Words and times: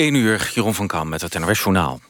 1 0.00 0.14
uur, 0.14 0.50
Jeroen 0.54 0.74
van 0.74 0.86
Kam 0.86 1.08
met 1.08 1.20
het 1.20 1.38
NOS 1.38 1.58
Journaal. 1.58 2.00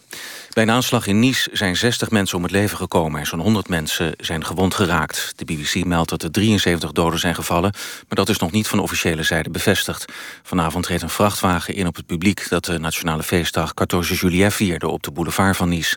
Bij 0.51 0.63
een 0.63 0.71
aanslag 0.71 1.07
in 1.07 1.19
Nice 1.19 1.51
zijn 1.53 1.77
60 1.77 2.11
mensen 2.11 2.37
om 2.37 2.43
het 2.43 2.53
leven 2.53 2.77
gekomen... 2.77 3.21
en 3.21 3.27
zo'n 3.27 3.41
100 3.41 3.69
mensen 3.69 4.15
zijn 4.19 4.45
gewond 4.45 4.75
geraakt. 4.75 5.33
De 5.37 5.45
BBC 5.45 5.85
meldt 5.85 6.11
dat 6.11 6.23
er 6.23 6.31
73 6.31 6.93
doden 6.93 7.19
zijn 7.19 7.35
gevallen... 7.35 7.73
maar 7.73 8.17
dat 8.17 8.29
is 8.29 8.39
nog 8.39 8.51
niet 8.51 8.69
van 8.69 8.79
officiële 8.79 9.23
zijde 9.23 9.51
bevestigd. 9.51 10.13
Vanavond 10.43 10.87
reed 10.87 11.03
een 11.03 11.11
vrachtwagen 11.11 11.75
in 11.75 11.87
op 11.87 11.97
het 11.97 12.07
publiek... 12.07 12.49
dat 12.49 12.65
de 12.65 12.79
nationale 12.79 13.23
feestdag 13.23 13.73
14 13.75 14.03
Juillet 14.03 14.55
vierde 14.55 14.89
op 14.89 15.03
de 15.03 15.11
boulevard 15.11 15.57
van 15.57 15.69
Nice. 15.69 15.97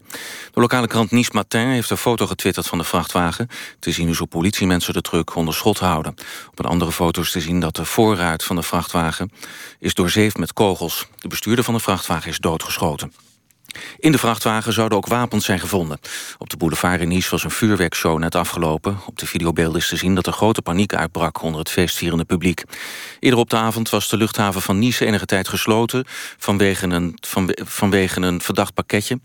De 0.52 0.60
lokale 0.60 0.88
krant 0.88 1.12
Nice 1.12 1.32
Matin 1.34 1.68
heeft 1.68 1.90
een 1.90 1.98
foto 1.98 2.28
getwitterd 2.28 2.68
van 2.68 2.78
de 2.78 2.84
vrachtwagen. 2.84 3.48
Te 3.80 3.92
zien 3.92 4.10
is 4.10 4.18
hoe 4.18 4.28
politiemensen 4.28 4.94
de 4.94 5.02
truck 5.02 5.36
onder 5.36 5.54
schot 5.54 5.80
houden. 5.80 6.16
Op 6.50 6.60
een 6.60 6.66
andere 6.66 6.92
foto 6.92 7.22
is 7.22 7.32
te 7.32 7.42
zien 7.42 7.60
dat 7.60 7.76
de 7.76 7.86
voorruit 7.86 8.44
van 8.44 8.56
de 8.56 8.64
vrachtwagen... 8.64 9.32
is 9.80 9.94
doorzeefd 9.94 10.38
met 10.38 10.54
kogels. 10.54 11.08
De 11.18 11.28
bestuurder 11.28 11.64
van 11.64 11.74
de 11.74 11.80
vrachtwagen 11.80 12.30
is 12.30 12.38
doodgeschoten. 12.38 13.33
In 14.00 14.12
de 14.12 14.18
vrachtwagen 14.18 14.74
zouden 14.74 14.98
ook 14.98 15.08
wapens 15.08 15.46
zijn 15.46 15.60
gevonden. 15.60 16.00
Op 16.38 16.50
de 16.50 16.58
boulevard 16.58 17.02
in 17.02 17.08
Nice 17.08 17.30
was 17.30 17.44
een 17.44 17.52
vuurwerkshow 17.52 18.18
net 18.20 18.36
afgelopen. 18.36 18.98
Op 19.06 19.20
de 19.20 19.26
videobeelden 19.26 19.80
is 19.80 19.88
te 19.88 19.96
zien 19.96 20.16
dat 20.16 20.28
er 20.28 20.34
grote 20.34 20.62
paniek 20.62 20.94
uitbrak... 20.94 21.42
onder 21.42 21.60
het 21.60 21.70
feestvierende 21.70 22.26
publiek. 22.26 22.64
Eerder 23.20 23.40
op 23.40 23.50
de 23.50 23.56
avond 23.56 23.90
was 23.90 24.10
de 24.10 24.18
luchthaven 24.18 24.62
van 24.62 24.80
Nice 24.80 25.06
enige 25.06 25.26
tijd 25.26 25.48
gesloten... 25.48 26.06
vanwege 26.38 26.88
een, 26.88 27.18
vanwege 27.66 28.22
een 28.22 28.42
verdacht 28.42 28.74
pakketje. 28.74 29.20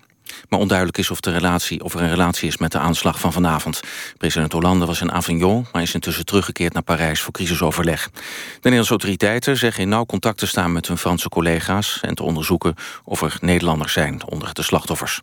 Maar 0.48 0.58
onduidelijk 0.58 0.98
is 0.98 1.10
of, 1.10 1.20
de 1.20 1.32
relatie, 1.32 1.84
of 1.84 1.94
er 1.94 2.00
een 2.00 2.08
relatie 2.08 2.48
is 2.48 2.56
met 2.56 2.72
de 2.72 2.78
aanslag 2.78 3.20
van 3.20 3.32
vanavond. 3.32 3.80
President 4.16 4.52
Hollande 4.52 4.86
was 4.86 5.00
in 5.00 5.12
Avignon, 5.12 5.66
maar 5.72 5.82
is 5.82 5.94
intussen 5.94 6.24
teruggekeerd 6.24 6.72
naar 6.72 6.82
Parijs 6.82 7.20
voor 7.20 7.32
crisisoverleg. 7.32 8.10
De 8.10 8.20
Nederlandse 8.54 8.90
autoriteiten 8.90 9.56
zeggen 9.56 9.82
in 9.82 9.88
nauw 9.88 10.06
contact 10.06 10.38
te 10.38 10.46
staan 10.46 10.72
met 10.72 10.86
hun 10.86 10.98
Franse 10.98 11.28
collega's 11.28 11.98
en 12.02 12.14
te 12.14 12.22
onderzoeken 12.22 12.74
of 13.04 13.22
er 13.22 13.36
Nederlanders 13.40 13.92
zijn 13.92 14.26
onder 14.26 14.54
de 14.54 14.62
slachtoffers. 14.62 15.22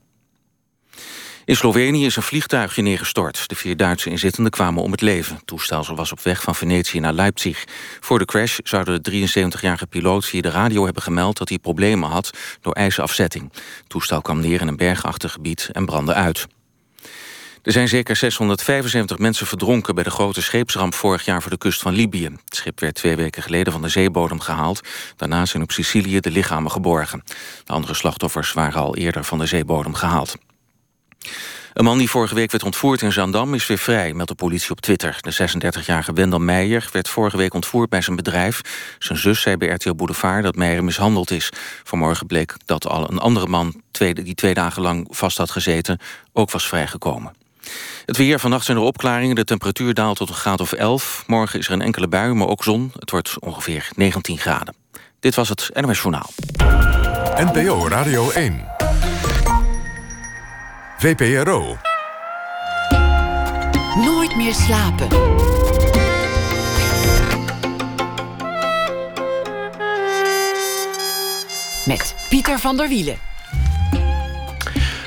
In 1.46 1.56
Slovenië 1.56 2.06
is 2.06 2.16
een 2.16 2.24
vliegtuigje 2.24 2.82
neergestort. 2.82 3.48
De 3.48 3.56
vier 3.56 3.78
Duitse 3.78 4.10
inzittenden 4.10 4.52
kwamen 4.52 4.84
om 4.84 4.92
het 4.92 5.02
leven. 5.02 5.36
Het 5.36 5.48
toestel 5.48 5.96
was 5.96 6.12
op 6.12 6.22
weg 6.22 6.42
van 6.42 6.56
Venetië 6.56 7.00
naar 7.00 7.14
Leipzig. 7.14 7.64
Voor 8.00 8.20
de 8.20 8.26
crash 8.26 8.58
zouden 8.64 9.04
de 9.04 9.28
73-jarige 9.28 9.88
piloot 9.88 10.26
via 10.26 10.42
de 10.42 10.50
radio 10.50 10.84
hebben 10.86 11.04
gemeld... 11.04 11.38
dat 11.38 11.50
hij 11.50 11.58
problemen 11.58 12.10
had 12.10 12.38
door 12.62 12.74
ijzerafzetting. 12.74 13.52
Het 13.54 13.90
toestel 13.90 14.22
kwam 14.22 14.40
neer 14.40 14.62
in 14.62 14.68
een 14.68 14.76
bergachtig 14.76 15.32
gebied 15.32 15.70
en 15.72 15.86
brandde 15.86 16.14
uit. 16.14 16.48
Er 17.62 17.72
zijn 17.72 17.88
zeker 17.88 18.16
675 18.16 19.18
mensen 19.18 19.48
verdronken 19.48 19.96
bij 19.96 20.04
de 20.04 20.12
grote 20.12 20.42
scheepsramp 20.42 20.94
vorig 20.94 21.26
jaar 21.26 21.42
voor 21.42 21.52
de 21.52 21.58
kust 21.58 21.82
van 21.82 21.94
Libië. 21.94 22.30
Het 22.46 22.56
schip 22.56 22.80
werd 22.80 22.96
twee 22.96 23.16
weken 23.16 23.44
geleden 23.44 23.74
van 23.74 23.82
de 23.82 23.90
zeebodem 23.90 24.40
gehaald. 24.40 24.82
Daarna 25.16 25.46
zijn 25.46 25.64
op 25.64 25.72
Sicilië 25.72 26.20
de 26.20 26.32
lichamen 26.32 26.72
geborgen. 26.72 27.24
De 27.64 27.74
andere 27.74 27.94
slachtoffers 27.94 28.54
waren 28.54 28.82
al 28.82 28.96
eerder 28.96 29.24
van 29.24 29.38
de 29.38 29.46
zeebodem 29.46 29.94
gehaald. 29.94 30.36
Een 31.73 31.84
man 31.84 31.98
die 31.98 32.09
vorige 32.09 32.36
week 32.36 32.52
werd 32.52 32.64
ontvoerd 32.64 33.02
in 33.02 33.12
Zandam 33.12 33.54
is 33.54 33.68
weer 33.68 33.78
vrij, 33.78 34.14
meldt 34.14 34.30
de 34.30 34.36
politie 34.36 34.72
op 34.72 34.81
Twitter. 34.81 35.18
De 35.20 35.34
36-jarige 35.34 36.14
Wendel 36.14 36.40
Meijer 36.40 36.90
werd 36.92 37.09
vorige 37.09 37.38
week 37.38 37.54
ontvoerd 37.54 37.90
bij 37.90 38.02
zijn 38.02 38.16
bedrijf. 38.16 38.62
Zijn 39.00 39.18
zus 39.18 39.42
zei 39.42 39.58
bij 39.58 39.68
RTL 39.68 39.94
Boulevard 39.94 40.44
dat 40.44 40.56
Meijer 40.56 40.84
mishandeld 40.84 41.31
is. 41.31 41.50
Vanmorgen 41.84 42.28
bleek 42.28 42.56
dat 42.66 42.88
al 42.88 43.09
een 43.12 43.18
andere 43.18 43.48
man 43.48 43.81
die 43.98 44.36
twee 44.36 44.53
dagen 44.53 44.81
lang 44.81 45.08
vast 45.09 45.38
had 45.38 45.52
gezeten... 45.52 46.00
ook 46.34 46.52
was 46.52 46.68
vrijgekomen. 46.68 47.34
Het 48.06 48.18
weer, 48.18 48.40
vannacht 48.40 48.66
zijn 48.66 48.78
er 48.78 48.84
opklaringen. 48.84 49.36
De 49.36 49.44
temperatuur 49.44 49.94
daalt 49.94 50.18
tot 50.18 50.30
een 50.30 50.36
graad 50.36 50.59
of 50.59 50.72
11. 50.72 51.23
Morgen 51.28 51.59
is 51.59 51.68
er 51.68 51.73
een 51.73 51.81
enkele 51.81 52.08
bui, 52.08 52.34
maar 52.34 52.48
ook 52.48 52.64
zon. 52.64 52.92
Het 53.00 53.12
wordt 53.12 53.36
ongeveer 53.40 53.90
19 53.96 54.38
graden. 54.38 54.76
Dit 55.20 55.36
was 55.36 55.50
het 55.50 55.70
NOS 55.73 56.02
Journaal. 56.02 56.30
NPO 57.36 57.88
Radio 57.88 58.31
1. 58.31 58.75
VPRO. 60.98 61.78
Nooit 63.96 64.36
meer 64.36 64.53
slapen. 64.53 65.08
Met 71.86 72.16
Pieter 72.30 72.59
van 72.59 72.78
der 72.78 72.88
Wielen. 72.88 73.18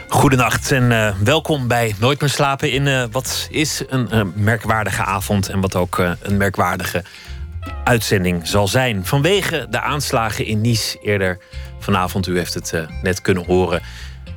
Goedenacht 0.08 0.72
en 0.72 0.90
uh, 0.90 1.14
welkom 1.24 1.68
bij 1.68 1.94
Nooit 1.98 2.20
meer 2.20 2.30
slapen 2.30 2.72
in 2.72 2.86
uh, 2.86 3.04
wat 3.10 3.48
is 3.50 3.82
een 3.88 4.08
uh, 4.12 4.22
merkwaardige 4.34 5.02
avond 5.02 5.48
en 5.48 5.60
wat 5.60 5.76
ook 5.76 5.98
een 6.20 6.36
merkwaardige 6.36 7.04
uitzending 7.84 8.46
zal 8.46 8.68
zijn. 8.68 9.06
Vanwege 9.06 9.66
de 9.70 9.80
aanslagen 9.80 10.44
in 10.44 10.60
Nice 10.60 10.98
eerder 11.02 11.38
vanavond, 11.78 12.26
u 12.26 12.36
heeft 12.36 12.54
het 12.54 12.86
net 13.02 13.20
kunnen 13.20 13.44
horen 13.44 13.82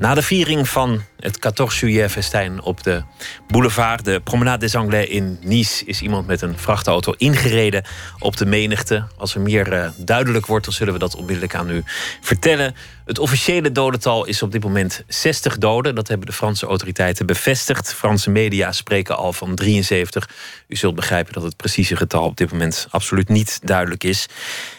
na 0.02 0.14
de 0.14 0.22
viering 0.22 0.70
van 0.70 1.02
het 1.20 1.38
14 1.42 1.68
juillet 1.90 2.12
festijn 2.12 2.62
op 2.62 2.84
de 2.84 3.04
boulevard, 3.48 4.06
de 4.06 4.20
Promenade 4.20 4.58
des 4.58 4.76
Anglais 4.76 5.10
in 5.10 5.40
Nice, 5.42 5.86
is 5.86 6.02
iemand 6.02 6.28
met 6.28 6.42
een 6.42 6.58
vrachtauto 6.58 7.14
ingereden 7.18 7.84
op 8.20 8.38
de 8.38 8.46
menigte. 8.46 9.04
Als 9.18 9.36
er 9.36 9.42
meer 9.42 9.74
uh, 9.74 9.90
duidelijk 9.98 10.46
wordt, 10.46 10.66
dan 10.66 10.74
zullen 10.74 10.94
we 10.94 11.00
dat 11.00 11.16
onmiddellijk 11.16 11.56
aan 11.56 11.70
u 11.70 11.84
vertellen. 12.22 12.76
Het 13.06 13.20
officiële 13.20 13.72
dodental 13.72 14.26
is 14.26 14.42
op 14.42 14.52
dit 14.52 14.64
moment 14.64 15.04
60 15.08 15.58
doden. 15.58 15.96
Dat 15.96 16.08
hebben 16.08 16.28
de 16.28 16.34
Franse 16.34 16.66
autoriteiten 16.66 17.26
bevestigd. 17.26 17.94
Franse 17.94 18.30
media 18.30 18.72
spreken 18.72 19.18
al 19.18 19.34
van 19.34 19.56
73. 19.56 20.30
U 20.68 20.76
zult 20.76 20.96
begrijpen 20.96 21.34
dat 21.34 21.44
het 21.44 21.56
precieze 21.56 21.96
getal 21.96 22.24
op 22.24 22.38
dit 22.38 22.52
moment 22.52 22.88
absoluut 22.90 23.30
niet 23.30 23.60
duidelijk 23.64 24.04
is. 24.04 24.28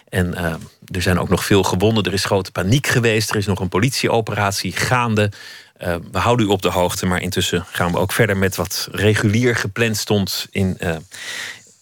En 0.08 0.34
uh, 0.38 0.54
er 0.92 1.02
zijn 1.02 1.18
ook 1.18 1.28
nog 1.28 1.44
veel 1.44 1.62
gewonden. 1.62 2.04
Er 2.04 2.12
is 2.12 2.24
grote 2.24 2.52
paniek 2.52 2.86
geweest. 2.86 3.30
Er 3.30 3.36
is 3.36 3.46
nog 3.46 3.60
een 3.60 3.68
politieoperatie 3.68 4.72
gaande. 4.72 5.30
Uh, 5.78 5.94
we 6.12 6.18
houden 6.18 6.46
u 6.46 6.48
op 6.48 6.62
de 6.62 6.70
hoogte, 6.70 7.06
maar 7.06 7.20
intussen 7.20 7.64
gaan 7.70 7.92
we 7.92 7.98
ook 7.98 8.12
verder 8.12 8.36
met 8.36 8.56
wat 8.56 8.88
regulier 8.92 9.56
gepland 9.56 9.96
stond 9.96 10.46
in, 10.50 10.76
uh, 10.80 10.96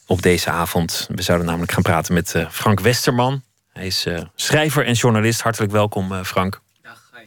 op 0.07 0.23
deze 0.23 0.51
avond. 0.51 1.09
We 1.15 1.23
zouden 1.23 1.47
namelijk 1.47 1.73
gaan 1.73 1.83
praten 1.83 2.15
met 2.15 2.35
uh, 2.35 2.51
Frank 2.51 2.81
Westerman. 2.81 3.43
Hij 3.73 3.87
is 3.87 4.07
schrijver 4.35 4.87
en 4.87 4.93
journalist. 4.93 5.41
Hartelijk 5.41 5.73
welkom, 5.73 6.25
Frank. 6.25 6.61
Dag, 6.83 7.11
hi. 7.15 7.25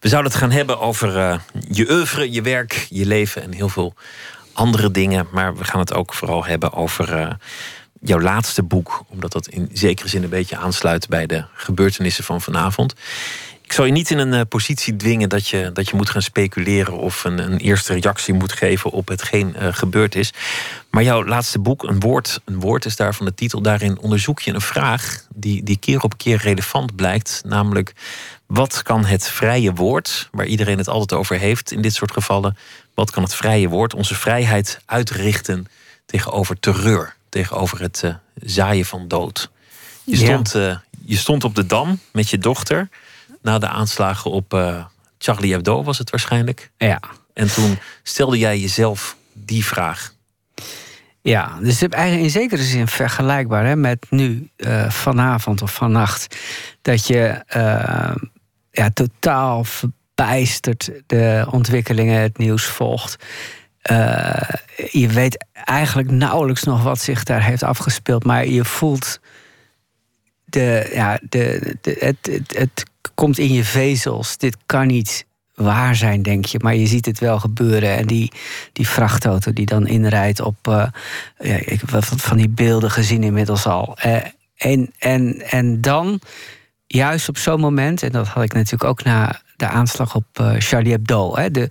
We 0.00 0.08
zouden 0.08 0.30
het 0.30 0.40
gaan 0.40 0.50
hebben 0.50 0.80
over 0.80 1.40
je 1.68 1.90
oeuvre, 1.90 2.32
je 2.32 2.42
werk, 2.42 2.86
je 2.90 3.06
leven 3.06 3.42
en 3.42 3.52
heel 3.52 3.68
veel 3.68 3.94
andere 4.52 4.90
dingen. 4.90 5.26
Maar 5.30 5.56
we 5.56 5.64
gaan 5.64 5.80
het 5.80 5.94
ook 5.94 6.14
vooral 6.14 6.44
hebben 6.44 6.72
over 6.72 7.36
jouw 8.00 8.20
laatste 8.20 8.62
boek, 8.62 9.04
omdat 9.08 9.32
dat 9.32 9.48
in 9.48 9.70
zekere 9.72 10.08
zin 10.08 10.22
een 10.22 10.28
beetje 10.28 10.56
aansluit 10.56 11.08
bij 11.08 11.26
de 11.26 11.44
gebeurtenissen 11.54 12.24
van 12.24 12.40
vanavond. 12.40 12.94
Ik 13.68 13.74
zal 13.74 13.84
je 13.84 13.92
niet 13.92 14.10
in 14.10 14.18
een 14.18 14.32
uh, 14.32 14.40
positie 14.48 14.96
dwingen 14.96 15.28
dat 15.28 15.48
je, 15.48 15.70
dat 15.72 15.88
je 15.88 15.96
moet 15.96 16.10
gaan 16.10 16.22
speculeren 16.22 16.98
of 16.98 17.24
een, 17.24 17.38
een 17.38 17.58
eerste 17.58 17.92
reactie 17.92 18.34
moet 18.34 18.52
geven 18.52 18.90
op 18.90 19.08
hetgeen 19.08 19.54
uh, 19.58 19.68
gebeurd 19.70 20.14
is. 20.14 20.32
Maar 20.90 21.02
jouw 21.02 21.24
laatste 21.24 21.58
boek, 21.58 21.82
een 21.82 22.00
woord, 22.00 22.40
een 22.44 22.60
woord 22.60 22.84
is 22.84 22.96
daarvan 22.96 23.26
de 23.26 23.34
titel. 23.34 23.62
Daarin 23.62 23.98
onderzoek 23.98 24.40
je 24.40 24.54
een 24.54 24.60
vraag 24.60 25.26
die, 25.34 25.62
die 25.62 25.78
keer 25.78 26.02
op 26.02 26.18
keer 26.18 26.36
relevant 26.36 26.96
blijkt. 26.96 27.42
Namelijk, 27.44 27.92
wat 28.46 28.82
kan 28.82 29.04
het 29.04 29.28
vrije 29.28 29.72
woord, 29.72 30.28
waar 30.32 30.46
iedereen 30.46 30.78
het 30.78 30.88
altijd 30.88 31.20
over 31.20 31.38
heeft 31.38 31.72
in 31.72 31.82
dit 31.82 31.94
soort 31.94 32.12
gevallen, 32.12 32.56
wat 32.94 33.10
kan 33.10 33.22
het 33.22 33.34
vrije 33.34 33.68
woord, 33.68 33.94
onze 33.94 34.14
vrijheid 34.14 34.80
uitrichten 34.86 35.66
tegenover 36.06 36.60
terreur? 36.60 37.16
Tegenover 37.28 37.80
het 37.80 38.02
uh, 38.04 38.14
zaaien 38.34 38.84
van 38.84 39.08
dood. 39.08 39.50
Je 40.04 40.16
stond, 40.16 40.54
uh, 40.54 40.76
je 41.04 41.16
stond 41.16 41.44
op 41.44 41.54
de 41.54 41.66
dam 41.66 41.98
met 42.12 42.30
je 42.30 42.38
dochter 42.38 42.88
na 43.42 43.58
de 43.58 43.68
aanslagen 43.68 44.30
op 44.30 44.54
uh, 44.54 44.84
Charlie 45.18 45.52
Hebdo, 45.52 45.82
was 45.82 45.98
het 45.98 46.10
waarschijnlijk. 46.10 46.70
Ja. 46.76 47.00
En 47.34 47.52
toen 47.52 47.78
stelde 48.02 48.38
jij 48.38 48.58
jezelf 48.58 49.16
die 49.32 49.64
vraag. 49.64 50.14
Ja, 51.20 51.58
dus 51.60 51.82
eigenlijk 51.82 52.22
in 52.22 52.40
zekere 52.40 52.62
zin 52.62 52.88
vergelijkbaar 52.88 53.66
hè, 53.66 53.76
met 53.76 54.06
nu, 54.10 54.50
vanavond 54.88 55.62
of 55.62 55.74
vannacht. 55.74 56.36
Dat 56.82 57.06
je 57.06 57.42
ja, 58.70 58.90
totaal 58.94 59.64
verbijsterd 59.64 60.90
de 61.06 61.46
ontwikkelingen, 61.50 62.20
het 62.20 62.38
nieuws 62.38 62.64
volgt. 62.64 63.24
Uh, 63.90 64.48
je 64.90 65.08
weet 65.08 65.46
eigenlijk 65.52 66.10
nauwelijks 66.10 66.62
nog 66.62 66.82
wat 66.82 67.00
zich 67.00 67.22
daar 67.22 67.42
heeft 67.42 67.62
afgespeeld, 67.62 68.24
maar 68.24 68.46
je 68.46 68.64
voelt 68.64 69.20
de, 70.44 70.90
ja, 70.92 71.18
de, 71.28 71.76
het, 71.98 72.26
het, 72.26 72.56
het 72.56 72.84
komt 73.14 73.38
in 73.38 73.52
je 73.52 73.64
vezels. 73.64 74.36
Dit 74.36 74.56
kan 74.66 74.86
niet 74.86 75.26
waar 75.54 75.96
zijn, 75.96 76.22
denk 76.22 76.44
je. 76.44 76.58
Maar 76.62 76.74
je 76.74 76.86
ziet 76.86 77.06
het 77.06 77.18
wel 77.18 77.38
gebeuren. 77.38 77.96
En 77.96 78.06
die, 78.06 78.32
die 78.72 78.88
vrachtauto 78.88 79.52
die 79.52 79.66
dan 79.66 79.86
inrijdt 79.86 80.40
op. 80.40 80.68
Uh, 80.68 80.86
ja, 81.38 81.54
ik 81.54 81.80
heb 81.86 82.04
van 82.04 82.36
die 82.36 82.48
beelden 82.48 82.90
gezien 82.90 83.22
inmiddels 83.22 83.66
al. 83.66 83.96
Uh, 84.06 84.16
en, 84.56 84.92
en, 84.98 85.50
en 85.50 85.80
dan, 85.80 86.20
juist 86.86 87.28
op 87.28 87.38
zo'n 87.38 87.60
moment, 87.60 88.02
en 88.02 88.12
dat 88.12 88.28
had 88.28 88.42
ik 88.42 88.52
natuurlijk 88.52 88.90
ook 88.90 89.02
na 89.02 89.40
de 89.56 89.66
aanslag 89.66 90.14
op 90.14 90.26
Charlie 90.58 90.92
Hebdo. 90.92 91.36
Hè, 91.36 91.50
de, 91.50 91.68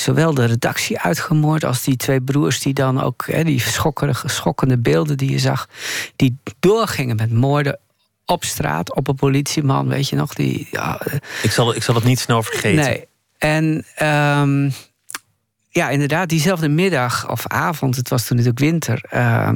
zowel 0.00 0.34
de 0.34 0.44
redactie 0.44 0.98
uitgemoord 0.98 1.64
als 1.64 1.82
die 1.82 1.96
twee 1.96 2.20
broers 2.20 2.60
die 2.60 2.74
dan 2.74 3.00
ook, 3.02 3.26
hè, 3.26 3.44
die 3.44 3.62
schokkende, 4.24 4.78
beelden 4.78 5.16
die 5.16 5.30
je 5.30 5.38
zag, 5.38 5.68
die 6.16 6.36
doorgingen 6.58 7.16
met 7.16 7.32
moorden 7.32 7.78
op 8.24 8.44
straat, 8.44 8.94
op 8.94 9.08
een 9.08 9.14
politieman, 9.14 9.88
weet 9.88 10.08
je 10.08 10.16
nog? 10.16 10.34
Die, 10.34 10.68
ja, 10.70 11.00
ik, 11.42 11.50
zal, 11.50 11.74
ik 11.74 11.82
zal 11.82 11.94
het 11.94 12.04
niet 12.04 12.20
snel 12.20 12.42
vergeten. 12.42 12.84
Nee. 12.84 13.06
En 13.38 13.84
um, 14.38 14.72
ja, 15.68 15.88
inderdaad, 15.88 16.28
diezelfde 16.28 16.68
middag 16.68 17.30
of 17.30 17.46
avond, 17.46 17.96
het 17.96 18.08
was 18.08 18.24
toen 18.24 18.36
natuurlijk 18.36 18.64
winter, 18.64 19.04
uh, 19.14 19.50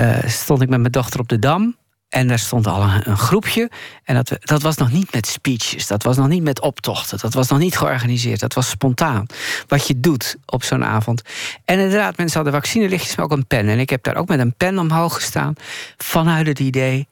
uh, 0.00 0.18
stond 0.26 0.62
ik 0.62 0.68
met 0.68 0.80
mijn 0.80 0.92
dochter 0.92 1.20
op 1.20 1.28
de 1.28 1.38
dam. 1.38 1.76
En 2.08 2.28
daar 2.28 2.38
stond 2.38 2.66
al 2.66 2.82
een, 2.82 3.16
groepje. 3.16 3.70
En 4.04 4.14
dat, 4.14 4.32
dat 4.40 4.62
was 4.62 4.76
nog 4.76 4.92
niet 4.92 5.12
met 5.12 5.26
speeches. 5.26 5.86
Dat 5.86 6.02
was 6.02 6.16
nog 6.16 6.28
niet 6.28 6.42
met 6.42 6.60
optochten. 6.60 7.18
Dat 7.18 7.34
was 7.34 7.48
nog 7.48 7.58
niet 7.58 7.76
georganiseerd. 7.76 8.40
Dat 8.40 8.54
was 8.54 8.68
spontaan. 8.68 9.26
Wat 9.66 9.86
je 9.86 10.00
doet 10.00 10.36
op 10.46 10.64
zo'n 10.64 10.84
avond. 10.84 11.22
En 11.64 11.78
inderdaad, 11.78 12.16
mensen 12.16 12.36
hadden 12.36 12.60
vaccinelichtjes, 12.60 13.16
maar 13.16 13.24
ook 13.24 13.32
een 13.32 13.46
pen. 13.46 13.68
En 13.68 13.78
ik 13.78 13.90
heb 13.90 14.02
daar 14.02 14.16
ook 14.16 14.28
met 14.28 14.38
een 14.38 14.54
pen 14.54 14.78
omhoog 14.78 15.14
gestaan. 15.14 15.54
Vanuit 15.96 16.46
het 16.46 16.58
idee. 16.58 17.08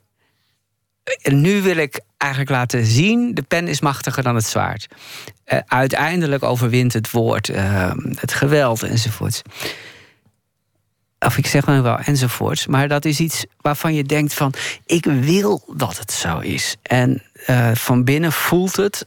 En 1.23 1.41
nu 1.41 1.63
wil 1.63 1.77
ik 1.77 2.01
eigenlijk 2.17 2.51
laten 2.51 2.85
zien: 2.85 3.35
de 3.35 3.43
pen 3.43 3.69
is 3.69 3.81
machtiger 3.81 4.23
dan 4.23 4.35
het 4.35 4.47
zwaard. 4.47 4.87
Uh, 5.47 5.59
uiteindelijk 5.67 6.43
overwint 6.43 6.93
het 6.93 7.11
woord, 7.11 7.49
uh, 7.49 7.93
het 8.15 8.33
geweld 8.33 8.83
enzovoort 8.83 9.43
of 11.27 11.37
ik 11.39 11.47
zeg 11.47 11.65
dan 11.65 11.83
wel 11.83 11.99
enzovoorts. 11.99 12.67
Maar 12.67 12.89
dat 12.89 13.05
is 13.05 13.21
iets 13.21 13.45
waarvan 13.61 13.95
je 13.95 14.05
denkt 14.05 14.35
van, 14.35 14.53
ik 14.85 15.05
wil 15.05 15.75
dat 15.77 15.99
het 15.99 16.13
zo 16.13 16.39
is. 16.39 16.77
En 16.83 17.23
uh, 17.47 17.71
van 17.75 18.05
binnen 18.05 18.33
voelt 18.33 18.77
het 18.77 19.07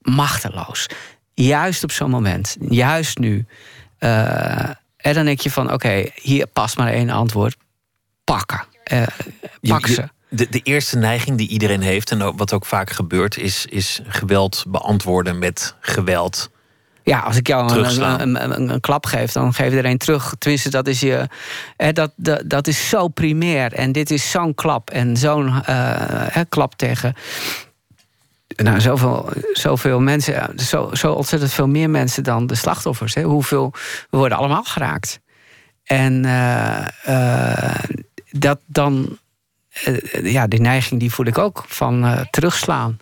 machteloos. 0.00 0.86
Juist 1.34 1.84
op 1.84 1.90
zo'n 1.92 2.10
moment, 2.10 2.56
juist 2.60 3.18
nu. 3.18 3.46
Uh, 3.98 4.68
en 4.96 5.14
dan 5.14 5.24
denk 5.24 5.40
je 5.40 5.50
van, 5.50 5.72
oké, 5.72 6.10
hier 6.14 6.46
past 6.46 6.76
maar 6.76 6.92
één 6.92 7.10
antwoord. 7.10 7.56
Pakken. 8.24 8.64
Uh, 8.92 9.06
pak 9.60 9.86
ze. 9.86 10.08
De, 10.28 10.48
de 10.48 10.60
eerste 10.60 10.96
neiging 10.96 11.38
die 11.38 11.48
iedereen 11.48 11.80
heeft, 11.80 12.10
en 12.10 12.36
wat 12.36 12.52
ook 12.52 12.66
vaak 12.66 12.90
gebeurt, 12.90 13.36
is, 13.36 13.66
is 13.66 14.00
geweld 14.06 14.64
beantwoorden 14.68 15.38
met 15.38 15.74
geweld. 15.80 16.50
Ja, 17.04 17.18
als 17.18 17.36
ik 17.36 17.46
jou 17.46 17.72
een, 17.72 18.20
een, 18.20 18.52
een, 18.52 18.70
een, 18.70 18.80
klap 18.80 19.06
geef, 19.06 19.32
dan 19.32 19.54
geef 19.54 19.72
je 19.72 19.78
er 19.78 19.84
een 19.84 19.98
terug. 19.98 20.34
Tenminste, 20.38 20.70
dat 20.70 20.86
is, 20.86 21.00
je, 21.00 21.28
hè, 21.76 21.92
dat, 21.92 22.12
dat, 22.16 22.42
dat 22.44 22.66
is 22.66 22.88
zo 22.88 23.08
primair. 23.08 23.72
En 23.72 23.92
dit 23.92 24.10
is 24.10 24.30
zo'n 24.30 24.54
klap. 24.54 24.90
En 24.90 25.16
zo'n 25.16 25.62
uh, 25.68 26.26
klap 26.48 26.74
tegen. 26.74 27.14
Nou, 28.56 28.80
zoveel, 28.80 29.28
zoveel 29.52 30.00
mensen, 30.00 30.58
zo, 30.58 30.90
zo 30.92 31.12
ontzettend 31.12 31.52
veel 31.52 31.68
meer 31.68 31.90
mensen 31.90 32.22
dan 32.22 32.46
de 32.46 32.54
slachtoffers. 32.54 33.14
Hè. 33.14 33.22
Hoeveel, 33.22 33.72
we 34.10 34.16
worden 34.16 34.38
allemaal 34.38 34.64
geraakt. 34.64 35.20
En 35.84 36.24
uh, 36.24 36.86
uh, 37.08 37.74
dat 38.30 38.60
dan, 38.66 39.18
ja, 40.22 40.46
die 40.46 40.60
neiging 40.60 41.00
die 41.00 41.12
voel 41.12 41.26
ik 41.26 41.38
ook 41.38 41.64
van 41.66 42.26
terugslaan. 42.30 42.98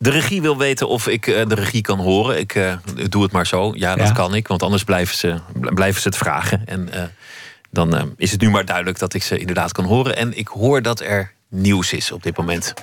De 0.00 0.10
regie 0.10 0.42
wil 0.42 0.56
weten 0.58 0.88
of 0.88 1.06
ik 1.06 1.26
uh, 1.26 1.46
de 1.46 1.54
regie 1.54 1.80
kan 1.80 1.98
horen. 1.98 2.38
Ik 2.38 2.54
uh, 2.54 2.76
doe 3.08 3.22
het 3.22 3.32
maar 3.32 3.46
zo. 3.46 3.72
Ja, 3.74 3.96
dat 3.96 4.06
ja. 4.06 4.12
kan 4.12 4.34
ik, 4.34 4.48
want 4.48 4.62
anders 4.62 4.84
blijven 4.84 5.16
ze, 5.16 5.40
blijven 5.52 6.02
ze 6.02 6.08
het 6.08 6.16
vragen. 6.16 6.62
En 6.66 6.88
uh, 6.94 7.02
dan 7.70 8.14
is 8.16 8.30
het 8.30 8.40
nu 8.40 8.50
maar 8.50 8.64
duidelijk 8.64 8.98
dat 8.98 9.14
ik 9.14 9.22
ze 9.22 9.38
inderdaad 9.38 9.72
kan 9.72 9.84
horen. 9.84 10.16
En 10.16 10.38
ik 10.38 10.48
hoor 10.48 10.82
dat 10.82 11.00
er 11.00 11.32
nieuws 11.48 11.92
is 11.92 12.12
op 12.12 12.22
dit 12.22 12.36
moment. 12.36 12.74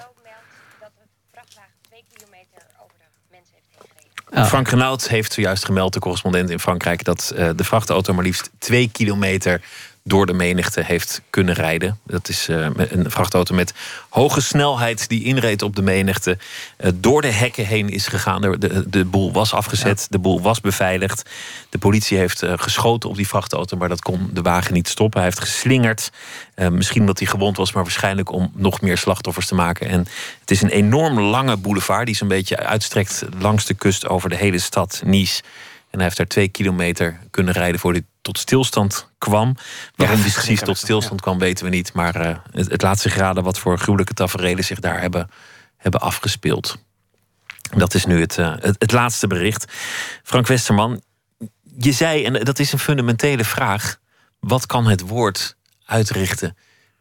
Frank 4.31 4.67
Renaud 4.67 5.07
heeft 5.07 5.33
zojuist 5.33 5.65
gemeld, 5.65 5.93
de 5.93 5.99
correspondent 5.99 6.49
in 6.49 6.59
Frankrijk, 6.59 7.03
dat 7.03 7.33
de 7.55 7.63
vrachtauto 7.63 8.13
maar 8.13 8.23
liefst 8.23 8.51
twee 8.57 8.89
kilometer 8.91 9.61
door 10.07 10.25
de 10.25 10.33
menigte 10.33 10.81
heeft 10.81 11.21
kunnen 11.29 11.53
rijden. 11.53 11.99
Dat 12.03 12.29
is 12.29 12.49
uh, 12.49 12.67
een 12.75 13.11
vrachtauto 13.11 13.55
met 13.55 13.73
hoge 14.09 14.41
snelheid 14.41 15.09
die 15.09 15.23
inreed 15.23 15.61
op 15.61 15.75
de 15.75 15.81
menigte. 15.81 16.37
Uh, 16.77 16.91
door 16.95 17.21
de 17.21 17.31
hekken 17.31 17.65
heen 17.65 17.89
is 17.89 18.07
gegaan. 18.07 18.41
De, 18.41 18.57
de, 18.57 18.89
de 18.89 19.05
boel 19.05 19.31
was 19.31 19.53
afgezet, 19.53 20.07
de 20.09 20.19
boel 20.19 20.41
was 20.41 20.61
beveiligd. 20.61 21.29
De 21.69 21.77
politie 21.77 22.17
heeft 22.17 22.43
uh, 22.43 22.53
geschoten 22.55 23.09
op 23.09 23.15
die 23.15 23.27
vrachtauto, 23.27 23.77
maar 23.77 23.89
dat 23.89 24.01
kon 24.01 24.29
de 24.33 24.41
wagen 24.41 24.73
niet 24.73 24.87
stoppen. 24.87 25.19
Hij 25.19 25.29
heeft 25.29 25.41
geslingerd. 25.41 26.11
misschien 26.71 27.05
dat 27.05 27.19
hij 27.19 27.27
gewond 27.27 27.57
was, 27.57 27.73
maar 27.73 27.83
waarschijnlijk 27.83 28.31
om 28.31 28.51
nog 28.55 28.81
meer 28.81 28.97
slachtoffers 28.97 29.47
te 29.47 29.55
maken. 29.55 29.87
En 29.89 30.07
het 30.39 30.51
is 30.51 30.61
een 30.61 30.69
enorm 30.69 31.19
lange 31.19 31.57
boulevard 31.57 32.05
die 32.05 32.15
zo'n 32.15 32.27
beetje 32.27 32.57
uitstrekt 32.57 33.25
langs 33.39 33.65
de 33.65 33.73
kust 33.73 34.07
over 34.07 34.29
de 34.29 34.35
hele 34.35 34.59
stad 34.59 35.01
Nice. 35.05 35.41
En 35.95 36.01
hij 36.01 36.09
heeft 36.09 36.17
daar 36.17 36.27
twee 36.27 36.47
kilometer 36.47 37.19
kunnen 37.31 37.53
rijden 37.53 37.79
voor 37.79 37.91
hij 37.91 38.03
tot 38.21 38.37
stilstand 38.37 39.09
kwam. 39.17 39.55
Waarom 39.95 40.21
die 40.21 40.31
precies 40.31 40.59
tot 40.59 40.77
stilstand 40.77 41.21
kwam, 41.21 41.39
weten 41.39 41.65
we 41.65 41.71
niet. 41.71 41.93
Maar 41.93 42.27
uh, 42.27 42.37
het, 42.51 42.71
het, 42.71 42.81
laat 42.81 42.99
zich 42.99 43.15
raden 43.15 43.43
wat 43.43 43.59
voor 43.59 43.77
gruwelijke 43.77 44.13
tafereelen 44.13 44.63
zich 44.63 44.79
daar 44.79 45.01
hebben, 45.01 45.29
hebben 45.77 46.01
afgespeeld. 46.01 46.77
Dat 47.77 47.93
is 47.93 48.05
nu 48.05 48.19
het, 48.19 48.37
uh, 48.37 48.53
het, 48.59 48.75
het, 48.77 48.91
laatste 48.91 49.27
bericht. 49.27 49.73
Frank 50.23 50.47
Westerman, 50.47 51.01
je 51.77 51.91
zei, 51.91 52.25
en 52.25 52.43
dat 52.43 52.59
is 52.59 52.71
een 52.71 52.79
fundamentele 52.79 53.45
vraag: 53.45 53.99
wat 54.39 54.65
kan 54.65 54.87
het 54.87 55.01
woord 55.01 55.55
uitrichten 55.85 56.57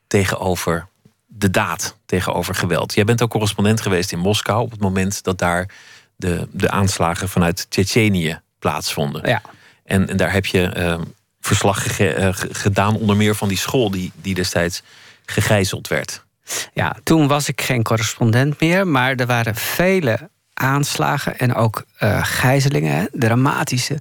tegenover 0.07 0.87
de 1.27 1.51
daad, 1.51 1.97
tegenover 2.07 2.55
geweld? 2.55 2.95
Jij 2.95 3.05
bent 3.05 3.23
ook 3.23 3.31
correspondent 3.31 3.81
geweest 3.81 4.13
in 4.13 4.19
Moskou 4.19 4.63
op 4.63 4.71
het 4.71 4.81
moment 4.81 5.23
dat 5.23 5.39
daar 5.39 5.71
de, 6.17 6.49
de 6.51 6.71
aanslagen 6.71 7.29
vanuit 7.29 7.67
Tsjetsjenië 7.71 8.43
plaatsvonden. 8.65 9.29
Ja. 9.29 9.43
En, 9.85 10.09
en 10.09 10.17
daar 10.17 10.33
heb 10.33 10.47
je 10.47 10.73
uh, 10.77 11.01
verslag 11.41 11.97
ge, 11.97 12.17
uh, 12.19 12.29
gedaan, 12.33 12.97
onder 12.97 13.17
meer 13.17 13.35
van 13.35 13.49
die 13.49 13.59
school 13.59 13.91
die, 13.91 14.13
die 14.15 14.35
destijds 14.35 14.83
gegijzeld 15.27 15.89
werd. 15.89 16.25
Ja, 16.73 16.97
toen 17.03 17.29
was 17.29 17.49
ik 17.49 17.61
geen 17.61 17.83
correspondent 17.83 18.61
meer, 18.61 18.87
maar 18.87 19.15
er 19.15 19.27
waren 19.27 19.55
vele 19.55 20.31
aanslagen 20.55 21.39
en 21.39 21.55
ook 21.55 21.85
uh, 22.01 22.25
gijzelingen, 22.25 23.09
dramatische 23.13 24.01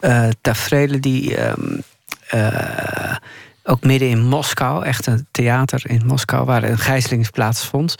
uh, 0.00 0.28
tafereelen 0.40 1.00
die 1.00 1.46
um, 1.46 1.82
uh, 2.34 3.16
ook 3.62 3.82
midden 3.82 4.08
in 4.08 4.26
Moskou, 4.26 4.84
echt 4.84 5.06
een 5.06 5.26
theater 5.30 5.90
in 5.90 6.06
Moskou, 6.06 6.44
waar 6.44 6.62
een 6.62 6.78
gijzeling 6.78 7.30
plaatsvond. 7.30 7.94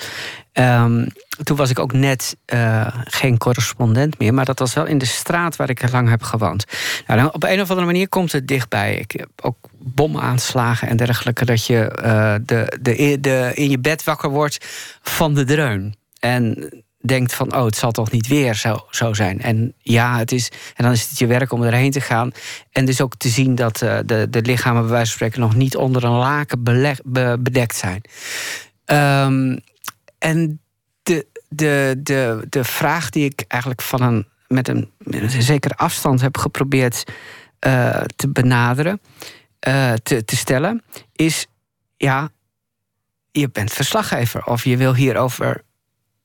Um, 0.52 1.06
toen 1.42 1.56
was 1.56 1.70
ik 1.70 1.78
ook 1.78 1.92
net 1.92 2.36
uh, 2.54 2.86
geen 3.04 3.38
correspondent 3.38 4.18
meer, 4.18 4.34
maar 4.34 4.44
dat 4.44 4.58
was 4.58 4.74
wel 4.74 4.86
in 4.86 4.98
de 4.98 5.06
straat 5.06 5.56
waar 5.56 5.70
ik 5.70 5.92
lang 5.92 6.08
heb 6.08 6.22
gewoond. 6.22 6.64
Nou, 7.06 7.28
op 7.32 7.44
een 7.44 7.60
of 7.60 7.68
andere 7.68 7.86
manier 7.86 8.08
komt 8.08 8.32
het 8.32 8.48
dichtbij. 8.48 8.94
Ik 8.94 9.10
heb 9.10 9.30
ook 9.42 9.56
bomaanslagen 9.78 10.88
en 10.88 10.96
dergelijke, 10.96 11.44
dat 11.44 11.66
je 11.66 11.98
uh, 12.04 12.34
de, 12.42 12.78
de, 12.80 13.18
de, 13.20 13.50
in 13.54 13.70
je 13.70 13.78
bed 13.78 14.04
wakker 14.04 14.30
wordt 14.30 14.66
van 15.02 15.34
de 15.34 15.44
dreun. 15.44 15.94
En 16.18 16.72
denkt 17.02 17.34
van, 17.34 17.56
oh, 17.56 17.64
het 17.64 17.76
zal 17.76 17.90
toch 17.90 18.10
niet 18.10 18.26
weer 18.26 18.54
zo, 18.54 18.86
zo 18.90 19.12
zijn. 19.12 19.40
En 19.40 19.74
ja, 19.78 20.18
het 20.18 20.32
is. 20.32 20.48
En 20.74 20.84
dan 20.84 20.92
is 20.92 21.08
het 21.08 21.18
je 21.18 21.26
werk 21.26 21.52
om 21.52 21.62
erheen 21.62 21.90
te 21.90 22.00
gaan. 22.00 22.32
En 22.70 22.84
dus 22.84 23.00
ook 23.00 23.16
te 23.16 23.28
zien 23.28 23.54
dat 23.54 23.82
uh, 23.82 23.98
de, 24.06 24.26
de 24.30 24.42
lichamen, 24.42 24.82
bij 24.82 24.90
wijze 24.90 25.06
van 25.06 25.14
spreken, 25.14 25.40
nog 25.40 25.54
niet 25.54 25.76
onder 25.76 26.04
een 26.04 26.10
laken 26.10 26.62
bedekt 27.42 27.76
zijn. 27.76 28.02
Um, 29.26 29.60
en 30.18 30.59
de, 31.52 31.94
de, 31.98 32.46
de, 32.48 32.64
vraag 32.64 33.10
die 33.10 33.24
ik 33.24 33.44
eigenlijk 33.48 33.82
van 33.82 34.02
een, 34.02 34.28
met, 34.46 34.68
een, 34.68 34.90
met 34.98 35.34
een 35.34 35.42
zekere 35.42 35.74
afstand 35.74 36.20
heb 36.20 36.36
geprobeerd 36.36 37.04
uh, 37.66 38.00
te 38.16 38.28
benaderen, 38.28 39.00
uh, 39.68 39.92
te, 39.92 40.24
te 40.24 40.36
stellen, 40.36 40.82
is: 41.12 41.46
ja, 41.96 42.28
je 43.32 43.50
bent 43.50 43.72
verslaggever 43.72 44.44
of 44.44 44.64
je 44.64 44.76
wil 44.76 44.94
hierover 44.94 45.62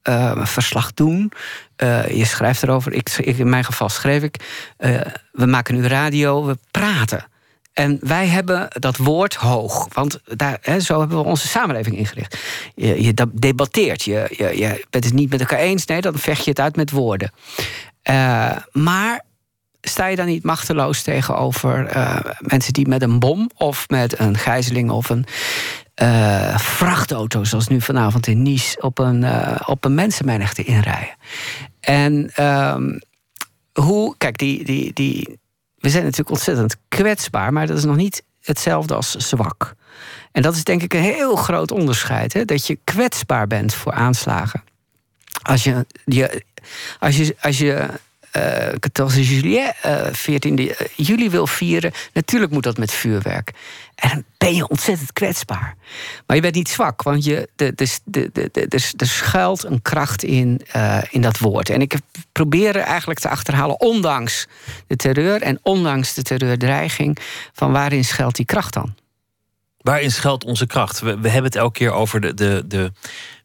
uh, 0.04 0.32
een 0.36 0.48
verslag 0.48 0.94
doen. 0.94 1.32
Je 2.10 2.26
schrijft 2.26 2.64
erover. 2.64 2.94
Ik, 2.94 3.10
in 3.10 3.50
mijn 3.50 3.64
geval 3.64 3.90
schreef 3.90 4.24
ik. 4.24 4.36
We 5.32 5.46
maken 5.46 5.76
nu 5.76 5.88
radio, 5.88 6.46
we 6.46 6.58
praten. 6.72 7.26
En 7.76 7.98
wij 8.02 8.28
hebben 8.28 8.68
dat 8.70 8.98
woord 8.98 9.34
hoog. 9.34 9.88
Want 9.94 10.20
daar, 10.26 10.58
hè, 10.62 10.80
zo 10.80 11.00
hebben 11.00 11.18
we 11.18 11.24
onze 11.24 11.48
samenleving 11.48 11.98
ingericht. 11.98 12.38
Je, 12.76 13.04
je 13.04 13.14
debatteert. 13.34 14.04
Je, 14.04 14.28
je, 14.38 14.58
je 14.58 14.86
bent 14.90 15.04
het 15.04 15.14
niet 15.14 15.30
met 15.30 15.40
elkaar 15.40 15.60
eens. 15.60 15.86
Nee, 15.86 16.02
dan 16.02 16.18
vecht 16.18 16.44
je 16.44 16.50
het 16.50 16.60
uit 16.60 16.76
met 16.76 16.92
woorden. 16.92 17.32
maar 18.72 19.24
sta 19.82 20.06
je 20.08 20.16
dan 20.16 20.26
niet 20.26 20.44
machteloos 20.44 21.02
tegenover 21.02 21.90
mensen 22.40 22.74
die 22.74 22.88
met 22.88 23.02
een 23.02 23.20
bom 23.20 23.50
of 23.58 23.90
met 23.90 24.20
een 24.20 24.38
gijzeling 24.38 24.90
of 24.90 25.10
een 25.10 25.26
uh, 26.02 26.58
vrachtauto's, 26.58 27.50
zoals 27.50 27.68
nu 27.68 27.82
vanavond 27.82 28.28
in 28.28 28.42
Nice, 28.42 28.82
op 28.82 29.00
een, 29.00 29.22
uh, 29.22 29.56
op 29.66 29.86
een 29.86 29.96
mensenmenigte 29.96 30.64
inrijden. 30.64 31.16
En 31.80 32.44
um, 32.46 33.00
hoe, 33.74 34.16
kijk, 34.18 34.38
die, 34.38 34.66
die, 34.66 34.94
die, 34.94 35.40
we 35.86 35.92
zijn 35.92 36.04
natuurlijk 36.04 36.30
ontzettend 36.30 36.76
kwetsbaar, 36.88 37.54
maar 37.54 37.68
dat 37.68 37.78
is 37.78 37.84
nog 37.84 37.96
niet 37.96 38.24
hetzelfde 38.42 38.96
als 38.96 39.12
zwak. 39.12 39.76
En 40.32 40.42
dat 40.42 40.56
is 40.56 40.64
denk 40.64 40.82
ik 40.82 40.94
een 40.94 41.02
heel 41.02 41.36
groot 41.36 41.72
onderscheid, 41.72 42.34
hè? 42.34 42.46
dat 42.46 42.68
je 42.68 42.80
kwetsbaar 42.84 43.48
bent 43.48 43.74
voor 43.74 43.92
aanslagen. 43.92 44.64
Als 45.42 45.64
je, 45.64 45.86
je, 46.06 46.44
als 47.00 47.18
je, 47.18 47.36
als 47.42 47.58
je 47.58 47.88
uh, 48.38 48.68
14 48.80 49.24
juillet, 49.24 49.76
uh, 49.86 50.06
14 50.12 50.76
juli 50.96 51.30
wil 51.30 51.48
vieren, 51.48 51.92
natuurlijk 52.14 52.52
moet 52.52 52.64
dat 52.64 52.78
met 52.78 52.92
vuurwerk. 52.92 53.52
En 53.96 54.10
dan 54.10 54.24
ben 54.38 54.56
je 54.56 54.68
ontzettend 54.68 55.14
kwetsbaar. 55.14 55.76
Maar 56.26 56.36
je 56.36 56.42
bent 56.42 56.56
niet 56.56 56.70
zwak, 56.70 57.02
want 57.02 57.24
je, 57.24 57.50
de, 57.56 57.74
de, 57.76 58.00
de, 58.04 58.50
de, 58.52 58.94
er 58.98 59.08
schuilt 59.08 59.64
een 59.64 59.82
kracht 59.82 60.24
in, 60.24 60.62
uh, 60.76 61.02
in 61.10 61.22
dat 61.22 61.38
woord. 61.38 61.70
En 61.70 61.82
ik 61.82 61.96
probeer 62.32 62.76
eigenlijk 62.76 63.20
te 63.20 63.30
achterhalen, 63.30 63.80
ondanks 63.80 64.48
de 64.88 64.96
terreur 64.96 65.42
en 65.42 65.60
ondanks 65.62 66.14
de 66.14 66.22
terreurdreiging, 66.22 67.18
van 67.54 67.72
waarin 67.72 68.06
schuilt 68.06 68.36
die 68.36 68.46
kracht 68.46 68.74
dan? 68.74 68.96
Waarin 69.78 70.12
schuilt 70.12 70.44
onze 70.44 70.68
kracht? 70.68 71.00
We, 71.00 71.20
we 71.20 71.30
hebben 71.30 71.52
het 71.52 71.56
elke 71.56 71.78
keer 71.78 71.92
over 71.92 72.22
de, 72.22 72.34
de, 72.34 72.64
de 72.68 72.92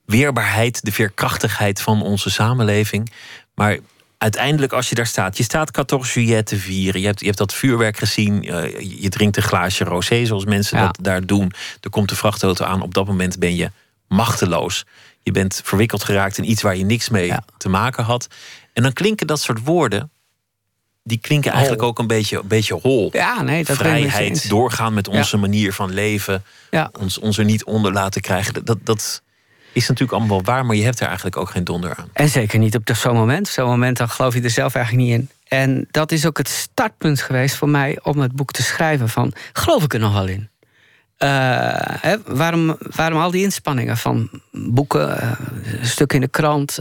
weerbaarheid, 0.04 0.84
de 0.84 0.92
veerkrachtigheid 0.92 1.80
van 1.80 2.02
onze 2.02 2.30
samenleving. 2.30 3.12
Maar 3.54 3.78
uiteindelijk, 4.22 4.72
als 4.72 4.88
je 4.88 4.94
daar 4.94 5.06
staat, 5.06 5.36
je 5.36 5.42
staat 5.42 5.70
14 5.72 6.22
juillet 6.22 6.46
te 6.46 6.56
vieren. 6.56 7.00
Je 7.00 7.06
hebt, 7.06 7.20
je 7.20 7.26
hebt 7.26 7.38
dat 7.38 7.54
vuurwerk 7.54 7.98
gezien. 7.98 8.44
Uh, 8.44 8.80
je 9.00 9.08
drinkt 9.08 9.36
een 9.36 9.42
glaasje 9.42 9.84
rosé, 9.84 10.24
zoals 10.24 10.44
mensen 10.44 10.78
dat 10.78 10.98
daar 11.00 11.26
doen. 11.26 11.52
Er 11.80 11.90
komt 11.90 12.08
de 12.08 12.16
vrachtauto 12.16 12.64
aan. 12.64 12.82
Op 12.82 12.94
dat 12.94 13.06
moment 13.06 13.38
ben 13.38 13.56
je 13.56 13.70
machteloos. 14.08 14.84
Je 15.22 15.30
bent 15.30 15.60
verwikkeld 15.64 16.04
geraakt 16.04 16.38
in 16.38 16.50
iets 16.50 16.62
waar 16.62 16.76
je 16.76 16.84
niks 16.84 17.08
mee 17.08 17.32
te 17.56 17.68
maken 17.68 18.04
had. 18.04 18.28
En 18.72 18.82
dan 18.82 18.92
klinken 18.92 19.26
dat 19.26 19.40
soort 19.40 19.64
woorden. 19.64 20.10
Die 21.02 21.18
klinken 21.18 21.52
eigenlijk 21.52 21.82
ook 21.82 21.98
een 21.98 22.06
beetje, 22.06 22.38
een 22.38 22.48
beetje 22.48 22.74
hol. 22.74 23.08
Ja, 23.12 23.42
nee, 23.42 23.64
dat 23.64 23.76
Vrijheid, 23.76 24.48
doorgaan 24.48 24.94
met 24.94 25.08
onze 25.08 25.36
manier 25.36 25.72
van 25.72 25.92
leven. 25.92 26.44
Ons, 27.00 27.18
ons 27.18 27.38
er 27.38 27.44
niet 27.44 27.64
onder 27.64 27.92
laten 27.92 28.20
krijgen. 28.20 28.64
Dat, 28.64 28.78
dat, 28.84 29.22
is 29.72 29.88
natuurlijk 29.88 30.18
allemaal 30.18 30.42
wel 30.42 30.54
waar, 30.54 30.66
maar 30.66 30.76
je 30.76 30.84
hebt 30.84 31.00
er 31.00 31.06
eigenlijk 31.06 31.36
ook 31.36 31.50
geen 31.50 31.64
donder 31.64 31.94
aan. 31.96 32.08
En 32.12 32.28
zeker 32.28 32.58
niet 32.58 32.76
op 32.76 32.90
zo'n 32.92 33.14
moment. 33.14 33.48
Zo'n 33.48 33.68
moment, 33.68 33.96
dan 33.96 34.08
geloof 34.08 34.34
je 34.34 34.42
er 34.42 34.50
zelf 34.50 34.74
eigenlijk 34.74 35.06
niet 35.06 35.18
in. 35.18 35.30
En 35.48 35.86
dat 35.90 36.12
is 36.12 36.26
ook 36.26 36.38
het 36.38 36.48
startpunt 36.48 37.20
geweest 37.20 37.56
voor 37.56 37.68
mij 37.68 37.98
om 38.02 38.18
het 38.18 38.32
boek 38.32 38.50
te 38.50 38.62
schrijven. 38.62 39.08
Van, 39.08 39.32
geloof 39.52 39.82
ik 39.82 39.94
er 39.94 40.00
nog 40.00 40.12
wel 40.12 40.26
in? 40.26 40.48
Hè, 42.00 42.16
waarom, 42.26 42.76
waarom 42.80 43.20
al 43.20 43.30
die 43.30 43.42
inspanningen 43.42 43.96
van 43.96 44.30
boeken, 44.50 45.08
uh, 45.22 45.32
stukken 45.82 46.16
in 46.18 46.24
de 46.24 46.30
krant? 46.30 46.78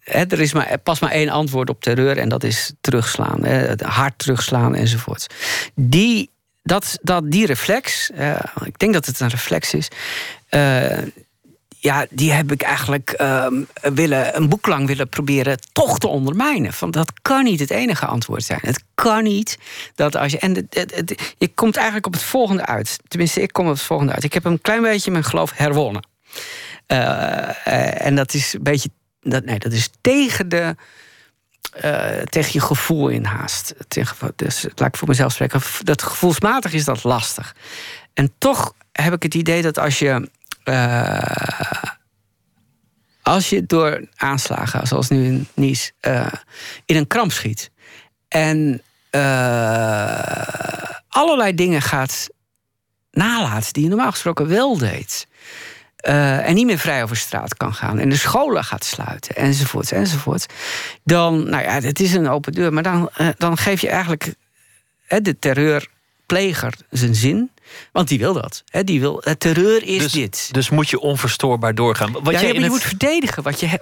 Hè, 0.00 0.24
er 0.24 0.40
is 0.40 0.52
maar, 0.52 0.78
pas 0.82 1.00
maar 1.00 1.10
één 1.10 1.28
antwoord 1.28 1.70
op 1.70 1.82
terreur 1.82 2.18
en 2.18 2.28
dat 2.28 2.44
is 2.44 2.72
terugslaan. 2.80 3.44
Hard 3.82 4.18
terugslaan 4.18 4.74
enzovoort. 4.74 5.26
Die, 5.74 6.30
dat, 6.62 6.98
dat, 7.02 7.30
die 7.30 7.46
reflex, 7.46 8.10
ik 8.64 8.78
denk 8.78 8.92
dat 8.92 9.06
het 9.06 9.20
een 9.20 9.28
reflex 9.28 9.74
is, 9.74 9.88
ja, 11.84 12.06
die 12.10 12.32
heb 12.32 12.52
ik 12.52 12.62
eigenlijk 12.62 13.14
uh, 13.20 13.46
willen, 13.82 14.36
een 14.36 14.48
boek 14.48 14.66
lang 14.66 14.86
willen 14.86 15.08
proberen 15.08 15.58
toch 15.72 15.98
te 15.98 16.06
ondermijnen. 16.06 16.72
Van 16.72 16.90
dat 16.90 17.12
kan 17.22 17.44
niet 17.44 17.60
het 17.60 17.70
enige 17.70 18.06
antwoord 18.06 18.44
zijn. 18.44 18.58
Het 18.62 18.84
kan 18.94 19.22
niet 19.22 19.58
dat 19.94 20.16
als 20.16 20.32
je. 20.32 20.38
En 20.38 20.54
het, 20.54 20.92
het, 20.94 21.34
je 21.38 21.48
komt 21.48 21.76
eigenlijk 21.76 22.06
op 22.06 22.12
het 22.12 22.22
volgende 22.22 22.66
uit. 22.66 22.98
Tenminste, 23.08 23.42
ik 23.42 23.52
kom 23.52 23.66
op 23.66 23.72
het 23.72 23.82
volgende 23.82 24.12
uit. 24.12 24.24
Ik 24.24 24.32
heb 24.32 24.44
een 24.44 24.60
klein 24.60 24.82
beetje 24.82 25.10
mijn 25.10 25.24
geloof 25.24 25.52
herwonnen. 25.54 26.06
Uh, 26.88 28.06
en 28.06 28.14
dat 28.14 28.34
is 28.34 28.52
een 28.52 28.62
beetje. 28.62 28.88
Dat, 29.20 29.44
nee, 29.44 29.58
dat 29.58 29.72
is 29.72 29.90
tegen 30.00 30.48
de. 30.48 30.76
Tegen 32.24 32.52
je 32.52 32.60
gevoel 32.60 33.08
in 33.08 33.24
haast. 33.24 33.74
Tegen, 33.88 34.32
dus 34.36 34.66
laat 34.74 34.88
ik 34.88 34.96
voor 34.96 35.08
mezelf 35.08 35.32
spreken. 35.32 35.60
Dat 35.82 36.02
gevoelsmatig 36.02 36.72
is 36.72 36.84
dat 36.84 37.04
lastig. 37.04 37.54
En 38.12 38.32
toch 38.38 38.74
heb 38.92 39.12
ik 39.12 39.22
het 39.22 39.34
idee 39.34 39.62
dat 39.62 39.78
als 39.78 39.98
je 39.98 40.28
uh, 40.64 41.82
als 43.22 43.48
je 43.48 43.66
door 43.66 44.08
aanslagen, 44.16 44.86
zoals 44.86 45.08
nu 45.08 45.24
in 45.24 45.48
Nice, 45.54 45.92
uh, 46.00 46.26
in 46.84 46.96
een 46.96 47.06
kramp 47.06 47.32
schiet 47.32 47.70
en 48.28 48.82
uh, 49.10 50.18
allerlei 51.08 51.54
dingen 51.54 51.82
gaat 51.82 52.28
nalaten 53.10 53.72
die 53.72 53.82
je 53.82 53.88
normaal 53.88 54.10
gesproken 54.10 54.48
wel 54.48 54.78
deed. 54.78 55.26
en 55.96 56.54
niet 56.54 56.66
meer 56.66 56.78
vrij 56.78 57.02
over 57.02 57.16
straat 57.16 57.56
kan 57.56 57.74
gaan. 57.74 57.98
En 57.98 58.08
de 58.08 58.16
scholen 58.16 58.64
gaat 58.64 58.84
sluiten, 58.84 59.36
enzovoort, 59.36 59.92
enzovoort. 59.92 60.46
Dan, 61.04 61.50
nou 61.50 61.62
ja, 61.62 61.80
het 61.80 62.00
is 62.00 62.14
een 62.14 62.28
open 62.28 62.52
deur. 62.52 62.72
Maar 62.72 62.82
dan, 62.82 63.10
dan 63.36 63.56
geef 63.56 63.80
je 63.80 63.88
eigenlijk 63.88 64.34
de 65.08 65.38
terreurpleger 66.26 66.74
zijn 66.90 67.14
zin. 67.14 67.50
Want 67.92 68.08
die 68.08 68.18
wil 68.18 68.32
dat. 68.32 68.62
Hè? 68.66 68.84
Die 68.84 69.00
wil, 69.00 69.20
het 69.24 69.40
terreur 69.40 69.82
is 69.82 70.02
dus, 70.02 70.12
dit. 70.12 70.48
Dus 70.52 70.70
moet 70.70 70.88
je 70.88 71.00
onverstoorbaar 71.00 71.74
doorgaan. 71.74 72.12
Wat 72.12 72.32
ja, 72.32 72.40
je, 72.40 72.60
je 72.60 72.68
moet 72.68 72.82
verdedigen. 72.82 73.42
Wat 73.42 73.60
je, 73.60 73.78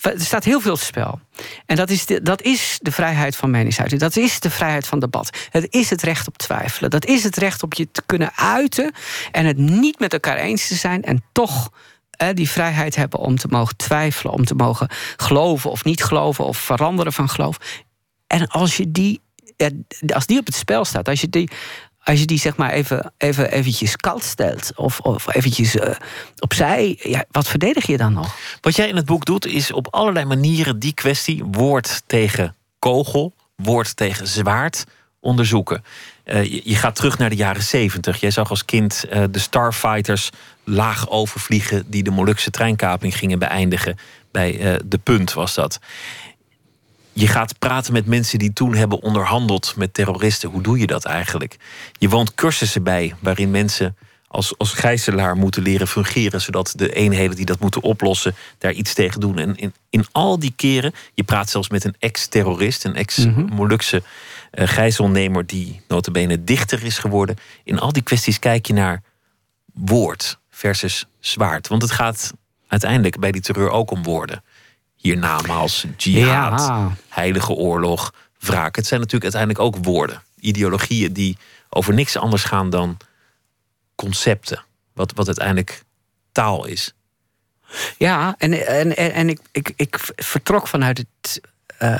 er 0.00 0.20
staat 0.20 0.44
heel 0.44 0.60
veel 0.60 0.76
spel. 0.76 1.20
En 1.66 1.76
dat 1.76 1.90
is, 1.90 2.06
de, 2.06 2.22
dat 2.22 2.42
is 2.42 2.78
de 2.82 2.92
vrijheid 2.92 3.36
van 3.36 3.50
meningsuiting. 3.50 4.00
Dat 4.00 4.16
is 4.16 4.40
de 4.40 4.50
vrijheid 4.50 4.86
van 4.86 4.98
debat. 4.98 5.46
Het 5.50 5.66
is 5.70 5.90
het 5.90 6.02
recht 6.02 6.26
op 6.28 6.38
twijfelen. 6.38 6.90
Dat 6.90 7.06
is 7.06 7.24
het 7.24 7.36
recht 7.36 7.62
op 7.62 7.74
je 7.74 7.88
te 7.92 8.02
kunnen 8.06 8.30
uiten. 8.36 8.92
En 9.32 9.46
het 9.46 9.56
niet 9.56 9.98
met 9.98 10.12
elkaar 10.12 10.36
eens 10.36 10.68
te 10.68 10.74
zijn. 10.74 11.02
En 11.02 11.24
toch 11.32 11.70
die 12.34 12.50
vrijheid 12.50 12.96
hebben 12.96 13.20
om 13.20 13.36
te 13.36 13.48
mogen 13.50 13.76
twijfelen. 13.76 14.32
Om 14.32 14.44
te 14.44 14.54
mogen 14.54 14.88
geloven 15.16 15.70
of 15.70 15.84
niet 15.84 16.04
geloven. 16.04 16.44
Of 16.44 16.58
veranderen 16.58 17.12
van 17.12 17.28
geloof. 17.28 17.58
En 18.26 18.46
als 18.48 18.76
je 18.76 18.90
die 18.90 19.20
als 20.14 20.26
die 20.26 20.38
op 20.38 20.46
het 20.46 20.54
spel 20.54 20.84
staat, 20.84 21.08
als 21.08 21.20
je 21.20 21.28
die, 21.28 21.50
als 22.02 22.20
je 22.20 22.26
die 22.26 22.38
zeg 22.38 22.56
maar 22.56 22.70
even, 22.70 23.12
even 23.18 23.50
eventjes 23.50 23.96
koud 23.96 24.22
stelt 24.22 24.72
of, 24.76 25.00
of 25.00 25.34
eventjes 25.34 25.76
uh, 25.76 25.90
opzij, 26.38 26.98
ja, 27.02 27.24
wat 27.30 27.48
verdedig 27.48 27.86
je 27.86 27.96
dan 27.96 28.12
nog? 28.12 28.36
Wat 28.60 28.76
jij 28.76 28.88
in 28.88 28.96
het 28.96 29.06
boek 29.06 29.24
doet, 29.24 29.46
is 29.46 29.72
op 29.72 29.88
allerlei 29.90 30.24
manieren 30.26 30.78
die 30.78 30.94
kwestie, 30.94 31.44
woord 31.44 32.02
tegen 32.06 32.54
kogel, 32.78 33.34
woord 33.56 33.96
tegen 33.96 34.26
zwaard, 34.26 34.84
onderzoeken. 35.20 35.84
Uh, 36.24 36.44
je, 36.44 36.74
gaat 36.74 36.94
terug 36.94 37.18
naar 37.18 37.30
de 37.30 37.36
jaren 37.36 37.62
zeventig. 37.62 38.20
Jij 38.20 38.30
zag 38.30 38.50
als 38.50 38.64
kind 38.64 39.04
uh, 39.12 39.24
de 39.30 39.38
Starfighters 39.38 40.30
laag 40.64 41.08
overvliegen 41.08 41.90
die 41.90 42.02
de 42.02 42.10
Molukse 42.10 42.50
treinkaping 42.50 43.16
gingen 43.16 43.38
beëindigen. 43.38 43.98
Bij 44.30 44.80
de 44.84 44.98
punt 44.98 45.32
was 45.32 45.54
dat 45.54 45.78
je 47.12 47.26
gaat 47.26 47.58
praten 47.58 47.92
met 47.92 48.06
mensen 48.06 48.38
die 48.38 48.52
toen 48.52 48.74
hebben 48.74 49.02
onderhandeld 49.02 49.74
met 49.76 49.94
terroristen. 49.94 50.50
Hoe 50.50 50.62
doe 50.62 50.78
je 50.78 50.86
dat 50.86 51.04
eigenlijk? 51.04 51.56
Je 51.98 52.08
woont 52.08 52.34
cursussen 52.34 52.82
bij 52.82 53.14
waarin 53.20 53.50
mensen 53.50 53.96
als, 54.28 54.58
als 54.58 54.72
gijzelaar 54.72 55.36
moeten 55.36 55.62
leren 55.62 55.88
fungeren, 55.88 56.40
zodat 56.40 56.72
de 56.76 56.92
eenheden 56.94 57.36
die 57.36 57.44
dat 57.44 57.60
moeten 57.60 57.82
oplossen 57.82 58.34
daar 58.58 58.72
iets 58.72 58.94
tegen 58.94 59.20
doen. 59.20 59.38
En 59.38 59.56
in, 59.56 59.74
in 59.90 60.06
al 60.12 60.38
die 60.38 60.52
keren, 60.56 60.92
je 61.14 61.22
praat 61.22 61.50
zelfs 61.50 61.68
met 61.68 61.84
een 61.84 61.96
ex-terrorist, 61.98 62.84
een 62.84 62.94
ex-Molukse 62.94 64.02
uh, 64.52 64.68
gijzelnemer 64.68 65.46
die 65.46 65.80
notabene 65.88 66.44
dichter 66.44 66.84
is 66.84 66.98
geworden. 66.98 67.36
In 67.64 67.78
al 67.78 67.92
die 67.92 68.02
kwesties 68.02 68.38
kijk 68.38 68.66
je 68.66 68.72
naar 68.72 69.02
woord 69.74 70.38
versus 70.50 71.06
zwaard. 71.20 71.68
Want 71.68 71.82
het 71.82 71.90
gaat 71.90 72.32
uiteindelijk 72.68 73.18
bij 73.18 73.32
die 73.32 73.40
terreur 73.40 73.70
ook 73.70 73.90
om 73.90 74.02
woorden 74.02 74.42
hiernamaals, 75.08 75.86
jihad, 75.96 76.72
heilige 77.08 77.52
oorlog, 77.52 78.12
wraak. 78.38 78.76
Het 78.76 78.86
zijn 78.86 79.00
natuurlijk 79.00 79.34
uiteindelijk 79.34 79.76
ook 79.76 79.84
woorden. 79.84 80.22
Ideologieën 80.40 81.12
die 81.12 81.36
over 81.68 81.94
niks 81.94 82.16
anders 82.16 82.44
gaan 82.44 82.70
dan 82.70 82.96
concepten. 83.94 84.64
Wat, 84.94 85.12
wat 85.14 85.26
uiteindelijk 85.26 85.82
taal 86.32 86.66
is. 86.66 86.92
Ja, 87.98 88.34
en, 88.38 88.66
en, 88.66 88.96
en, 88.96 89.28
ik, 89.28 89.40
ik, 89.52 89.72
ik 89.76 89.98
vertrok 90.16 90.66
vanuit 90.66 90.98
het 90.98 91.40
uh, 91.82 91.98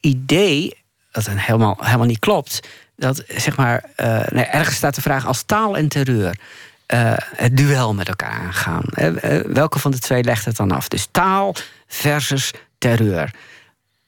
idee, 0.00 0.76
dat 1.10 1.30
helemaal, 1.30 1.76
helemaal 1.80 2.06
niet 2.06 2.18
klopt, 2.18 2.68
dat 2.96 3.24
zeg 3.28 3.56
maar, 3.56 3.84
uh, 3.96 4.22
nee, 4.28 4.44
ergens 4.44 4.76
staat 4.76 4.94
de 4.94 5.00
vraag 5.00 5.26
als 5.26 5.42
taal 5.42 5.76
en 5.76 5.88
terreur. 5.88 6.38
Uh, 6.94 7.12
het 7.16 7.56
duel 7.56 7.94
met 7.94 8.08
elkaar 8.08 8.40
aangaan. 8.40 8.84
welke 9.46 9.78
van 9.78 9.90
de 9.90 9.98
twee 9.98 10.22
legt 10.24 10.44
het 10.44 10.56
dan 10.56 10.70
af? 10.70 10.88
Dus 10.88 11.08
taal 11.10 11.54
versus 11.90 12.50
terreur. 12.78 13.34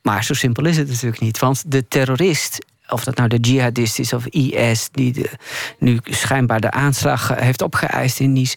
Maar 0.03 0.25
zo 0.25 0.35
simpel 0.35 0.67
is 0.67 0.77
het 0.77 0.89
natuurlijk 0.89 1.21
niet. 1.21 1.39
Want 1.39 1.63
de 1.67 1.89
terrorist, 1.89 2.59
of 2.89 3.05
dat 3.05 3.17
nou 3.17 3.29
de 3.29 3.39
jihadist 3.39 3.99
is 3.99 4.13
of 4.13 4.27
IS, 4.27 4.89
die 4.93 5.13
de, 5.13 5.31
nu 5.79 5.99
schijnbaar 6.03 6.61
de 6.61 6.71
aanslag 6.71 7.29
heeft 7.35 7.63
opgeëist 7.63 8.21
in 8.21 8.33
Nice 8.33 8.57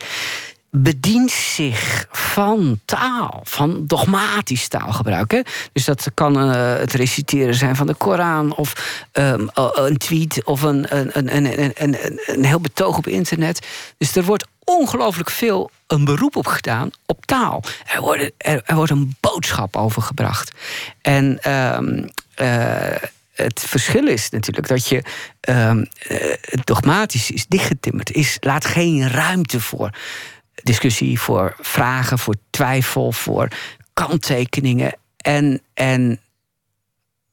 bedient 0.81 1.31
zich 1.31 2.07
van 2.11 2.79
taal, 2.85 3.41
van 3.43 3.83
dogmatisch 3.87 4.67
taalgebruik. 4.67 5.31
Hè? 5.31 5.41
Dus 5.73 5.85
dat 5.85 6.11
kan 6.13 6.49
uh, 6.49 6.77
het 6.77 6.93
reciteren 6.93 7.55
zijn 7.55 7.75
van 7.75 7.87
de 7.87 7.93
Koran, 7.93 8.55
of 8.55 9.05
um, 9.13 9.49
een 9.73 9.97
tweet, 9.97 10.43
of 10.43 10.61
een, 10.61 10.85
een, 10.89 11.45
een, 11.83 11.97
een 12.25 12.45
heel 12.45 12.59
betoog 12.59 12.97
op 12.97 13.07
internet. 13.07 13.67
Dus 13.97 14.15
er 14.15 14.23
wordt 14.23 14.47
ongelooflijk 14.63 15.29
veel 15.29 15.71
een 15.87 16.05
beroep 16.05 16.35
op 16.35 16.47
gedaan 16.47 16.89
op 17.05 17.25
taal. 17.25 17.63
Er 17.85 18.01
wordt, 18.01 18.31
er, 18.37 18.63
wordt 18.75 18.91
een 18.91 19.15
boodschap 19.19 19.75
overgebracht. 19.75 20.51
En 21.01 21.51
um, 21.51 22.09
uh, 22.41 22.95
het 23.33 23.59
verschil 23.59 24.07
is 24.07 24.29
natuurlijk 24.29 24.67
dat 24.67 24.87
je 24.87 25.03
um, 25.49 25.87
dogmatisch 26.63 27.31
is 27.31 27.47
dichtgetimmerd, 27.47 28.11
is, 28.11 28.37
laat 28.39 28.65
geen 28.65 29.09
ruimte 29.09 29.59
voor 29.59 29.89
discussie, 30.63 31.19
voor 31.19 31.55
vragen, 31.59 32.19
voor 32.19 32.35
twijfel, 32.49 33.11
voor 33.11 33.47
kanttekeningen. 33.93 34.97
en 35.17 35.61
en 35.73 36.19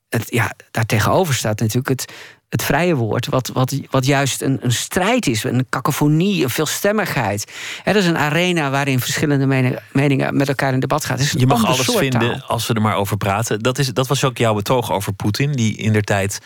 het, 0.09 0.25
ja, 0.31 0.53
daartegenover 0.71 1.35
staat 1.35 1.61
natuurlijk 1.61 1.89
het, 1.89 2.13
het 2.53 2.63
vrije 2.63 2.95
woord, 2.95 3.27
wat, 3.27 3.51
wat, 3.53 3.75
wat 3.91 4.07
juist 4.07 4.43
een, 4.43 4.59
een 4.61 4.73
strijd 4.73 5.27
is, 5.27 5.45
een 5.45 5.67
cacophonie, 5.71 6.43
een 6.43 6.51
veelstemmigheid. 6.51 7.53
Er 7.85 7.97
is 7.97 8.07
een 8.07 8.19
arena 8.19 8.71
waarin 8.71 9.01
verschillende 9.01 9.73
meningen 9.93 10.37
met 10.37 10.49
elkaar 10.49 10.73
in 10.73 10.81
debat 10.81 11.05
gaan. 11.05 11.19
Je 11.37 11.47
mag 11.47 11.67
alles 11.67 11.97
vinden 11.97 12.47
als 12.47 12.67
we 12.67 12.75
er 12.75 12.81
maar 12.81 12.97
over 12.97 13.17
praten. 13.17 13.61
Dat, 13.61 13.79
is, 13.79 13.89
dat 13.89 14.07
was 14.07 14.25
ook 14.25 14.39
jouw 14.39 14.55
betoog 14.55 14.93
over 14.93 15.13
Poetin, 15.13 15.53
die 15.53 15.77
in 15.77 15.93
der 15.93 16.03
tijd 16.03 16.41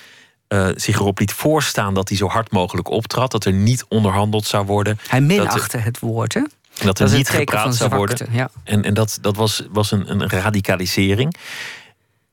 uh, 0.49 0.69
zich 0.75 0.97
erop 0.97 1.19
liet 1.19 1.33
voorstaan 1.33 1.95
dat 1.95 2.09
hij 2.09 2.19
zo 2.19 2.29
hard 2.29 2.53
mogelijk 2.53 2.89
optrad, 2.89 3.31
dat 3.31 3.45
er 3.45 3.53
niet 3.53 3.85
onderhandeld 3.89 4.47
zou 4.47 4.67
worden. 4.67 4.99
Hij 5.09 5.21
minachtte 5.21 5.77
het 5.77 5.99
woord, 5.99 6.35
hè? 6.35 6.43
Dat 6.85 6.99
er 6.99 7.13
niet 7.13 7.29
gepraat 7.29 7.77
zou 7.77 7.95
worden. 7.97 8.29
Ja. 8.31 8.51
En, 8.65 8.83
en 8.83 8.95
dat, 8.95 9.19
dat 9.21 9.37
was, 9.37 9.63
was 9.71 9.91
een, 9.91 10.11
een 10.11 10.29
radicalisering. 10.29 11.37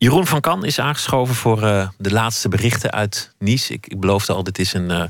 Jeroen 0.03 0.27
van 0.27 0.41
Kan 0.41 0.65
is 0.65 0.79
aangeschoven 0.79 1.35
voor 1.35 1.63
uh, 1.63 1.87
de 1.97 2.11
laatste 2.11 2.49
berichten 2.49 2.91
uit 2.91 3.33
Nice. 3.39 3.73
Ik, 3.73 3.99
beloofde 3.99 4.33
al, 4.33 4.43
dit 4.43 4.59
is 4.59 4.73
een 4.73 4.89
uh, 4.89 5.03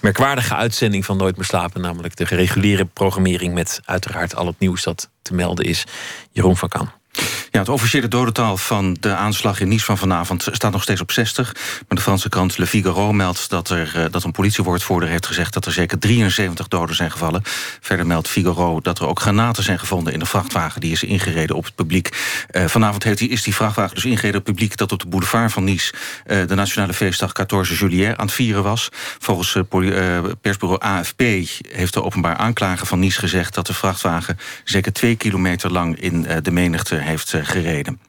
merkwaardige 0.00 0.54
uitzending 0.54 1.04
van 1.04 1.16
Nooit 1.16 1.36
meer 1.36 1.44
slapen. 1.44 1.80
Namelijk 1.80 2.16
de 2.16 2.24
reguliere 2.24 2.84
programmering 2.84 3.54
met 3.54 3.80
uiteraard 3.84 4.36
al 4.36 4.46
het 4.46 4.58
nieuws 4.58 4.82
dat 4.82 5.10
te 5.22 5.34
melden 5.34 5.64
is. 5.64 5.84
Jeroen 6.32 6.56
van 6.56 6.68
Kan. 6.68 6.90
Ja, 7.52 7.58
het 7.58 7.68
officiële 7.68 8.08
dodental 8.08 8.56
van 8.56 8.96
de 9.00 9.14
aanslag 9.14 9.60
in 9.60 9.68
Nice 9.68 9.84
van 9.84 9.98
vanavond 9.98 10.48
staat 10.50 10.72
nog 10.72 10.82
steeds 10.82 11.00
op 11.00 11.12
60. 11.12 11.52
Maar 11.54 11.98
de 11.98 12.00
Franse 12.00 12.28
krant 12.28 12.58
Le 12.58 12.66
Figaro 12.66 13.12
meldt 13.12 13.50
dat, 13.50 13.70
er, 13.70 13.92
eh, 13.94 14.04
dat 14.10 14.24
een 14.24 14.32
politiewoordvoerder 14.32 15.08
heeft 15.08 15.26
gezegd 15.26 15.54
dat 15.54 15.66
er 15.66 15.72
zeker 15.72 15.98
73 15.98 16.68
doden 16.68 16.96
zijn 16.96 17.10
gevallen. 17.10 17.42
Verder 17.80 18.06
meldt 18.06 18.28
Figaro 18.28 18.80
dat 18.80 18.98
er 18.98 19.06
ook 19.06 19.20
granaten 19.20 19.62
zijn 19.62 19.78
gevonden 19.78 20.12
in 20.12 20.18
de 20.18 20.26
vrachtwagen 20.26 20.80
die 20.80 20.92
is 20.92 21.02
ingereden 21.02 21.56
op 21.56 21.64
het 21.64 21.74
publiek. 21.74 22.08
Uh, 22.50 22.64
vanavond 22.64 23.02
heeft 23.04 23.18
die, 23.18 23.28
is 23.28 23.42
die 23.42 23.54
vrachtwagen 23.54 23.94
dus 23.94 24.04
ingereden 24.04 24.40
op 24.40 24.46
het 24.46 24.54
publiek 24.54 24.76
dat 24.76 24.92
op 24.92 25.00
de 25.00 25.08
boulevard 25.08 25.52
van 25.52 25.64
Nice 25.64 25.92
uh, 26.26 26.46
de 26.46 26.54
nationale 26.54 26.94
feestdag 26.94 27.32
14 27.34 27.76
juillet 27.76 28.16
aan 28.16 28.26
het 28.26 28.34
vieren 28.34 28.62
was. 28.62 28.88
Volgens 29.18 29.56
persbureau 30.40 30.80
AFP 30.80 31.20
heeft 31.68 31.94
de 31.94 32.02
openbaar 32.02 32.36
aanklager 32.36 32.86
van 32.86 32.98
Nice 32.98 33.18
gezegd 33.18 33.54
dat 33.54 33.66
de 33.66 33.74
vrachtwagen 33.74 34.38
zeker 34.64 34.92
twee 34.92 35.16
kilometer 35.16 35.72
lang 35.72 36.00
in 36.00 36.26
de 36.42 36.50
menigte 36.50 36.99
heeft 37.02 37.34
eh, 37.34 37.40
gereden. 37.44 38.00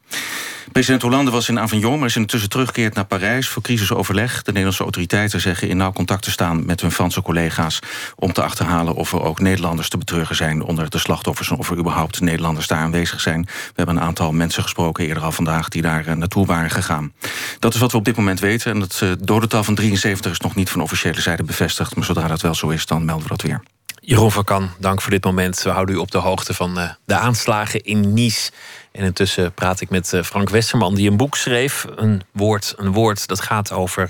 President 0.72 1.02
Hollande 1.02 1.32
was 1.32 1.50
in 1.50 1.60
Avignon, 1.60 2.00
maar 2.00 2.08
is 2.08 2.16
intussen 2.16 2.50
teruggekeerd 2.50 2.94
naar 2.94 3.06
Parijs 3.06 3.48
voor 3.48 3.62
crisisoverleg. 3.62 4.42
De 4.42 4.48
Nederlandse 4.48 4.84
autoriteiten 4.84 5.42
zeggen 5.42 5.70
in 5.70 5.78
nauw 5.78 5.92
contact 5.92 6.24
te 6.24 6.32
staan 6.32 6.66
met 6.66 6.82
hun 6.82 6.92
Franse 6.92 7.22
collega's 7.22 7.80
om 8.16 8.34
te 8.34 8.44
achterhalen 8.44 8.94
of 8.96 9.14
er 9.14 9.22
ook 9.22 9.40
Nederlanders 9.40 9.90
te 9.90 9.98
betreuren 9.98 10.36
zijn 10.36 10.64
onder 10.64 10.90
de 10.90 10.98
slachtoffers 10.98 11.50
en 11.50 11.58
of 11.58 11.72
er 11.72 11.78
überhaupt 11.78 12.22
Nederlanders 12.22 12.68
daar 12.68 12.80
aanwezig 12.80 13.22
zijn. 13.22 13.42
We 13.42 13.74
hebben 13.76 13.96
een 13.96 14.02
aantal 14.02 14.32
mensen 14.32 14.64
gesproken 14.64 15.06
eerder 15.06 15.24
al 15.24 15.32
vandaag 15.32 15.70
die 15.70 15.82
daar 15.82 16.08
eh, 16.08 16.16
naartoe 16.16 16.46
waren 16.46 16.70
gegaan. 16.70 17.14
Dat 17.60 17.74
is 17.74 17.80
wat 17.80 17.92
we 17.92 17.98
op 17.98 18.06
dit 18.06 18.16
moment 18.16 18.40
weten. 18.40 18.72
En 18.72 18.82
het 18.82 19.02
uh, 19.04 19.12
dodental 19.20 19.64
van 19.64 19.76
73 19.76 20.32
is 20.32 20.40
nog 20.40 20.56
niet 20.56 20.70
van 20.70 20.82
officiële 20.82 21.22
zijde 21.22 21.44
bevestigd, 21.44 21.96
maar 21.96 22.06
zodra 22.06 22.28
dat 22.28 22.42
wel 22.42 22.56
zo 22.56 22.70
is, 22.70 22.86
dan 22.86 23.06
melden 23.06 23.24
we 23.24 23.30
dat 23.30 23.42
weer. 23.42 23.64
Jeroen 24.04 24.32
van 24.32 24.44
Kan, 24.44 24.70
dank 24.80 25.02
voor 25.02 25.12
dit 25.12 25.24
moment. 25.24 25.62
We 25.62 25.70
houden 25.70 25.96
u 25.96 25.98
op 25.98 26.12
de 26.12 26.18
hoogte 26.18 26.54
van 26.54 26.96
de 27.06 27.16
aanslagen 27.16 27.84
in 27.84 28.14
Nice. 28.14 28.52
En 28.92 29.04
intussen 29.04 29.54
praat 29.54 29.82
ik 29.82 29.90
met 29.90 30.14
eh, 30.14 30.24
Frank 30.24 30.50
Westerman, 30.50 30.96
die 30.96 31.10
een 31.10 31.18
boek 31.18 31.36
schreef. 31.36 31.86
Een 31.96 32.22
woord, 32.32 32.74
een 32.78 32.92
woord 32.92 33.28
dat 33.28 33.42
gaat 33.42 33.72
over 33.72 34.08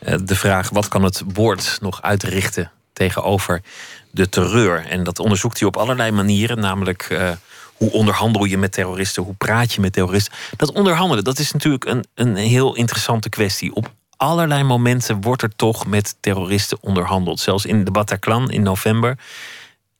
uh, 0.00 0.14
de 0.24 0.36
vraag: 0.36 0.70
wat 0.70 0.88
kan 0.88 1.02
het 1.02 1.22
woord 1.32 1.78
nog 1.80 2.02
uitrichten 2.02 2.70
tegenover 2.92 3.62
de 4.10 4.28
terreur? 4.28 4.86
En 4.86 5.04
dat 5.04 5.18
onderzoekt 5.18 5.58
hij 5.58 5.68
op 5.68 5.76
allerlei 5.76 6.10
manieren, 6.10 6.58
namelijk. 6.58 7.08
Uh, 7.10 7.30
hoe 7.74 7.92
onderhandel 7.92 8.44
je 8.44 8.58
met 8.58 8.72
terroristen? 8.72 9.22
Hoe 9.22 9.34
praat 9.34 9.72
je 9.72 9.80
met 9.80 9.92
terroristen? 9.92 10.32
Dat 10.56 10.72
onderhandelen, 10.72 11.24
dat 11.24 11.38
is 11.38 11.52
natuurlijk 11.52 11.84
een, 11.84 12.04
een 12.14 12.36
heel 12.36 12.76
interessante 12.76 13.28
kwestie. 13.28 13.74
Op 13.74 13.92
allerlei 14.16 14.62
momenten 14.62 15.20
wordt 15.20 15.42
er 15.42 15.56
toch 15.56 15.86
met 15.86 16.16
terroristen 16.20 16.78
onderhandeld. 16.80 17.40
Zelfs 17.40 17.64
in 17.66 17.84
de 17.84 17.90
Bataclan 17.90 18.50
in 18.50 18.62
november 18.62 19.18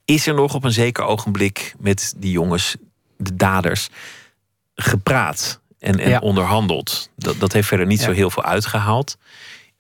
is 0.05 0.27
er 0.27 0.35
nog 0.35 0.55
op 0.55 0.65
een 0.65 0.73
zeker 0.73 1.05
ogenblik 1.05 1.75
met 1.79 2.15
die 2.17 2.31
jongens, 2.31 2.77
de 3.17 3.37
daders, 3.37 3.89
gepraat 4.83 5.61
en, 5.79 5.99
en 5.99 6.21
onderhandeld. 6.21 7.11
Dat, 7.17 7.41
dat 7.41 7.53
heeft 7.53 7.69
verder 7.69 7.87
niet 7.87 8.01
zo 8.01 8.13
heel 8.13 8.31
veel 8.31 8.45
uitgehaald. 8.45 9.17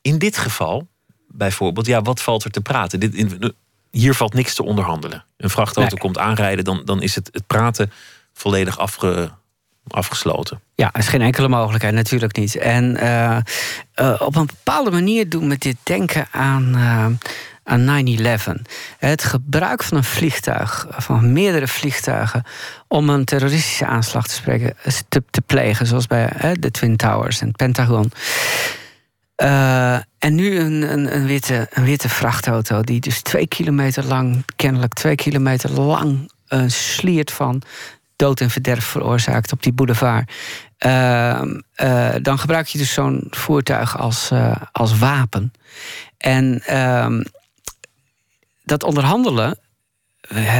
In 0.01 0.19
dit 0.19 0.39
geval, 0.39 0.89
bijvoorbeeld, 1.29 1.87
ja, 1.87 2.03
wat 2.03 2.23
valt 2.23 2.45
er 2.45 2.51
te 2.51 2.61
praten? 2.61 3.01
Dit, 3.01 3.15
in, 3.15 3.55
hier 3.91 4.15
valt 4.15 4.35
niks 4.35 4.55
te 4.55 4.65
onderhandelen. 4.65 5.25
Een 5.37 5.51
vrachtauto 5.51 5.97
komt 5.97 6.19
aanrijden, 6.19 6.65
dan, 6.65 6.83
dan 6.85 7.03
is 7.03 7.15
het, 7.15 7.29
het 7.33 7.47
praten 7.47 7.93
volledig 8.33 8.79
afge, 8.79 9.31
afgesloten. 9.89 10.61
Ja, 10.75 10.89
er 10.93 10.99
is 10.99 11.09
geen 11.09 11.23
enkele 11.23 11.49
mogelijkheid, 11.49 11.95
natuurlijk 11.95 12.37
niet. 12.37 12.57
En 12.57 12.97
uh, 12.97 13.39
uh, 14.01 14.21
op 14.21 14.37
een 14.37 14.47
bepaalde 14.47 14.91
manier 14.91 15.29
doen 15.29 15.49
we 15.49 15.59
dit 15.59 15.77
denken 15.83 16.27
aan, 16.31 16.77
uh, 16.77 17.07
aan 17.71 18.05
9-11. 18.59 18.63
Het 18.99 19.25
gebruik 19.25 19.83
van 19.83 19.97
een 19.97 20.05
vliegtuig, 20.05 20.87
van 20.91 21.33
meerdere 21.33 21.69
vliegtuigen, 21.69 22.43
om 22.89 23.09
een 23.09 23.25
terroristische 23.25 23.87
aanslag 23.87 24.27
te, 24.27 24.35
spreken, 24.35 24.77
te, 25.09 25.23
te 25.31 25.41
plegen, 25.41 25.87
zoals 25.87 26.07
bij 26.07 26.57
de 26.61 26.71
Twin 26.71 26.97
Towers 26.97 27.41
en 27.41 27.47
het 27.47 27.57
Pentagon. 27.57 28.13
en 30.19 30.35
nu 30.35 30.59
een, 30.59 30.93
een, 30.93 31.15
een, 31.15 31.27
witte, 31.27 31.69
een 31.71 31.85
witte 31.85 32.09
vrachtauto 32.09 32.83
die 32.83 33.01
dus 33.01 33.23
twee 33.23 33.47
kilometer 33.47 34.05
lang, 34.05 34.45
kennelijk 34.57 34.93
twee 34.93 35.15
kilometer 35.15 35.71
lang, 35.71 36.31
sliert 36.67 37.31
van 37.31 37.63
dood 38.21 38.41
en 38.41 38.51
verderf 38.51 38.85
veroorzaakt 38.85 39.53
op 39.53 39.63
die 39.63 39.73
boulevard. 39.73 40.33
Uh, 40.87 41.43
uh, 41.83 42.15
dan 42.23 42.39
gebruik 42.39 42.67
je 42.67 42.79
dus 42.79 42.93
zo'n 42.93 43.27
voertuig 43.31 43.99
als, 43.99 44.31
uh, 44.33 44.57
als 44.73 44.99
wapen. 44.99 45.53
En 46.19 46.63
ehm, 46.67 47.23
dat 48.71 48.83
onderhandelen 48.83 49.59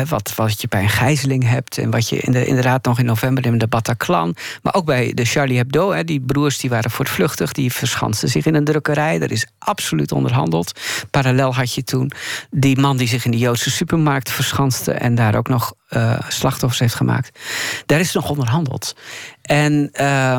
wat, 0.09 0.35
wat 0.35 0.61
je 0.61 0.69
bij 0.69 0.83
een 0.83 0.89
gijzeling 0.89 1.49
hebt. 1.49 1.79
En 1.79 1.91
wat 1.91 2.09
je 2.09 2.17
in 2.17 2.33
de, 2.33 2.47
inderdaad 2.47 2.85
nog 2.85 2.99
in 2.99 3.05
november 3.05 3.47
in 3.47 3.59
de 3.59 3.67
Bataclan. 3.67 4.37
Maar 4.63 4.75
ook 4.75 4.85
bij 4.85 5.15
de 5.15 5.25
Charlie 5.25 5.57
Hebdo. 5.57 6.05
Die 6.05 6.21
broers 6.21 6.59
die 6.59 6.71
waren 6.71 6.91
voortvluchtig. 6.91 7.53
Die 7.53 7.73
verschansten 7.73 8.29
zich 8.29 8.47
in 8.47 8.55
een 8.55 8.65
drukkerij. 8.65 9.21
Er 9.21 9.31
is 9.31 9.47
absoluut 9.59 10.13
onderhandeld. 10.13 10.81
Parallel 11.11 11.55
had 11.55 11.75
je 11.75 11.85
toen 11.85 12.13
die 12.51 12.79
man 12.79 12.97
die 12.97 13.09
zich 13.09 13.25
in 13.25 13.31
de 13.31 13.39
Joodse 13.39 13.71
supermarkt 13.71 14.31
verschanste. 14.31 14.93
En 14.93 15.15
daar 15.15 15.35
ook 15.35 15.49
nog 15.49 15.75
uh, 15.89 16.21
slachtoffers 16.29 16.81
heeft 16.81 16.95
gemaakt. 16.95 17.39
Daar 17.87 18.01
is 18.01 18.13
nog 18.13 18.31
onderhandeld. 18.31 18.97
En 19.43 19.91
uh, 20.01 20.39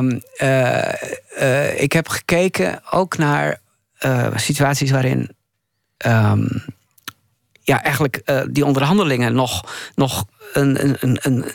uh, 1.41 1.81
ik 1.81 1.91
heb 1.91 2.07
gekeken 2.07 2.81
ook 2.91 3.17
naar 3.17 3.59
situaties 4.35 4.91
waarin. 4.91 5.29
Um, 6.05 6.63
ja, 7.63 7.83
eigenlijk 7.83 8.21
uh, 8.25 8.41
die 8.49 8.65
onderhandelingen 8.65 9.33
nog, 9.33 9.63
nog 9.95 10.25
een, 10.53 10.83
een, 10.99 11.17
een. 11.21 11.45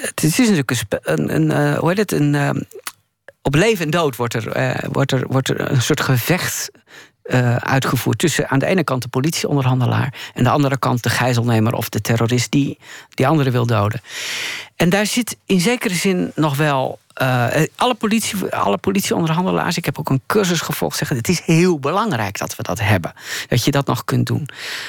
Het 0.00 0.22
is 0.22 0.38
natuurlijk 0.38 0.70
een. 1.02 1.34
een, 1.34 1.50
uh, 1.50 1.78
hoe 1.78 1.88
heet 1.88 1.98
het? 1.98 2.12
Een, 2.12 2.34
uh, 2.34 2.50
op 3.42 3.54
leven 3.54 3.84
en 3.84 3.90
dood 3.90 4.16
wordt 4.16 4.34
er, 4.34 4.80
wordt 4.92 5.12
er, 5.12 5.26
wordt 5.26 5.48
er 5.48 5.70
een 5.70 5.82
soort 5.82 6.00
gevecht 6.00 6.70
uitgevoerd 7.58 8.18
tussen 8.18 8.48
aan 8.48 8.58
de 8.58 8.66
ene 8.66 8.84
kant 8.84 9.02
de 9.02 9.08
politieonderhandelaar 9.08 10.14
en 10.34 10.44
de 10.44 10.50
andere 10.50 10.78
kant 10.78 11.02
de 11.02 11.08
gijzelnemer 11.08 11.72
of 11.72 11.88
de 11.88 12.00
terrorist 12.00 12.50
die 12.50 12.78
die 13.14 13.26
andere 13.26 13.50
wil 13.50 13.66
doden. 13.66 14.00
En 14.76 14.88
daar 14.88 15.06
zit 15.06 15.36
in 15.46 15.60
zekere 15.60 15.94
zin 15.94 16.32
nog 16.34 16.56
wel 16.56 16.98
uh, 17.22 17.46
alle, 17.76 17.94
politie, 17.94 18.44
alle 18.54 18.78
politieonderhandelaars, 18.78 19.76
ik 19.76 19.84
heb 19.84 19.98
ook 19.98 20.10
een 20.10 20.22
cursus 20.26 20.60
gevolgd, 20.60 20.96
zeggen: 20.96 21.16
het 21.16 21.28
is 21.28 21.40
heel 21.40 21.78
belangrijk 21.78 22.38
dat 22.38 22.56
we 22.56 22.62
dat 22.62 22.80
hebben. 22.80 23.12
Dat 23.48 23.64
je 23.64 23.70
dat 23.70 23.86
nog 23.86 24.04
kunt 24.04 24.26
doen. 24.26 24.48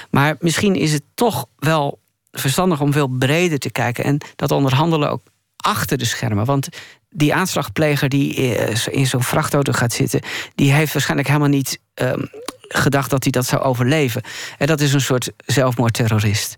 Maar 0.09 0.35
misschien 0.39 0.75
is 0.75 0.93
het 0.93 1.03
toch 1.13 1.45
wel 1.57 1.99
verstandig 2.31 2.81
om 2.81 2.91
veel 2.91 3.07
breder 3.07 3.59
te 3.59 3.71
kijken 3.71 4.03
en 4.03 4.17
dat 4.35 4.51
onderhandelen 4.51 5.09
ook 5.11 5.21
achter 5.57 5.97
de 5.97 6.05
schermen. 6.05 6.45
Want 6.45 6.69
die 7.09 7.33
aanslagpleger 7.33 8.09
die 8.09 8.55
eh, 8.55 8.93
in 8.97 9.07
zo'n 9.07 9.23
vrachtauto 9.23 9.71
gaat 9.71 9.93
zitten, 9.93 10.21
die 10.55 10.71
heeft 10.71 10.93
waarschijnlijk 10.93 11.27
helemaal 11.27 11.49
niet 11.49 11.79
um, 11.93 12.29
gedacht 12.67 13.09
dat 13.09 13.23
hij 13.23 13.31
dat 13.31 13.45
zou 13.45 13.61
overleven. 13.61 14.21
En 14.57 14.67
dat 14.67 14.79
is 14.79 14.93
een 14.93 15.01
soort 15.01 15.31
zelfmoordterrorist. 15.45 16.55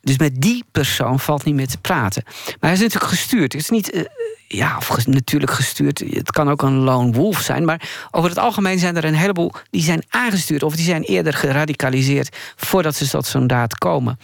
Dus 0.00 0.18
met 0.18 0.40
die 0.40 0.64
persoon 0.72 1.20
valt 1.20 1.44
niet 1.44 1.54
meer 1.54 1.68
te 1.68 1.78
praten. 1.78 2.22
Maar 2.24 2.56
hij 2.60 2.72
is 2.72 2.80
natuurlijk 2.80 3.12
gestuurd. 3.12 3.52
Het 3.52 3.62
is 3.62 3.68
niet. 3.68 4.08
Ja, 4.48 4.76
of 4.76 5.06
natuurlijk 5.06 5.52
gestuurd. 5.52 5.98
Het 5.98 6.30
kan 6.30 6.50
ook 6.50 6.62
een 6.62 6.78
lone 6.78 7.12
wolf 7.12 7.40
zijn. 7.40 7.64
Maar 7.64 8.08
over 8.10 8.30
het 8.30 8.38
algemeen 8.38 8.78
zijn 8.78 8.96
er 8.96 9.04
een 9.04 9.14
heleboel 9.14 9.52
die 9.70 9.82
zijn 9.82 10.02
aangestuurd. 10.08 10.62
of 10.62 10.76
die 10.76 10.84
zijn 10.84 11.02
eerder 11.02 11.34
geradicaliseerd. 11.34 12.36
voordat 12.56 12.94
ze 12.94 13.08
tot 13.08 13.26
zo'n 13.26 13.46
daad 13.46 13.78
komen. 13.78 14.18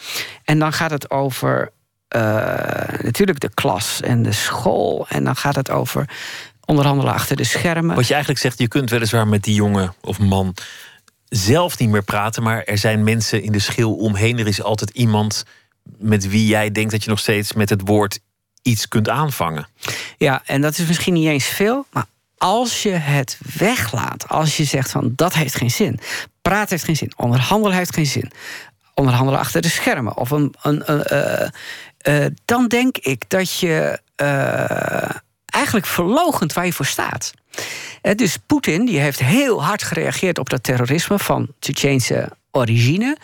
En 0.45 0.59
dan 0.59 0.73
gaat 0.73 0.91
het 0.91 1.11
over. 1.11 1.73
Uh, 2.17 2.23
natuurlijk 3.03 3.41
de 3.41 3.51
klas 3.55 4.01
en 4.01 4.23
de 4.23 4.33
school. 4.33 5.07
En 5.09 5.25
dan 5.25 5.37
gaat 5.37 5.57
het 5.57 5.71
over 5.71 6.09
onderhandelen 6.65 7.13
achter 7.13 7.37
de 7.37 7.45
schermen. 7.45 7.97
Wat 7.97 8.07
je 8.07 8.13
eigenlijk 8.13 8.43
zegt, 8.43 8.59
je 8.59 8.69
kunt 8.69 8.91
weliswaar 8.91 9.29
met 9.29 9.43
die 9.43 9.55
jongen 9.55 9.95
of 10.01 10.19
man 10.19 10.55
zelf 11.29 11.79
niet 11.79 11.89
meer 11.89 12.03
praten, 12.03 12.43
maar 12.43 12.63
er 12.63 12.79
zijn 12.79 13.05
mensen 13.05 13.43
in 13.43 13.53
de 13.53 13.59
schil 13.59 13.95
omheen. 13.95 14.39
Er 14.39 14.47
is 14.47 14.63
altijd 14.63 14.91
iemand 14.91 15.45
met 15.99 16.29
wie 16.29 16.47
jij 16.47 16.71
denkt 16.71 16.91
dat 16.91 17.05
je 17.05 17.11
nog 17.11 17.19
steeds 17.19 17.53
met 17.53 17.71
het 17.71 17.81
woord 17.85 18.21
iets 18.65 18.89
kunt 18.89 19.09
aanvangen. 19.09 19.69
Ja, 20.19 20.43
en 20.45 20.61
dat 20.61 20.79
is 20.79 20.87
misschien 20.87 21.13
niet 21.13 21.29
eens 21.29 21.47
veel, 21.47 21.87
maar 21.91 22.07
als 22.39 22.83
je 22.83 22.91
het 22.91 23.39
weglaat, 23.59 24.29
als 24.29 24.57
je 24.57 24.65
zegt 24.65 24.91
van 24.91 25.13
dat 25.17 25.35
heeft 25.35 25.55
geen 25.55 25.71
zin, 25.71 26.01
praten 26.43 26.69
heeft 26.69 26.85
geen 26.85 26.97
zin, 26.97 27.13
onderhandelen 27.17 27.77
heeft 27.77 27.95
geen 27.95 28.07
zin, 28.07 28.31
onderhandelen 28.95 29.41
achter 29.41 29.63
de 29.63 29.69
schermen 29.69 30.17
of 30.17 30.31
een, 30.31 30.55
een, 30.63 30.85
uh, 30.89 31.49
uh, 32.09 32.27
dan 32.45 32.69
denk 32.69 32.99
ik 32.99 33.25
dat 33.29 33.59
je 33.59 34.01
uh, 34.23 35.11
eigenlijk 35.45 35.87
verlogend 35.87 36.53
waar 36.53 36.67
je 36.67 36.73
voor 36.73 36.87
staat. 36.87 37.33
dus 38.15 38.37
Poetin 38.47 38.85
die 38.85 38.99
heeft 38.99 39.21
heel 39.21 39.65
hard 39.65 39.83
gereageerd 39.83 40.39
op 40.39 40.51
dat 40.51 40.63
terrorisme 40.63 41.19
van 41.19 41.49
Tsjetsjeense 41.59 42.31
origine. 42.51 43.17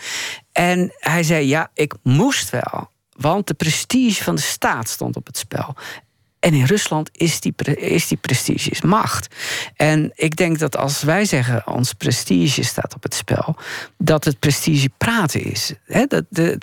En 0.53 0.93
hij 0.99 1.23
zei: 1.23 1.47
Ja, 1.47 1.71
ik 1.75 1.95
moest 2.03 2.51
wel. 2.51 2.91
Want 3.21 3.47
de 3.47 3.55
prestige 3.55 4.25
van 4.25 4.35
de 4.35 4.41
staat 4.41 4.89
stond 4.89 5.17
op 5.17 5.27
het 5.27 5.39
spel. 5.39 5.75
En 6.39 6.55
in 6.55 6.65
Rusland 6.65 7.09
is 7.13 7.41
die, 7.41 7.55
is 7.75 8.09
die 8.09 8.19
prestige 8.19 8.71
is 8.71 8.81
macht. 8.81 9.35
En 9.77 10.13
ik 10.15 10.37
denk 10.37 10.59
dat 10.59 10.77
als 10.77 11.03
wij 11.03 11.25
zeggen 11.25 11.67
ons 11.67 11.93
prestige 11.93 12.63
staat 12.63 12.95
op 12.95 13.03
het 13.03 13.15
spel, 13.15 13.57
dat 13.99 14.25
het 14.25 14.39
prestige 14.39 14.91
praten 14.99 15.43
is. 15.43 15.73
He, 15.85 16.07
dat, 16.07 16.25
de, 16.29 16.59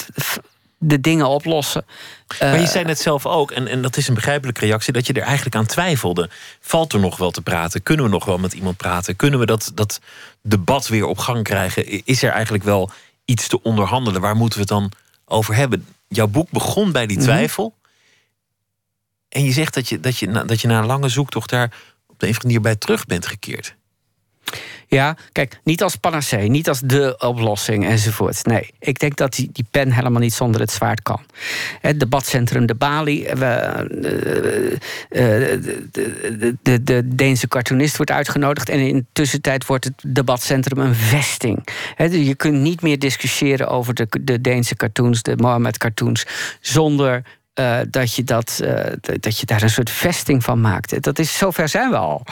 de 0.78 1.00
dingen 1.00 1.28
oplossen. 1.28 1.86
Maar 2.40 2.56
je 2.56 2.66
eh, 2.66 2.72
zei 2.72 2.86
net 2.86 3.00
zelf 3.00 3.26
ook, 3.26 3.52
en, 3.52 3.68
en 3.68 3.82
dat 3.82 3.98
is 3.98 4.08
een 4.08 4.14
begrijpelijke 4.14 4.66
reactie, 4.66 4.94
dat 4.94 5.08
je 5.08 5.14
er 5.14 5.22
eigenlijk 5.22 5.56
aan 5.56 5.66
twijfelde. 5.66 6.30
Valt 6.60 6.94
er 6.94 7.00
nog 7.00 7.18
wel 7.18 7.32
te 7.32 7.42
praten? 7.42 7.84
Kunnen 7.84 8.06
we 8.06 8.12
nog 8.12 8.26
wel 8.26 8.38
met 8.38 8.54
iemand 8.54 8.78
praten? 8.78 9.16
Kunnen 9.16 9.40
we 9.40 9.46
dat, 9.46 9.72
dat 9.74 10.00
debat 10.42 10.88
weer 10.88 11.06
op 11.06 11.18
gang 11.18 11.44
krijgen? 11.44 12.06
Is 12.06 12.24
er 12.24 12.32
eigenlijk 12.32 12.64
wel 12.64 12.90
iets 13.26 13.48
te 13.48 13.62
onderhandelen? 13.62 14.22
Waar 14.22 14.36
moeten 14.36 14.60
we 14.60 14.66
het 14.66 14.80
dan 14.80 14.92
over 15.26 15.56
hebben? 15.56 15.86
Jouw 16.08 16.28
boek 16.28 16.50
begon 16.50 16.92
bij 16.92 17.08
die 17.08 17.18
mhm. 17.18 17.26
twijfel. 17.26 17.76
En 19.30 19.44
je 19.44 19.52
zegt 19.52 19.74
dat 19.74 19.90
je, 19.90 20.00
dat, 20.00 20.18
je, 20.18 20.46
dat 20.46 20.62
je 20.62 20.68
na 20.68 20.80
een 20.80 20.86
lange 20.86 21.10
zoektocht 21.10 21.50
daar 21.50 21.78
op 22.08 22.20
de 22.20 22.26
een 22.26 22.32
of 22.32 22.44
andere 22.44 22.44
manier 22.44 22.62
bij 22.62 22.76
terug 22.76 23.06
bent 23.06 23.26
gekeerd. 23.26 23.76
Ja, 24.90 25.18
kijk, 25.32 25.60
niet 25.64 25.84
als 25.84 25.96
panacee, 25.96 26.50
niet 26.50 26.70
als 26.70 26.80
de 26.80 27.16
oplossing 27.20 27.86
enzovoort. 27.86 28.46
Nee, 28.46 28.70
ik 28.80 29.00
denk 29.00 29.16
dat 29.16 29.34
die, 29.34 29.50
die 29.54 29.66
pen 29.72 29.92
helemaal 29.92 30.22
niet 30.22 30.34
zonder 30.34 30.62
het 30.62 30.72
zwaard 30.72 31.02
kan. 31.02 31.22
Het 31.82 32.00
debatcentrum 32.00 32.66
De 32.66 32.76
Bali, 32.76 33.26
eh, 33.26 33.80
eh, 33.80 33.88
de, 35.10 35.88
de, 35.92 36.56
de, 36.62 36.84
de, 36.84 37.02
Deense 37.06 37.48
cartoonist 37.48 37.98
wordt 37.98 38.12
uitgenodigd... 38.12 38.70
en 38.70 38.80
in 38.80 38.96
de 38.96 39.06
tussentijd 39.12 39.66
wordt 39.66 39.84
het 39.84 40.04
debatcentrum 40.08 40.80
een 40.80 40.96
vesting. 40.96 41.68
Dus 41.98 42.12
je 42.12 42.36
kunt 42.36 42.62
niet 42.62 42.82
meer 42.82 43.00
discussiëren 43.00 43.68
over 43.68 43.94
de, 43.94 44.08
de 44.22 44.42
Deense 44.42 44.76
cartoons, 44.76 45.22
de 45.22 45.36
Mohammed-cartoons... 45.36 46.26
zonder 46.60 47.24
uh, 47.60 47.80
dat, 47.90 48.16
je 48.16 48.24
dat, 48.24 48.60
uh, 48.64 48.84
dat 49.20 49.40
je 49.40 49.46
daar 49.46 49.62
een 49.62 49.70
soort 49.70 49.90
vesting 49.90 50.44
van 50.44 50.62
maakt. 50.62 51.04
Dat 51.04 51.20
is, 51.20 51.38
zover 51.38 51.70
zijn 51.70 51.90
we 51.90 51.98
al. 51.98 52.26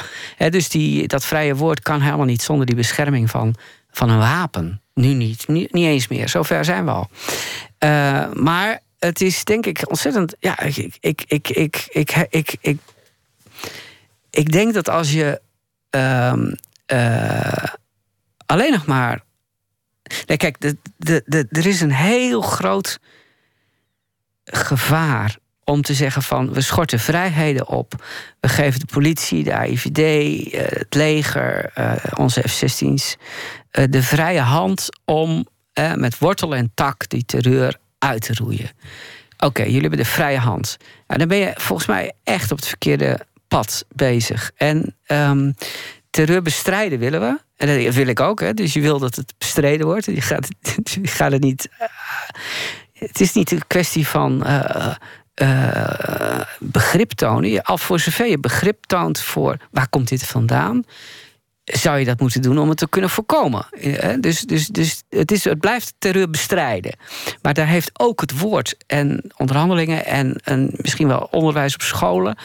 dus 0.49 0.69
die, 0.69 1.07
dat 1.07 1.25
vrije 1.25 1.55
woord 1.55 1.79
kan 1.79 2.01
helemaal 2.01 2.25
niet 2.25 2.41
zonder 2.41 2.65
die 2.65 2.75
bescherming 2.75 3.29
van, 3.29 3.55
van 3.91 4.09
een 4.09 4.19
wapen. 4.19 4.81
Nu 4.93 5.13
niet, 5.13 5.47
niet, 5.47 5.73
niet 5.73 5.85
eens 5.85 6.07
meer. 6.07 6.29
Zover 6.29 6.65
zijn 6.65 6.85
we 6.85 6.91
al. 6.91 7.09
Maar 8.33 8.79
het 8.99 9.21
is 9.21 9.43
denk 9.43 9.65
ik 9.65 9.89
ontzettend. 9.89 10.35
Ja, 10.39 10.59
ik, 10.59 10.97
ik, 10.99 11.23
ik, 11.27 11.49
ik, 11.49 11.49
ik, 11.49 11.87
ik, 11.89 12.27
ik, 12.29 12.55
ik, 12.61 12.79
ik 14.29 14.51
denk 14.51 14.73
dat 14.73 14.89
als 14.89 15.11
je 15.11 15.41
um, 15.89 16.55
alleen 18.45 18.71
nog 18.71 18.85
maar. 18.85 19.23
Nee, 20.25 20.37
kijk, 20.37 20.61
de, 20.61 20.77
de, 20.97 21.23
de, 21.25 21.47
er 21.49 21.65
is 21.65 21.81
een 21.81 21.91
heel 21.91 22.41
groot 22.41 22.99
gevaar 24.45 25.37
om 25.63 25.81
te 25.81 25.93
zeggen 25.93 26.23
van 26.23 26.53
we 26.53 26.61
schorten 26.61 26.99
vrijheden 26.99 27.67
op. 27.67 28.05
We 28.39 28.49
geven 28.49 28.79
de 28.79 28.85
politie, 28.85 29.43
de 29.43 29.55
AIVD, 29.55 29.97
eh, 30.53 30.61
het 30.79 30.93
leger, 30.95 31.71
eh, 31.73 31.93
onze 32.15 32.41
F-16's 32.49 33.17
eh, 33.71 33.83
de 33.89 34.03
vrije 34.03 34.39
hand 34.39 34.89
om 35.05 35.47
met 35.95 36.17
wortel 36.17 36.55
en 36.55 36.71
tak 36.73 37.09
die 37.09 37.25
terreur 37.25 37.77
uit 37.99 38.21
te 38.21 38.33
roeien. 38.33 38.69
Oké, 39.37 39.63
jullie 39.63 39.81
hebben 39.81 39.99
de 39.99 40.05
vrije 40.05 40.37
hand. 40.37 40.77
Nou, 41.07 41.19
dan 41.19 41.27
ben 41.27 41.37
je 41.37 41.53
volgens 41.55 41.87
mij 41.87 42.11
echt 42.23 42.51
op 42.51 42.57
het 42.57 42.67
verkeerde 42.67 43.19
pad 43.47 43.85
bezig. 43.89 44.51
En 44.55 44.95
um, 45.07 45.55
terreur 46.09 46.41
bestrijden 46.41 46.99
willen 46.99 47.19
we. 47.19 47.39
En 47.57 47.83
dat 47.83 47.93
wil 47.93 48.07
ik 48.07 48.19
ook, 48.19 48.39
hè. 48.39 48.53
dus 48.53 48.73
je 48.73 48.81
wil 48.81 48.99
dat 48.99 49.15
het 49.15 49.33
bestreden 49.37 49.85
wordt. 49.85 50.05
Je 50.05 50.21
gaat, 50.21 50.47
je 51.01 51.07
gaat 51.07 51.31
het 51.31 51.41
niet 51.41 51.69
het 53.07 53.21
is 53.21 53.33
niet 53.33 53.51
een 53.51 53.67
kwestie 53.67 54.07
van 54.07 54.43
uh, 54.47 54.95
uh, 55.41 56.41
begrip 56.59 57.11
tonen. 57.11 57.63
Al 57.63 57.77
voor 57.77 57.99
zover 57.99 58.27
je 58.27 58.39
begrip 58.39 58.85
toont 58.85 59.21
voor 59.21 59.57
waar 59.71 59.89
komt 59.89 60.09
dit 60.09 60.25
vandaan, 60.25 60.83
zou 61.63 61.99
je 61.99 62.05
dat 62.05 62.19
moeten 62.19 62.41
doen 62.41 62.57
om 62.57 62.69
het 62.69 62.77
te 62.77 62.89
kunnen 62.89 63.09
voorkomen. 63.09 63.65
Dus, 64.19 64.39
dus, 64.39 64.67
dus 64.67 65.03
het, 65.09 65.31
is, 65.31 65.43
het 65.43 65.59
blijft 65.59 65.93
terreur 65.97 66.29
bestrijden. 66.29 66.97
Maar 67.41 67.53
daar 67.53 67.67
heeft 67.67 67.99
ook 67.99 68.21
het 68.21 68.39
woord 68.39 68.77
en 68.87 69.31
onderhandelingen 69.37 70.05
en, 70.05 70.35
en 70.43 70.69
misschien 70.75 71.07
wel 71.07 71.27
onderwijs 71.31 71.73
op 71.73 71.81
scholen 71.81 72.37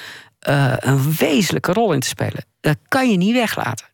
een 0.79 1.14
wezenlijke 1.16 1.73
rol 1.73 1.92
in 1.92 2.01
te 2.01 2.09
spelen. 2.09 2.44
Dat 2.61 2.77
kan 2.88 3.11
je 3.11 3.16
niet 3.16 3.35
weglaten. 3.35 3.87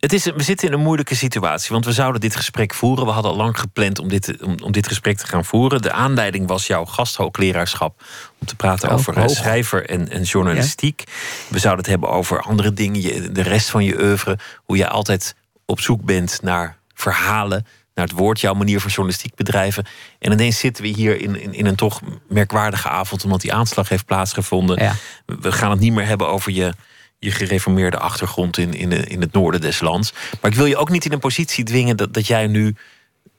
Het 0.00 0.12
is, 0.12 0.24
we 0.24 0.42
zitten 0.42 0.68
in 0.68 0.74
een 0.74 0.80
moeilijke 0.80 1.14
situatie, 1.14 1.70
want 1.70 1.84
we 1.84 1.92
zouden 1.92 2.20
dit 2.20 2.36
gesprek 2.36 2.74
voeren. 2.74 3.06
We 3.06 3.12
hadden 3.12 3.30
al 3.30 3.36
lang 3.36 3.58
gepland 3.58 3.98
om 3.98 4.08
dit, 4.08 4.42
om, 4.42 4.56
om 4.62 4.72
dit 4.72 4.86
gesprek 4.86 5.16
te 5.16 5.26
gaan 5.26 5.44
voeren. 5.44 5.82
De 5.82 5.92
aanleiding 5.92 6.46
was 6.46 6.66
jouw 6.66 6.84
gasthoogleraarschap 6.84 8.02
om 8.38 8.46
te 8.46 8.56
praten 8.56 8.88
oh, 8.88 8.94
over 8.94 9.30
schrijver 9.30 9.88
en, 9.88 10.10
en 10.10 10.22
journalistiek. 10.22 11.04
We 11.48 11.58
zouden 11.58 11.84
het 11.84 11.92
hebben 11.92 12.10
over 12.10 12.40
andere 12.40 12.72
dingen, 12.72 13.34
de 13.34 13.42
rest 13.42 13.70
van 13.70 13.84
je 13.84 14.02
oeuvre. 14.02 14.38
Hoe 14.64 14.76
je 14.76 14.88
altijd 14.88 15.34
op 15.66 15.80
zoek 15.80 16.02
bent 16.02 16.38
naar 16.42 16.78
verhalen, 16.94 17.66
naar 17.94 18.06
het 18.06 18.16
woord, 18.16 18.40
jouw 18.40 18.54
manier 18.54 18.80
van 18.80 18.90
journalistiek 18.90 19.34
bedrijven. 19.34 19.86
En 20.18 20.32
ineens 20.32 20.58
zitten 20.58 20.82
we 20.82 20.88
hier 20.88 21.20
in, 21.20 21.40
in, 21.40 21.54
in 21.54 21.66
een 21.66 21.76
toch 21.76 22.00
merkwaardige 22.28 22.88
avond, 22.88 23.24
omdat 23.24 23.40
die 23.40 23.52
aanslag 23.52 23.88
heeft 23.88 24.04
plaatsgevonden. 24.04 24.96
We 25.26 25.52
gaan 25.52 25.70
het 25.70 25.80
niet 25.80 25.92
meer 25.92 26.06
hebben 26.06 26.28
over 26.28 26.52
je 26.52 26.72
je 27.20 27.30
gereformeerde 27.30 27.98
achtergrond 27.98 28.58
in, 28.58 28.74
in, 28.74 28.92
in 28.92 29.20
het 29.20 29.32
noorden 29.32 29.60
des 29.60 29.80
lands. 29.80 30.12
Maar 30.40 30.50
ik 30.50 30.56
wil 30.56 30.66
je 30.66 30.76
ook 30.76 30.90
niet 30.90 31.04
in 31.04 31.12
een 31.12 31.18
positie 31.18 31.64
dwingen 31.64 31.96
dat, 31.96 32.14
dat 32.14 32.26
jij 32.26 32.46
nu 32.46 32.74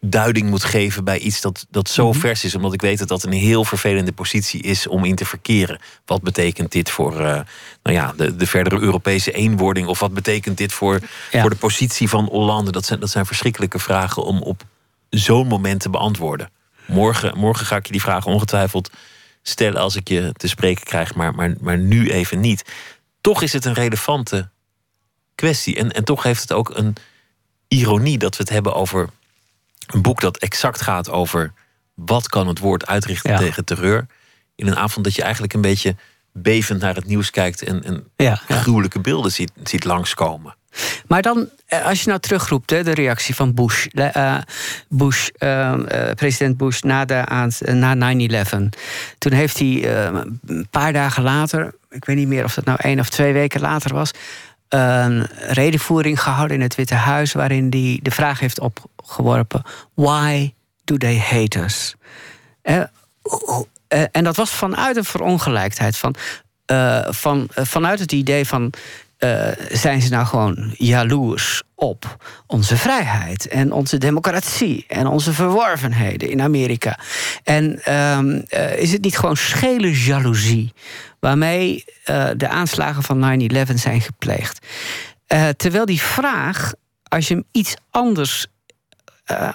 duiding 0.02 0.50
moet 0.50 0.64
geven 0.64 1.04
bij 1.04 1.20
iets 1.20 1.42
dat, 1.42 1.66
dat 1.70 1.90
zo 1.90 2.10
mhm. 2.10 2.20
vers 2.20 2.44
is. 2.44 2.56
Omdat 2.56 2.74
ik 2.74 2.82
weet 2.82 3.00
dat 3.00 3.08
dat 3.08 3.24
een 3.24 3.32
heel 3.32 3.66
vervelende 3.66 4.12
positie 4.12 4.62
is 4.62 4.88
om 4.88 5.06
in 5.06 5.16
te 5.16 5.26
verkeren. 5.26 5.80
Wat 6.06 6.22
betekent 6.22 6.72
dit 6.72 6.90
voor 6.90 7.14
uh, 7.14 7.20
nou 7.84 7.96
ja, 7.98 8.14
de, 8.18 8.36
de 8.36 8.48
verdere 8.48 8.80
Europese 8.80 9.32
eenwording? 9.32 9.88
Of 9.88 10.00
wat 10.00 10.14
betekent 10.14 10.58
dit 10.58 10.74
voor, 10.74 11.00
voor 11.32 11.50
de 11.50 11.56
positie 11.56 12.10
van 12.10 12.26
Hollande? 12.26 12.72
Dat 12.72 12.86
zijn, 12.86 13.00
dat 13.00 13.10
zijn 13.10 13.26
verschrikkelijke 13.26 13.80
vragen 13.80 14.24
om 14.24 14.42
op 14.42 14.64
zo'n 15.10 15.48
moment 15.48 15.80
te 15.80 15.90
beantwoorden. 15.90 16.50
Morgen, 16.88 17.38
morgen 17.38 17.66
ga 17.66 17.76
ik 17.76 17.86
je 17.86 17.92
die 17.92 18.02
vragen 18.02 18.32
ongetwijfeld 18.32 18.90
stellen 19.42 19.82
als 19.82 19.96
ik 19.96 20.08
je 20.08 20.32
te 20.38 20.48
spreken 20.48 20.84
krijg, 20.84 21.16
maar, 21.16 21.36
maar, 21.36 21.54
maar 21.60 21.78
nu 21.78 22.12
even 22.12 22.40
niet 22.40 22.66
toch 23.22 23.42
is 23.42 23.54
het 23.54 23.66
een 23.66 23.74
relevante 23.74 24.50
kwestie. 25.36 25.76
En, 25.76 25.92
en 25.92 26.04
toch 26.04 26.24
heeft 26.24 26.42
het 26.42 26.52
ook 26.52 26.78
een 26.78 26.96
ironie 27.68 28.18
dat 28.18 28.38
we 28.38 28.44
het 28.44 28.52
hebben 28.52 28.74
over 28.74 29.10
een 29.88 30.02
boek 30.02 30.22
dat 30.22 30.38
exact 30.38 30.82
gaat 30.82 31.10
over 31.10 31.54
wat 31.94 32.30
kan 32.30 32.48
het 32.48 32.60
woord 32.60 32.88
uitrichten 32.88 33.38
tegen 33.38 33.66
terreur. 33.66 34.08
In 34.56 34.68
een 34.68 34.78
avond 34.78 35.06
dat 35.06 35.16
je 35.16 35.22
eigenlijk 35.22 35.54
een 35.54 35.62
beetje 35.62 35.96
bevend 36.34 36.82
naar 36.82 36.96
het 36.96 37.06
nieuws 37.06 37.30
kijkt 37.30 37.64
en, 37.64 37.84
en 37.84 38.08
ja, 38.16 38.36
gruwelijke 38.48 39.00
beelden 39.00 39.32
ziet, 39.32 39.52
ziet 39.64 39.84
langskomen. 39.84 40.56
Maar 41.08 41.22
dan, 41.22 41.50
eh, 41.66 41.86
als 41.86 42.02
je 42.02 42.08
nou 42.08 42.20
terugroept, 42.20 42.70
de 42.70 42.94
reactie 42.94 43.36
van 43.36 43.54
Bush, 43.54 43.88
uh, 43.92 44.38
Bush 44.90 45.30
uh, 45.40 45.74
president 46.16 46.58
Bush 46.58 46.82
na, 46.82 47.06
na 47.74 48.14
9-11. 48.14 48.70
Toen 49.18 49.32
heeft 49.32 49.60
hij 49.60 49.96
een 50.46 50.68
paar 50.70 50.94
dagen 50.94 51.24
later, 51.24 51.74
ik 51.92 52.06
weet 52.06 52.16
niet 52.16 52.28
meer 52.28 52.44
of 52.44 52.54
dat 52.54 52.66
nou 52.66 52.80
één 52.82 53.00
of 53.00 53.10
twee 53.10 53.34
weken 53.34 53.62
later 53.62 53.94
was, 53.94 54.12
een 54.70 55.28
redenvoering 55.36 56.22
gehouden 56.22 56.58
in 56.58 56.64
het 56.64 56.76
Witte 56.76 56.96
Huis, 56.96 57.34
waarin 57.34 57.68
hij 57.70 58.00
de 58.02 58.12
vraag 58.12 58.40
heeft 58.40 58.60
opgeworpen: 58.60 59.64
Why 59.94 60.54
do 60.84 60.98
they 60.98 61.20
hate 61.20 61.60
us? 61.60 61.96
en 64.12 64.24
dat 64.24 64.36
was 64.36 64.52
vanuit 64.52 64.98
een 64.98 65.04
verongelijkheid, 65.04 65.98
van, 65.98 66.16
van, 67.10 67.48
vanuit 67.50 68.00
het 68.00 68.12
idee 68.12 68.46
van 68.48 68.74
uh, 69.24 69.48
zijn 69.72 70.02
ze 70.02 70.10
nou 70.10 70.26
gewoon 70.26 70.74
jaloers 70.78 71.64
op 71.76 72.18
onze 72.48 72.78
vrijheid 72.78 73.48
en 73.48 73.72
onze 73.72 73.98
democratie 73.98 74.86
en 74.88 75.08
onze 75.08 75.34
verworvenheden 75.34 76.30
in 76.30 76.42
Amerika? 76.42 77.00
En 77.44 77.94
um, 77.96 78.46
uh, 78.50 78.78
is 78.78 78.92
het 78.92 79.02
niet 79.02 79.18
gewoon 79.18 79.38
schele 79.38 80.04
jaloezie 80.04 80.74
waarmee 81.20 81.86
uh, 82.10 82.30
de 82.38 82.48
aanslagen 82.48 83.04
van 83.04 83.50
9-11 83.70 83.74
zijn 83.74 84.02
gepleegd? 84.02 84.66
terwijl 85.58 85.86
die 85.86 86.02
vraag, 86.02 86.74
als 87.04 87.28
je 87.28 87.34
hem 87.34 87.44
iets 87.52 87.74
anders, 87.90 88.48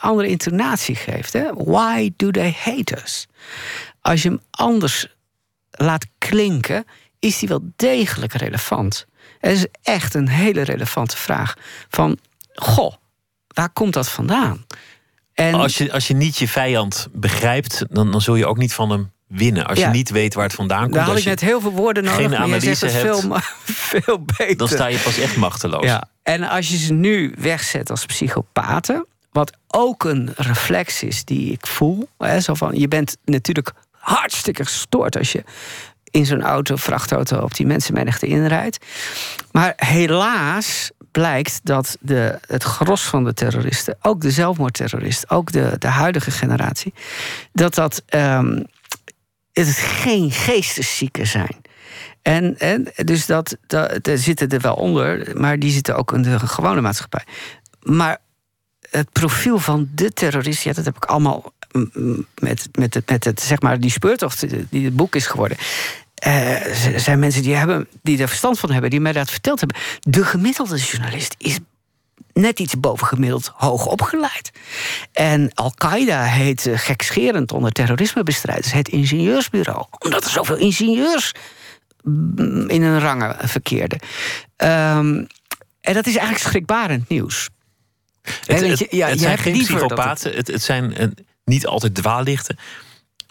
andere 0.00 0.28
intonatie 0.28 0.94
geeft, 0.94 1.32
hè? 1.32 1.52
why 1.54 2.10
do 2.16 2.30
they 2.30 2.56
hate 2.58 2.96
us? 3.02 3.26
Als 4.00 4.22
je 4.22 4.28
hem 4.28 4.40
anders 4.50 5.06
laat 5.70 6.06
klinken, 6.18 6.84
is 7.18 7.38
die 7.38 7.48
wel 7.48 7.60
degelijk 7.76 8.32
relevant. 8.32 9.06
Het 9.48 9.56
is 9.56 9.66
echt 9.82 10.14
een 10.14 10.28
hele 10.28 10.62
relevante 10.62 11.16
vraag. 11.16 11.54
Van, 11.88 12.18
goh, 12.54 12.94
waar 13.46 13.70
komt 13.70 13.92
dat 13.92 14.08
vandaan? 14.08 14.66
En, 15.34 15.54
als, 15.54 15.78
je, 15.78 15.92
als 15.92 16.08
je 16.08 16.14
niet 16.14 16.36
je 16.36 16.48
vijand 16.48 17.08
begrijpt, 17.12 17.84
dan, 17.90 18.10
dan 18.10 18.20
zul 18.20 18.34
je 18.34 18.46
ook 18.46 18.56
niet 18.56 18.74
van 18.74 18.90
hem 18.90 19.12
winnen. 19.26 19.66
Als 19.66 19.78
je 19.78 19.86
niet 19.86 20.10
weet 20.10 20.34
waar 20.34 20.44
het 20.44 20.54
vandaan 20.54 20.82
komt. 20.82 20.94
Daar 20.94 21.04
had 21.04 21.16
ik 21.16 21.24
net 21.24 21.40
heel 21.40 21.60
veel 21.60 21.70
woorden 21.70 22.04
nodig. 22.04 22.20
Geen 22.20 22.36
analyse 22.36 22.86
hebt, 22.86 23.20
veel, 23.20 23.36
veel 23.92 24.24
beter. 24.36 24.56
Dan 24.56 24.68
sta 24.68 24.86
je 24.86 24.98
pas 24.98 25.18
echt 25.18 25.36
machteloos. 25.36 25.84
Ja. 25.84 26.08
En 26.22 26.42
als 26.42 26.68
je 26.68 26.76
ze 26.76 26.92
nu 26.92 27.34
wegzet 27.38 27.90
als 27.90 28.06
psychopaten, 28.06 29.06
wat 29.32 29.52
ook 29.66 30.04
een 30.04 30.32
reflex 30.36 31.02
is 31.02 31.24
die 31.24 31.52
ik 31.52 31.66
voel. 31.66 32.08
Hè, 32.18 32.40
zo 32.40 32.54
van, 32.54 32.78
je 32.78 32.88
bent 32.88 33.16
natuurlijk 33.24 33.72
hartstikke 33.90 34.64
gestoord 34.64 35.16
als 35.16 35.32
je 35.32 35.44
in 36.10 36.26
zo'n 36.26 36.42
auto, 36.42 36.76
vrachtauto, 36.76 37.38
op 37.38 37.54
die 37.54 37.66
mensenmenigte 37.66 38.26
inrijdt. 38.26 38.84
Maar 39.50 39.72
helaas 39.76 40.90
blijkt 41.10 41.60
dat 41.62 41.96
de, 42.00 42.38
het 42.46 42.62
gros 42.62 43.02
van 43.02 43.24
de 43.24 43.34
terroristen, 43.34 43.96
ook 44.00 44.20
de 44.20 44.30
zelfmoordterroristen, 44.30 45.30
ook 45.30 45.52
de, 45.52 45.74
de 45.78 45.88
huidige 45.88 46.30
generatie, 46.30 46.94
dat 47.52 47.74
dat 47.74 48.02
um, 48.14 48.66
het 49.52 49.68
geen 49.68 50.30
geesteszieken 50.30 51.26
zijn. 51.26 51.56
En, 52.22 52.58
en 52.58 52.88
dus 53.04 53.26
dat, 53.26 53.56
dat, 53.66 54.06
er 54.06 54.18
zitten 54.18 54.48
er 54.48 54.60
wel 54.60 54.74
onder, 54.74 55.40
maar 55.40 55.58
die 55.58 55.70
zitten 55.70 55.96
ook 55.96 56.12
in 56.12 56.22
de 56.22 56.38
gewone 56.38 56.80
maatschappij. 56.80 57.24
Maar 57.82 58.18
het 58.90 59.12
profiel 59.12 59.58
van 59.58 59.88
de 59.94 60.10
terrorist, 60.10 60.62
ja, 60.62 60.72
dat 60.72 60.84
heb 60.84 60.96
ik 60.96 61.04
allemaal 61.04 61.52
met, 62.40 62.68
met, 62.72 62.94
het, 62.94 63.10
met 63.10 63.24
het, 63.24 63.40
zeg 63.40 63.60
maar, 63.60 63.80
die 63.80 63.90
speurtocht 63.90 64.44
die 64.70 64.84
het 64.84 64.96
boek 64.96 65.14
is 65.14 65.26
geworden. 65.26 65.56
Uh, 66.26 66.94
er 66.94 67.00
zijn 67.00 67.18
mensen 67.18 67.42
die, 67.42 67.54
hebben, 67.54 67.88
die 68.02 68.18
er 68.18 68.28
verstand 68.28 68.58
van 68.58 68.70
hebben, 68.70 68.90
die 68.90 69.00
mij 69.00 69.12
dat 69.12 69.30
verteld 69.30 69.60
hebben. 69.60 69.78
De 70.00 70.24
gemiddelde 70.24 70.76
journalist 70.76 71.34
is 71.38 71.58
net 72.32 72.60
iets 72.60 72.80
bovengemiddeld 72.80 73.52
hoog 73.54 73.86
opgeleid. 73.86 74.50
En 75.12 75.50
Al-Qaeda 75.54 76.22
heet 76.22 76.66
uh, 76.66 76.78
gekscherend 76.78 77.52
onder 77.52 77.72
terrorismebestrijders 77.72 78.72
het 78.72 78.88
ingenieursbureau. 78.88 79.84
Omdat 79.98 80.24
er 80.24 80.30
zoveel 80.30 80.56
ingenieurs 80.56 81.32
mm, 82.02 82.68
in 82.68 82.82
hun 82.82 83.00
rangen 83.00 83.48
verkeerden. 83.48 83.98
Um, 84.56 85.26
en 85.80 85.94
dat 85.94 86.06
is 86.06 86.16
eigenlijk 86.16 86.38
schrikbarend 86.38 87.08
nieuws. 87.08 87.48
Het, 88.46 88.60
het, 88.60 88.86
ja, 88.90 89.08
het 89.08 89.20
zijn 89.20 89.38
geen 89.38 89.58
psychopaten, 89.58 90.34
het, 90.34 90.46
het 90.46 90.62
zijn 90.62 91.14
niet 91.46 91.66
altijd 91.66 91.94
dwaallichten. 91.94 92.58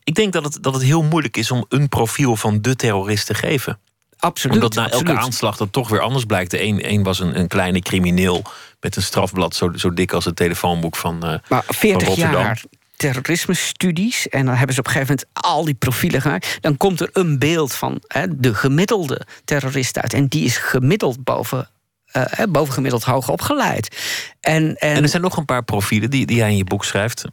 Ik 0.04 0.16
denk 0.16 0.34
dat 0.34 0.44
het, 0.44 0.58
dat 0.62 0.74
het 0.74 0.84
heel 0.84 1.04
moeilijk 1.04 1.38
is 1.38 1.52
om 1.52 1.66
een 1.70 1.90
profiel 1.90 2.36
van 2.36 2.62
de 2.62 2.76
terrorist 2.76 3.26
te 3.26 3.34
geven. 3.34 3.80
Absoluut. 4.18 4.56
Omdat 4.56 4.74
na 4.74 4.90
elke 4.90 5.18
aanslag 5.18 5.58
dat 5.58 5.72
toch 5.72 5.90
weer 5.90 6.00
anders 6.00 6.26
blijkt. 6.26 6.52
De 6.52 6.62
een, 6.62 6.92
een 6.92 7.04
was 7.04 7.20
een, 7.20 7.40
een 7.40 7.48
kleine 7.48 7.80
crimineel 7.80 8.44
met 8.80 8.96
een 8.96 9.02
strafblad 9.02 9.56
zo, 9.56 9.72
zo 9.76 9.94
dik 9.94 10.14
als 10.14 10.26
het 10.26 10.36
telefoonboek 10.36 10.96
van, 10.96 11.16
uh, 11.16 11.36
maar 11.48 11.64
40 11.68 11.92
van 11.92 12.08
Rotterdam. 12.08 12.42
jaar 12.42 12.64
terrorisme-studies. 12.96 14.30
En 14.30 14.46
dan 14.46 14.56
hebben 14.56 14.74
ze 14.74 14.80
op 14.80 14.86
een 14.86 14.92
gegeven 14.92 15.16
moment 15.16 15.46
al 15.46 15.66
die 15.66 15.74
profielen 15.74 16.22
gemaakt. 16.22 16.58
Dan 16.62 16.78
komt 16.78 17.00
er 17.00 17.10
een 17.14 17.40
beeld 17.40 17.74
van 17.74 18.02
hè, 18.08 18.40
de 18.40 18.54
gemiddelde 18.54 19.22
terrorist 19.46 20.00
uit. 20.00 20.14
En 20.14 20.28
die 20.28 20.46
is 20.46 20.58
gemiddeld 20.58 21.24
boven 21.24 21.70
uh, 22.16 22.46
bovengemiddeld 22.50 23.04
hoog 23.04 23.30
opgeleid. 23.30 23.98
En, 24.40 24.76
en, 24.76 24.96
en, 24.96 25.04
er 25.04 25.10
zijn 25.10 25.22
nog 25.22 25.38
een 25.38 25.46
paar 25.46 25.64
profielen 25.64 26.10
die, 26.10 26.26
die 26.26 26.38
jij 26.38 26.50
in 26.50 26.58
je 26.58 26.64
boek 26.64 26.86
schrijft. 26.86 27.26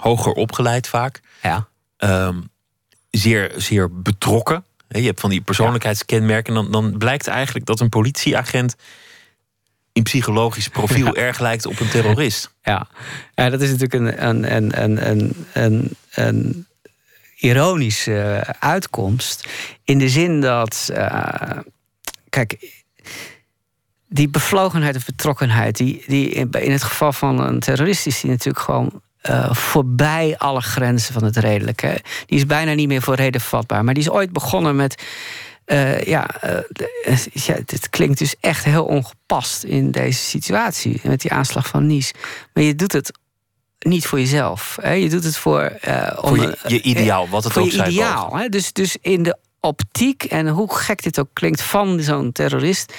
Hoger 0.00 0.32
opgeleid 0.32 0.88
vaak. 0.88 1.20
Ja. 1.42 1.68
Um, 1.98 2.50
zeer, 3.10 3.52
zeer 3.56 4.02
betrokken. 4.02 4.64
Je 4.88 5.02
hebt 5.02 5.20
van 5.20 5.30
die 5.30 5.40
persoonlijkheidskenmerken. 5.40 6.54
Dan, 6.54 6.70
dan 6.70 6.98
blijkt 6.98 7.26
eigenlijk 7.26 7.66
dat 7.66 7.80
een 7.80 7.88
politieagent 7.88 8.76
in 9.92 10.02
psychologisch 10.02 10.68
profiel 10.68 11.16
erg 11.16 11.38
lijkt 11.38 11.66
op 11.66 11.80
een 11.80 11.88
terrorist. 11.88 12.54
Ja, 12.62 12.86
ja 13.34 13.50
dat 13.50 13.60
is 13.60 13.70
natuurlijk 13.70 14.22
een, 14.22 14.26
een, 14.26 14.82
een, 14.82 15.08
een, 15.10 15.46
een, 15.52 15.96
een 16.10 16.66
ironische 17.36 18.44
uitkomst. 18.58 19.48
In 19.84 19.98
de 19.98 20.08
zin 20.08 20.40
dat. 20.40 20.88
Uh, 20.92 21.58
kijk. 22.28 22.78
Die 24.12 24.28
bevlogenheid 24.28 24.96
of 24.96 25.04
betrokkenheid, 25.04 25.76
die, 25.76 26.04
die 26.06 26.28
in 26.28 26.72
het 26.72 26.82
geval 26.82 27.12
van 27.12 27.40
een 27.40 27.60
terrorist 27.60 28.06
is 28.06 28.20
die 28.20 28.30
natuurlijk 28.30 28.64
gewoon 28.64 29.02
uh, 29.28 29.52
voorbij 29.52 30.34
alle 30.38 30.60
grenzen 30.60 31.14
van 31.14 31.24
het 31.24 31.36
redelijke. 31.36 32.00
Die 32.26 32.38
is 32.38 32.46
bijna 32.46 32.72
niet 32.72 32.88
meer 32.88 33.02
voor 33.02 33.14
reden 33.14 33.40
vatbaar. 33.40 33.84
Maar 33.84 33.94
die 33.94 34.02
is 34.02 34.10
ooit 34.10 34.32
begonnen 34.32 34.76
met. 34.76 35.02
Uh, 35.66 36.02
ja, 36.02 36.30
uh, 36.44 37.16
ja, 37.32 37.54
het 37.54 37.90
klinkt 37.90 38.18
dus 38.18 38.34
echt 38.40 38.64
heel 38.64 38.84
ongepast 38.84 39.62
in 39.62 39.90
deze 39.90 40.20
situatie. 40.20 41.00
Met 41.02 41.20
die 41.20 41.32
aanslag 41.32 41.66
van 41.66 41.86
Nice. 41.86 42.14
Maar 42.54 42.64
je 42.64 42.74
doet 42.74 42.92
het 42.92 43.18
niet 43.78 44.06
voor 44.06 44.18
jezelf. 44.18 44.78
Hè? 44.80 44.92
Je 44.92 45.08
doet 45.08 45.24
het 45.24 45.36
voor. 45.36 45.72
voor 46.16 46.38
je, 46.38 46.56
je, 46.66 46.82
ideaal, 46.82 47.28
wat 47.28 47.44
het 47.44 47.52
voor 47.52 47.62
ook 47.62 47.70
je 47.70 47.86
ideaal. 47.86 48.36
Hè? 48.36 48.48
Dus, 48.48 48.72
dus 48.72 48.96
in 49.00 49.22
de 49.22 49.36
optiek, 49.60 50.24
en 50.24 50.48
hoe 50.48 50.74
gek 50.74 51.02
dit 51.02 51.18
ook 51.18 51.28
klinkt, 51.32 51.62
van 51.62 52.00
zo'n 52.00 52.32
terrorist, 52.32 52.94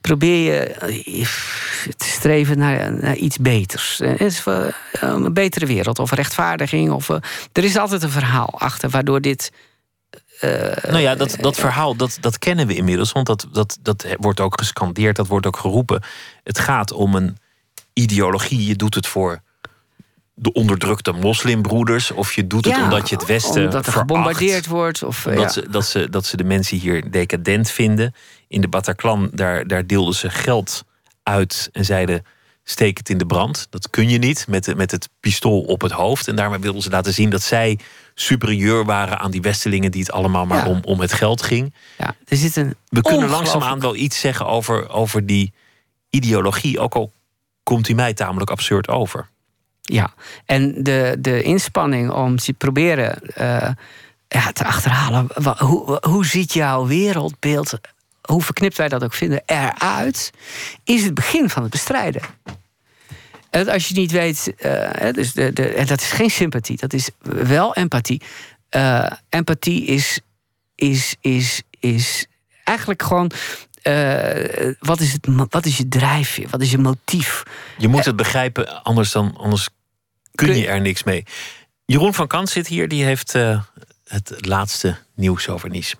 probeer 0.00 0.52
je 0.52 0.60
eh, 0.60 1.24
te 1.96 2.04
streven 2.04 2.58
naar, 2.58 3.14
iets 3.14 3.38
beters. 3.38 4.00
Is 4.00 4.46
eh, 4.46 4.66
een 4.92 5.32
betere 5.32 5.66
wereld 5.66 5.98
of 5.98 6.10
rechtvaardiging. 6.10 6.90
Of, 6.90 7.10
eh, 7.10 7.16
er 7.52 7.64
is 7.64 7.76
altijd 7.76 8.02
een 8.02 8.10
verhaal 8.10 8.50
achter 8.58 8.90
waardoor 8.90 9.20
dit. 9.20 9.52
nou 10.82 10.98
ja, 10.98 11.14
dat, 11.14 11.36
dat 11.40 11.56
verhaal 11.56 11.96
dat, 11.96 12.18
dat 12.20 12.38
kennen 12.38 12.66
we 12.66 12.74
inmiddels, 12.74 13.12
want 13.12 13.26
dat, 13.26 13.46
dat, 13.52 13.78
dat 13.82 14.06
wordt 14.18 14.40
ook 14.40 14.58
gescandeerd, 14.58 15.16
dat 15.16 15.26
wordt 15.26 15.46
ook 15.46 15.56
geroepen. 15.56 16.02
Het 16.42 16.58
gaat 16.58 16.92
om 16.92 17.14
een 17.14 17.36
ideologie. 17.92 18.66
Je 18.66 18.76
doet 18.76 18.94
het 18.94 19.06
voor 19.06 19.42
de 20.34 20.52
onderdrukte 20.52 21.12
moslimbroeders. 21.12 22.10
Of 22.10 22.32
je 22.32 22.46
doet 22.46 22.64
het 22.64 22.76
omdat 22.76 23.08
je 23.08 23.16
het 23.16 23.26
Westen. 23.26 23.64
Omdat 23.64 23.86
er 23.86 23.92
gebombardeerd 23.92 24.66
wordt. 24.66 25.02
Of, 25.02 25.26
omdat 25.26 25.52
ze, 25.52 25.68
dat, 25.70 25.86
ze, 25.86 26.10
dat 26.10 26.26
ze 26.26 26.36
de 26.36 26.44
mensen 26.44 26.78
hier 26.78 27.10
decadent 27.10 27.70
vinden. 27.70 28.14
In 28.48 28.60
de 28.60 28.68
Bataclan, 28.68 29.30
daar, 29.32 29.66
daar 29.66 29.86
deelden 29.86 30.14
ze 30.14 30.30
geld 30.30 30.84
uit 31.22 31.68
en 31.72 31.84
zeiden. 31.84 32.24
Steek 32.66 32.98
het 32.98 33.08
in 33.08 33.18
de 33.18 33.26
brand. 33.26 33.66
Dat 33.70 33.90
kun 33.90 34.08
je 34.08 34.18
niet 34.18 34.46
met, 34.48 34.76
met 34.76 34.90
het 34.90 35.08
pistool 35.20 35.60
op 35.60 35.80
het 35.80 35.92
hoofd. 35.92 36.28
En 36.28 36.36
daarmee 36.36 36.58
wilden 36.58 36.82
ze 36.82 36.90
laten 36.90 37.14
zien 37.14 37.30
dat 37.30 37.42
zij 37.42 37.78
superieur 38.14 38.84
waren 38.84 39.18
aan 39.18 39.30
die 39.30 39.40
Westelingen 39.40 39.90
die 39.90 40.00
het 40.00 40.12
allemaal 40.12 40.46
maar 40.46 40.66
om, 40.66 40.80
om 40.84 41.00
het 41.00 41.12
geld 41.12 41.42
ging. 41.42 41.74
Ja, 41.98 42.14
er 42.28 42.36
zit 42.36 42.56
een 42.56 42.74
We 42.88 43.00
kunnen 43.00 43.28
langzaamaan 43.28 43.80
wel 43.80 43.96
iets 43.96 44.20
zeggen 44.20 44.46
over, 44.46 44.88
over 44.88 45.26
die 45.26 45.52
ideologie. 46.10 46.78
Ook 46.78 46.94
al 46.94 47.12
komt 47.62 47.84
die 47.86 47.94
mij 47.94 48.14
tamelijk 48.14 48.50
absurd 48.50 48.88
over. 48.88 49.28
Ja, 49.86 50.14
en 50.46 50.82
de, 50.82 51.16
de 51.18 51.42
inspanning 51.42 52.10
om 52.10 52.36
te 52.36 52.52
proberen 52.52 53.18
uh, 53.38 53.68
ja, 54.28 54.52
te 54.52 54.64
achterhalen... 54.64 55.28
hoe, 55.58 55.98
hoe 56.08 56.26
ziet 56.26 56.52
jouw 56.52 56.86
wereldbeeld, 56.86 57.78
hoe 58.22 58.42
verknipt 58.42 58.76
wij 58.76 58.88
dat 58.88 59.04
ook 59.04 59.14
vinden, 59.14 59.42
eruit... 59.46 60.30
is 60.84 61.04
het 61.04 61.14
begin 61.14 61.50
van 61.50 61.62
het 61.62 61.70
bestrijden. 61.70 62.22
En 63.50 63.68
als 63.68 63.88
je 63.88 63.94
niet 63.94 64.10
weet, 64.10 64.54
uh, 64.58 65.12
dus 65.12 65.32
de, 65.32 65.52
de, 65.52 65.68
en 65.68 65.86
dat 65.86 66.00
is 66.00 66.10
geen 66.10 66.30
sympathie, 66.30 66.76
dat 66.76 66.92
is 66.92 67.10
wel 67.22 67.74
empathie. 67.74 68.22
Uh, 68.70 69.10
empathie 69.28 69.84
is, 69.84 70.20
is, 70.74 71.16
is, 71.20 71.62
is 71.80 72.26
eigenlijk 72.64 73.02
gewoon 73.02 73.30
uh, 73.88 74.74
wat, 74.78 75.00
is 75.00 75.12
het, 75.12 75.28
wat 75.48 75.66
is 75.66 75.76
je 75.76 75.88
drijfveer? 75.88 76.48
Wat 76.50 76.60
is 76.60 76.70
je 76.70 76.78
motief? 76.78 77.42
Je 77.78 77.88
moet 77.88 78.04
het 78.04 78.16
begrijpen, 78.16 78.82
anders, 78.82 79.12
dan, 79.12 79.36
anders 79.36 79.68
kun 80.34 80.56
je 80.56 80.66
er 80.66 80.80
niks 80.80 81.02
mee. 81.02 81.24
Jeroen 81.84 82.14
van 82.14 82.26
Kant 82.26 82.48
zit 82.48 82.66
hier, 82.66 82.88
die 82.88 83.04
heeft 83.04 83.34
uh, 83.34 83.60
het 84.04 84.46
laatste 84.46 84.96
nieuws 85.14 85.48
over 85.48 85.70
Nice. 85.70 85.96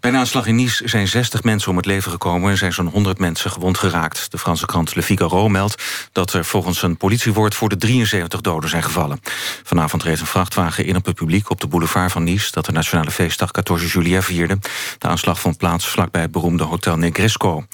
Bij 0.00 0.10
een 0.10 0.16
aanslag 0.16 0.46
in 0.46 0.54
Nice 0.54 0.88
zijn 0.88 1.08
60 1.08 1.42
mensen 1.42 1.70
om 1.70 1.76
het 1.76 1.86
leven 1.86 2.10
gekomen... 2.10 2.50
en 2.50 2.56
zijn 2.56 2.72
zo'n 2.72 2.86
100 2.86 3.18
mensen 3.18 3.50
gewond 3.50 3.78
geraakt. 3.78 4.30
De 4.30 4.38
Franse 4.38 4.66
krant 4.66 4.94
Le 4.94 5.02
Figaro 5.02 5.48
meldt 5.48 5.82
dat 6.12 6.32
er 6.32 6.44
volgens 6.44 6.82
een 6.82 6.96
politiewoord... 6.96 7.54
voor 7.54 7.68
de 7.68 7.76
73 7.76 8.40
doden 8.40 8.70
zijn 8.70 8.82
gevallen. 8.82 9.20
Vanavond 9.62 10.02
reed 10.02 10.20
een 10.20 10.26
vrachtwagen 10.26 10.84
in 10.84 10.96
op 10.96 11.06
het 11.06 11.14
publiek 11.14 11.50
op 11.50 11.60
de 11.60 11.66
boulevard 11.66 12.12
van 12.12 12.24
Nice... 12.24 12.52
dat 12.52 12.64
de 12.64 12.72
nationale 12.72 13.10
feestdag 13.10 13.50
14 13.52 13.86
juli 13.86 14.22
vierde. 14.22 14.58
De 14.98 15.08
aanslag 15.08 15.40
vond 15.40 15.56
plaats 15.56 15.88
vlakbij 15.88 16.22
het 16.22 16.32
beroemde 16.32 16.64
Hotel 16.64 16.96
Negresco. 16.96 17.66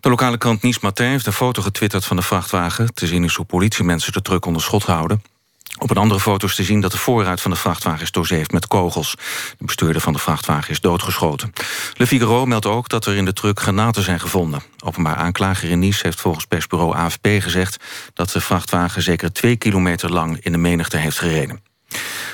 De 0.00 0.08
lokale 0.08 0.38
krant 0.38 0.62
Nice 0.62 0.78
Matin 0.82 1.06
heeft 1.06 1.26
een 1.26 1.32
foto 1.32 1.62
getwitterd 1.62 2.04
van 2.04 2.16
de 2.16 2.22
vrachtwagen. 2.22 2.94
Te 2.94 3.06
zien 3.06 3.24
is 3.24 3.34
hoe 3.34 3.46
politiemensen 3.46 4.12
de 4.12 4.22
truck 4.22 4.46
onder 4.46 4.62
schot 4.62 4.84
houden. 4.84 5.35
Op 5.78 5.90
een 5.90 5.96
andere 5.96 6.20
foto 6.20 6.46
is 6.46 6.54
te 6.54 6.62
zien 6.62 6.80
dat 6.80 6.92
de 6.92 6.98
voorruit 6.98 7.40
van 7.40 7.50
de 7.50 7.56
vrachtwagen 7.56 8.02
is 8.02 8.10
doorzeefd 8.10 8.52
met 8.52 8.66
kogels. 8.66 9.16
De 9.58 9.64
bestuurder 9.64 10.02
van 10.02 10.12
de 10.12 10.18
vrachtwagen 10.18 10.70
is 10.70 10.80
doodgeschoten. 10.80 11.52
Le 11.94 12.06
Figaro 12.06 12.46
meldt 12.46 12.66
ook 12.66 12.88
dat 12.88 13.06
er 13.06 13.16
in 13.16 13.24
de 13.24 13.32
truck 13.32 13.60
granaten 13.60 14.02
zijn 14.02 14.20
gevonden. 14.20 14.62
Openbaar 14.84 15.16
aanklager 15.16 15.70
in 15.70 15.78
Nice 15.78 16.00
heeft 16.02 16.20
volgens 16.20 16.44
persbureau 16.44 16.94
AFP 16.94 17.26
gezegd... 17.38 17.76
dat 18.14 18.30
de 18.30 18.40
vrachtwagen 18.40 19.02
zeker 19.02 19.32
twee 19.32 19.56
kilometer 19.56 20.12
lang 20.12 20.38
in 20.40 20.52
de 20.52 20.58
menigte 20.58 20.96
heeft 20.96 21.18
gereden. 21.18 21.60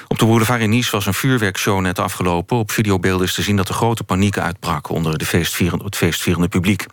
Op 0.09 0.19
de 0.19 0.25
boulevard 0.25 0.61
in 0.61 0.71
Nice 0.71 0.91
was 0.91 1.07
een 1.07 1.15
vuurwerkshow 1.15 1.81
net 1.81 1.99
afgelopen. 1.99 2.57
Op 2.57 2.71
videobeelden 2.71 3.27
is 3.27 3.35
te 3.35 3.43
zien 3.43 3.57
dat 3.57 3.69
er 3.69 3.75
grote 3.75 4.05
paniek 4.05 4.39
uitbrak... 4.39 4.89
onder 4.89 5.19
de 5.19 5.25
feestvierende, 5.25 5.85
het 5.85 5.97
feestvierende 5.97 6.49
publiek. 6.49 6.87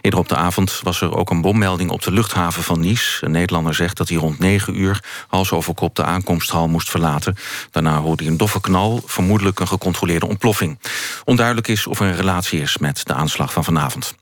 Eerder 0.00 0.20
op 0.20 0.28
de 0.28 0.36
avond 0.36 0.80
was 0.82 1.00
er 1.00 1.16
ook 1.16 1.30
een 1.30 1.40
bommelding 1.40 1.90
op 1.90 2.02
de 2.02 2.12
luchthaven 2.12 2.62
van 2.62 2.80
Nice. 2.80 3.24
Een 3.24 3.30
Nederlander 3.30 3.74
zegt 3.74 3.96
dat 3.96 4.08
hij 4.08 4.18
rond 4.18 4.38
9 4.38 4.80
uur... 4.80 5.04
hals 5.28 5.52
over 5.52 5.74
kop 5.74 5.96
de 5.96 6.04
aankomsthal 6.04 6.68
moest 6.68 6.90
verlaten. 6.90 7.36
Daarna 7.70 7.98
hoorde 7.98 8.22
hij 8.22 8.32
een 8.32 8.38
doffe 8.38 8.60
knal, 8.60 9.02
vermoedelijk 9.06 9.60
een 9.60 9.68
gecontroleerde 9.68 10.26
ontploffing. 10.26 10.78
Onduidelijk 11.24 11.68
is 11.68 11.86
of 11.86 12.00
er 12.00 12.06
een 12.06 12.16
relatie 12.16 12.60
is 12.60 12.78
met 12.78 13.06
de 13.06 13.14
aanslag 13.14 13.52
van 13.52 13.64
vanavond. 13.64 14.14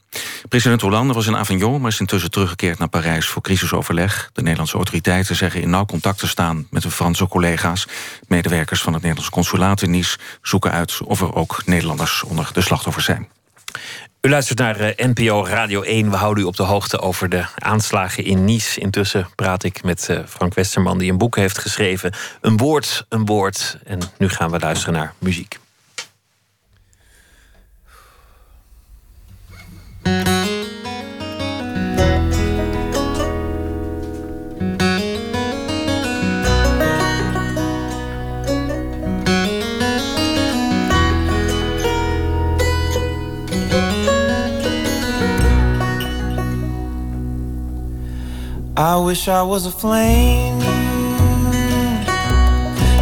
President 0.49 0.81
Hollande 0.81 1.13
was 1.13 1.27
in 1.27 1.37
Avignon, 1.37 1.81
maar 1.81 1.91
is 1.91 2.01
intussen 2.01 2.31
teruggekeerd 2.31 2.79
naar 2.79 2.89
Parijs 2.89 3.27
voor 3.27 3.43
crisisoverleg. 3.43 4.31
De 4.33 4.43
Nederlandse 4.43 4.77
autoriteiten 4.77 5.37
zeggen 5.37 5.63
in 5.63 5.71
nauw 5.71 5.85
contact 5.85 6.19
te 6.19 6.29
staan 6.29 6.67
met 6.71 6.83
hun 6.83 6.93
Franse 6.93 7.29
collega's. 7.29 7.87
Medewerkers 8.29 8.83
van 8.83 8.93
het 8.93 9.03
Nederlands 9.03 9.31
consulaat 9.31 9.83
in 9.83 9.91
Nice 9.91 10.19
zoeken 10.43 10.73
uit 10.73 11.01
of 11.05 11.21
er 11.21 11.35
ook 11.35 11.63
Nederlanders 11.67 12.23
onder 12.23 12.51
de 12.53 12.61
slachtoffers 12.61 13.05
zijn. 13.05 13.29
U 14.21 14.29
luistert 14.29 14.59
naar 14.59 14.81
eh, 14.81 15.07
NPO 15.07 15.47
Radio 15.47 15.83
1. 15.83 16.11
We 16.11 16.17
houden 16.17 16.45
u 16.45 16.47
op 16.47 16.57
de 16.57 16.63
hoogte 16.63 17.01
over 17.01 17.29
de 17.29 17.45
aanslagen 17.55 18.25
in 18.25 18.45
Nice. 18.45 18.81
Intussen 18.81 19.29
praat 19.35 19.63
ik 19.63 19.83
met 19.83 20.09
eh, 20.09 20.19
Frank 20.29 20.55
Westerman, 20.55 20.99
die 20.99 21.11
een 21.11 21.19
boek 21.19 21.37
heeft 21.37 21.59
geschreven. 21.59 22.13
Een 22.41 22.57
woord, 22.57 23.07
een 23.09 23.27
woord. 23.27 23.79
En 23.85 23.99
nu 24.19 24.29
gaan 24.29 24.51
we 24.51 24.59
luisteren 24.59 24.95
naar 24.95 25.15
muziek. 25.19 25.59
I 30.03 30.07
wish 48.97 49.29
I 49.29 49.43
was 49.43 49.67
a 49.67 49.71
flame 49.71 50.59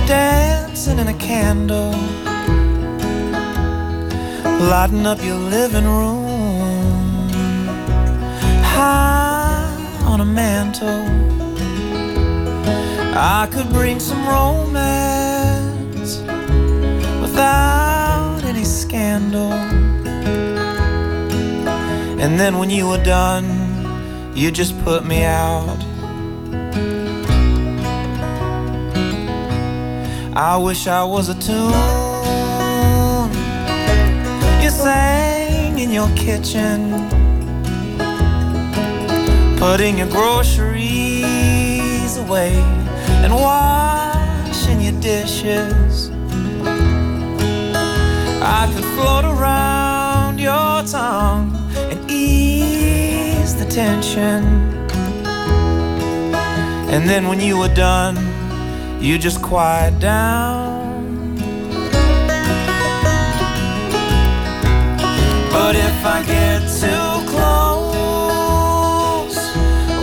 dancing 0.08 0.98
in 0.98 1.06
a 1.06 1.14
candle, 1.14 1.92
lighting 4.68 5.06
up 5.06 5.22
your 5.22 5.36
living 5.36 5.84
room 5.84 6.27
high 8.78 9.74
on 10.12 10.20
a 10.20 10.24
mantle. 10.24 11.04
I 13.36 13.48
could 13.52 13.68
bring 13.70 13.98
some 13.98 14.22
romance 14.36 16.12
without 17.20 18.42
any 18.44 18.64
scandal. 18.64 19.52
And 22.22 22.32
then 22.40 22.58
when 22.60 22.70
you 22.70 22.86
were 22.90 23.02
done, 23.02 23.46
you 24.36 24.50
just 24.52 24.74
put 24.84 25.04
me 25.04 25.24
out. 25.24 25.80
I 30.36 30.56
wish 30.56 30.86
I 30.86 31.02
was 31.02 31.28
a 31.28 31.38
tune 31.46 32.08
you 34.62 34.70
sang 34.70 35.78
in 35.78 35.90
your 35.90 36.10
kitchen, 36.14 37.08
putting 39.58 39.98
your 39.98 40.08
groceries 40.08 40.86
away 42.16 42.54
and 43.24 43.34
washing 43.34 44.80
your 44.80 44.98
dishes. 45.00 46.10
I 48.40 48.70
could 48.72 48.84
float 48.94 49.24
around 49.24 50.38
your 50.38 50.84
tongue 50.84 51.56
and 51.74 52.08
ease 52.08 53.56
the 53.56 53.64
tension. 53.64 54.44
And 56.92 57.08
then 57.08 57.26
when 57.26 57.40
you 57.40 57.58
were 57.58 57.74
done, 57.74 58.16
you 59.02 59.18
just 59.18 59.42
quiet 59.42 59.98
down. 59.98 61.34
But 65.50 65.74
if 65.74 66.04
I 66.04 66.22
get 66.24 66.60
too 66.80 67.26
close, 67.28 67.87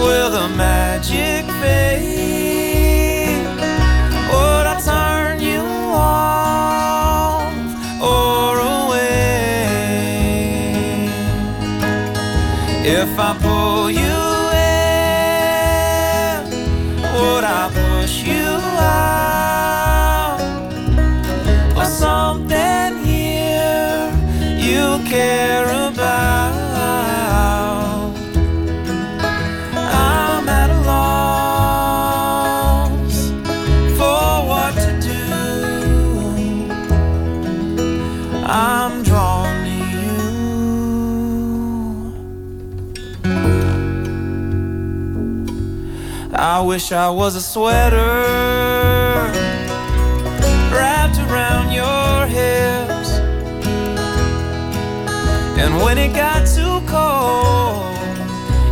will 0.05 0.29
the 0.29 0.47
magic 0.49 1.45
fade? 1.61 2.64
Wish 46.75 46.91
I 46.91 47.09
was 47.09 47.35
a 47.37 47.41
sweater 47.41 47.95
wrapped 50.75 51.17
around 51.19 51.71
your 51.71 52.27
hips. 52.27 53.11
And 55.57 55.81
when 55.81 55.97
it 55.97 56.13
got 56.13 56.45
too 56.45 56.81
cold, 56.85 57.95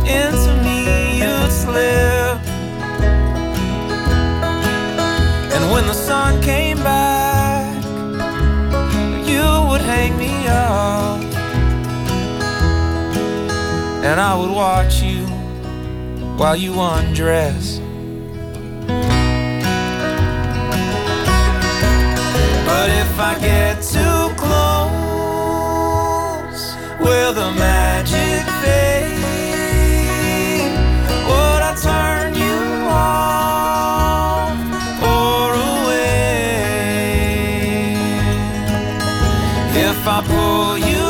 into 0.06 0.52
me 0.66 1.20
you'd 1.20 1.50
slip. 1.50 2.38
And 5.54 5.72
when 5.72 5.86
the 5.86 5.94
sun 5.94 6.42
came 6.42 6.76
back, 6.76 7.82
you 9.26 9.46
would 9.70 9.80
hang 9.80 10.14
me 10.18 10.46
up. 10.46 11.22
And 14.04 14.20
I 14.20 14.36
would 14.38 14.50
watch 14.50 15.00
you 15.00 15.24
while 16.36 16.54
you 16.54 16.78
undress. 16.78 17.73
If 23.14 23.20
I 23.20 23.38
get 23.38 23.80
too 23.80 24.34
close, 24.34 24.74
will 26.98 27.32
the 27.32 27.52
magic 27.52 28.44
fade? 28.60 29.14
Would 31.28 31.62
I 31.70 31.74
turn 31.80 32.34
you 32.34 32.88
off 32.90 34.58
or 35.14 35.54
away? 35.70 36.24
If 39.88 40.08
I 40.08 40.20
pull 40.26 40.78
you 40.78 41.03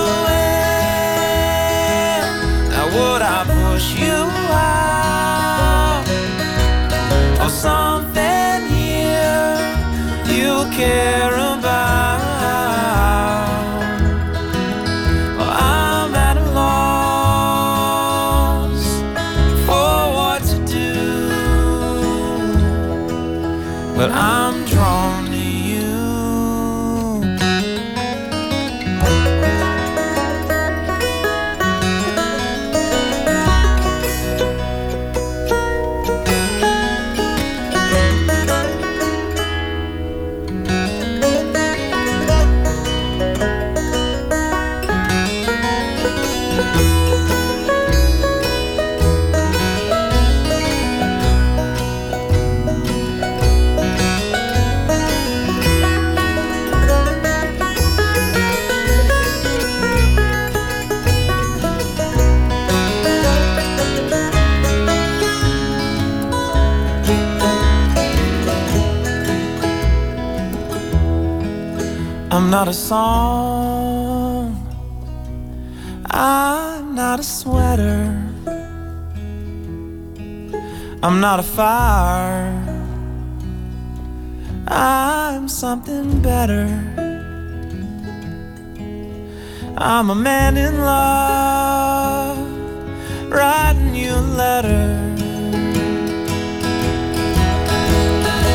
not 72.65 72.71
a 72.71 72.79
song. 72.79 74.57
I'm 76.07 76.95
not 76.95 77.21
a 77.21 77.23
sweater. 77.23 78.05
I'm 81.03 81.21
not 81.21 81.41
a 81.41 81.43
fire. 81.43 82.55
I'm 84.67 85.47
something 85.47 86.23
better. 86.23 86.65
I'm 89.77 90.09
a 90.09 90.15
man 90.15 90.57
in 90.57 90.79
love, 90.79 92.39
writing 93.31 93.95
you 93.95 94.11
a 94.15 94.25
letter. 94.43 94.87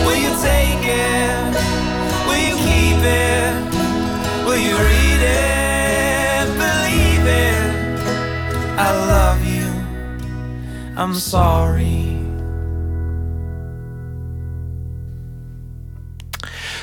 Will 0.03 0.19
you 0.25 0.33
take 0.41 0.83
it? 0.83 1.53
Will 2.27 2.41
you 2.49 2.55
keep 2.55 3.03
it? 3.03 3.58
I'm 10.99 11.13
sorry. 11.13 12.19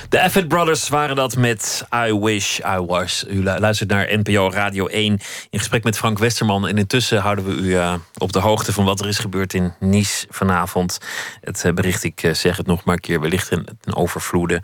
De 0.08 0.20
Avid 0.20 0.48
Brothers 0.48 0.88
waren 0.88 1.16
dat 1.16 1.36
met 1.36 1.86
I 1.94 2.18
Wish 2.18 2.58
I 2.58 2.78
Was. 2.86 3.24
U 3.28 3.42
luistert 3.42 3.90
naar 3.90 4.08
NPO 4.10 4.50
Radio 4.50 4.86
1 4.86 5.18
in 5.50 5.58
gesprek 5.58 5.84
met 5.84 5.96
Frank 5.96 6.18
Westerman. 6.18 6.68
En 6.68 6.78
intussen 6.78 7.20
houden 7.20 7.44
we 7.44 7.52
u 7.52 7.64
uh, 7.64 7.94
op 8.18 8.32
de 8.32 8.38
hoogte 8.38 8.72
van 8.72 8.84
wat 8.84 9.00
er 9.00 9.08
is 9.08 9.18
gebeurd 9.18 9.54
in 9.54 9.74
Nice 9.80 10.26
vanavond. 10.30 10.98
Het 11.40 11.64
uh, 11.64 11.72
bericht, 11.72 12.04
ik 12.04 12.22
uh, 12.22 12.34
zeg 12.34 12.56
het 12.56 12.66
nog 12.66 12.84
maar 12.84 12.94
een 12.94 13.00
keer, 13.00 13.20
wellicht 13.20 13.50
een, 13.50 13.68
een 13.84 13.94
overvloede. 13.94 14.62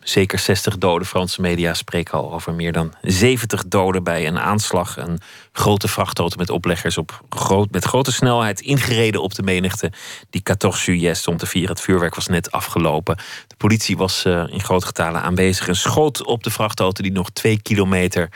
zeker 0.00 0.38
60 0.38 0.78
doden. 0.78 1.06
Franse 1.06 1.40
media 1.40 1.74
spreken 1.74 2.18
al 2.18 2.32
over 2.32 2.54
meer 2.54 2.72
dan 2.72 2.94
70 3.02 3.64
doden 3.66 4.02
bij 4.02 4.26
een 4.26 4.38
aanslag. 4.38 4.96
Een 4.96 5.20
grote 5.56 5.88
vrachtauto 5.88 6.36
met 6.36 6.50
opleggers 6.50 6.98
op 6.98 7.22
groot, 7.28 7.70
met 7.70 7.84
grote 7.84 8.12
snelheid 8.12 8.60
ingereden 8.60 9.22
op 9.22 9.34
de 9.34 9.42
menigte. 9.42 9.92
Die 10.30 10.42
14 10.44 10.78
juillet 10.84 11.16
stond 11.16 11.38
te 11.38 11.46
vieren. 11.46 11.70
Het 11.70 11.80
vuurwerk 11.80 12.14
was 12.14 12.26
net 12.26 12.50
afgelopen. 12.50 13.16
De 13.46 13.56
politie 13.56 13.96
was 13.96 14.24
in 14.24 14.60
grote 14.60 14.86
getalen 14.86 15.22
aanwezig 15.22 15.68
en 15.68 15.76
schoot 15.76 16.24
op 16.24 16.42
de 16.42 16.50
vrachtauto 16.50 17.02
die 17.02 17.12
nog 17.12 17.30
twee 17.30 17.62
kilometer 17.62 18.28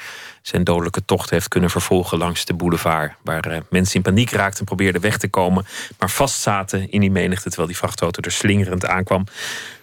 zijn 0.48 0.64
dodelijke 0.64 1.04
tocht 1.04 1.30
heeft 1.30 1.48
kunnen 1.48 1.70
vervolgen 1.70 2.18
langs 2.18 2.44
de 2.44 2.54
boulevard. 2.54 3.12
Waar 3.22 3.52
uh, 3.52 3.58
mensen 3.70 3.94
in 3.94 4.02
paniek 4.02 4.30
raakten 4.30 4.58
en 4.58 4.64
probeerden 4.64 5.00
weg 5.00 5.18
te 5.18 5.28
komen, 5.28 5.66
maar 5.98 6.10
vastzaten 6.10 6.90
in 6.90 7.00
die 7.00 7.10
menigte 7.10 7.48
terwijl 7.48 7.68
die 7.68 7.76
vrachtauto 7.76 8.22
er 8.22 8.32
slingerend 8.32 8.86
aankwam. 8.86 9.24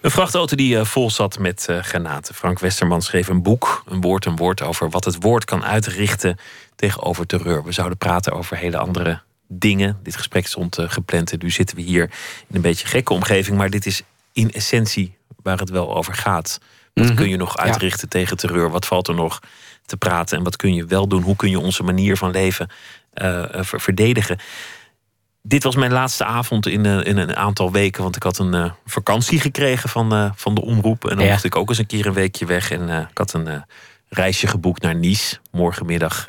Een 0.00 0.10
vrachtauto 0.10 0.56
die 0.56 0.76
uh, 0.76 0.84
vol 0.84 1.10
zat 1.10 1.38
met 1.38 1.68
granaten. 1.80 2.34
Frank 2.34 2.58
Westerman 2.58 3.02
schreef 3.02 3.28
een 3.28 3.42
boek, 3.42 3.82
een 3.86 4.00
woord 4.00 4.24
een 4.24 4.36
woord, 4.36 4.62
over 4.62 4.90
wat 4.90 5.04
het 5.04 5.16
woord 5.20 5.44
kan 5.44 5.64
uitrichten 5.64 6.38
tegenover 6.76 7.26
terreur. 7.26 7.64
We 7.64 7.72
zouden 7.72 7.98
praten 7.98 8.32
over 8.32 8.56
hele 8.56 8.78
andere 8.78 9.20
dingen. 9.48 9.98
Dit 10.02 10.16
gesprek 10.16 10.46
stond 10.46 10.78
gepland 10.80 11.32
en 11.32 11.38
nu 11.42 11.50
zitten 11.50 11.76
we 11.76 11.82
hier 11.82 12.02
in 12.48 12.56
een 12.56 12.60
beetje 12.60 12.86
gekke 12.86 13.12
omgeving, 13.12 13.56
maar 13.56 13.70
dit 13.70 13.86
is 13.86 14.02
in 14.32 14.52
essentie 14.52 15.16
waar 15.42 15.58
het 15.58 15.70
wel 15.70 15.96
over 15.96 16.14
gaat. 16.14 16.58
Wat 16.94 17.04
mm 17.04 17.10
-hmm. 17.10 17.20
kun 17.20 17.28
je 17.28 17.36
nog 17.36 17.56
uitrichten 17.56 18.08
ja. 18.10 18.18
tegen 18.18 18.36
terreur? 18.36 18.70
Wat 18.70 18.86
valt 18.86 19.08
er 19.08 19.14
nog 19.14 19.40
te 19.86 19.96
praten? 19.96 20.38
En 20.38 20.44
wat 20.44 20.56
kun 20.56 20.74
je 20.74 20.84
wel 20.84 21.08
doen? 21.08 21.22
Hoe 21.22 21.36
kun 21.36 21.50
je 21.50 21.58
onze 21.58 21.82
manier 21.82 22.16
van 22.16 22.30
leven 22.30 22.68
uh, 23.14 23.44
ver 23.50 23.80
verdedigen? 23.80 24.38
Dit 25.42 25.62
was 25.62 25.76
mijn 25.76 25.92
laatste 25.92 26.24
avond 26.24 26.66
in, 26.66 26.84
uh, 26.84 27.04
in 27.04 27.16
een 27.16 27.36
aantal 27.36 27.72
weken. 27.72 28.02
Want 28.02 28.16
ik 28.16 28.22
had 28.22 28.38
een 28.38 28.54
uh, 28.54 28.70
vakantie 28.84 29.40
gekregen 29.40 29.88
van, 29.88 30.32
van 30.36 30.54
de 30.54 30.62
omroep. 30.62 31.08
En 31.08 31.16
dan 31.16 31.24
ja. 31.24 31.30
mocht 31.30 31.44
ik 31.44 31.56
ook 31.56 31.68
eens 31.68 31.78
een 31.78 31.86
keer 31.86 32.06
een 32.06 32.12
weekje 32.12 32.46
weg. 32.46 32.70
En 32.70 32.88
ik 33.10 33.18
had 33.18 33.32
een 33.32 33.64
reisje 34.08 34.46
geboekt 34.46 34.82
naar 34.82 34.94
Nice. 34.94 35.38
Morgenmiddag 35.50 36.24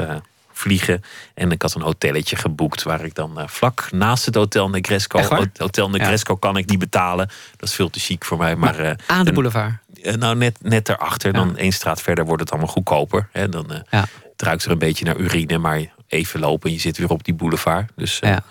vliegen. 0.57 1.03
En 1.33 1.51
ik 1.51 1.61
had 1.61 1.73
een 1.73 1.81
hotelletje 1.81 2.35
geboekt 2.35 2.83
waar 2.83 3.03
ik 3.03 3.15
dan 3.15 3.39
uh, 3.41 3.47
vlak 3.47 3.91
naast 3.91 4.25
het 4.25 4.35
Hotel 4.35 4.69
Negresco. 4.69 5.19
Hotel 5.57 5.89
Negresco 5.89 6.33
ja. 6.33 6.39
kan 6.39 6.57
ik 6.57 6.69
niet 6.69 6.79
betalen. 6.79 7.29
Dat 7.57 7.69
is 7.69 7.75
veel 7.75 7.89
te 7.89 7.99
chic 7.99 8.25
voor 8.25 8.37
mij. 8.37 8.55
Maar, 8.55 8.75
maar 8.75 8.85
uh, 8.85 8.91
aan 9.07 9.25
de 9.25 9.33
boulevard? 9.33 9.73
Uh, 9.93 10.13
nou, 10.13 10.35
net, 10.35 10.57
net 10.61 10.85
daarachter. 10.85 11.33
Ja. 11.33 11.39
Dan 11.39 11.57
één 11.57 11.71
straat 11.71 12.01
verder 12.01 12.25
wordt 12.25 12.41
het 12.41 12.51
allemaal 12.51 12.69
goedkoper. 12.69 13.29
Hè. 13.31 13.49
Dan 13.49 13.83
ja. 13.89 14.05
het 14.31 14.41
ruikt 14.41 14.65
er 14.65 14.71
een 14.71 14.77
beetje 14.77 15.05
naar 15.05 15.17
urine, 15.17 15.57
maar 15.57 15.81
even 16.07 16.39
lopen 16.39 16.69
en 16.69 16.75
je 16.75 16.81
zit 16.81 16.97
weer 16.97 17.09
op 17.09 17.23
die 17.23 17.33
boulevard. 17.33 17.91
Dus 17.95 18.19
nou 18.19 18.41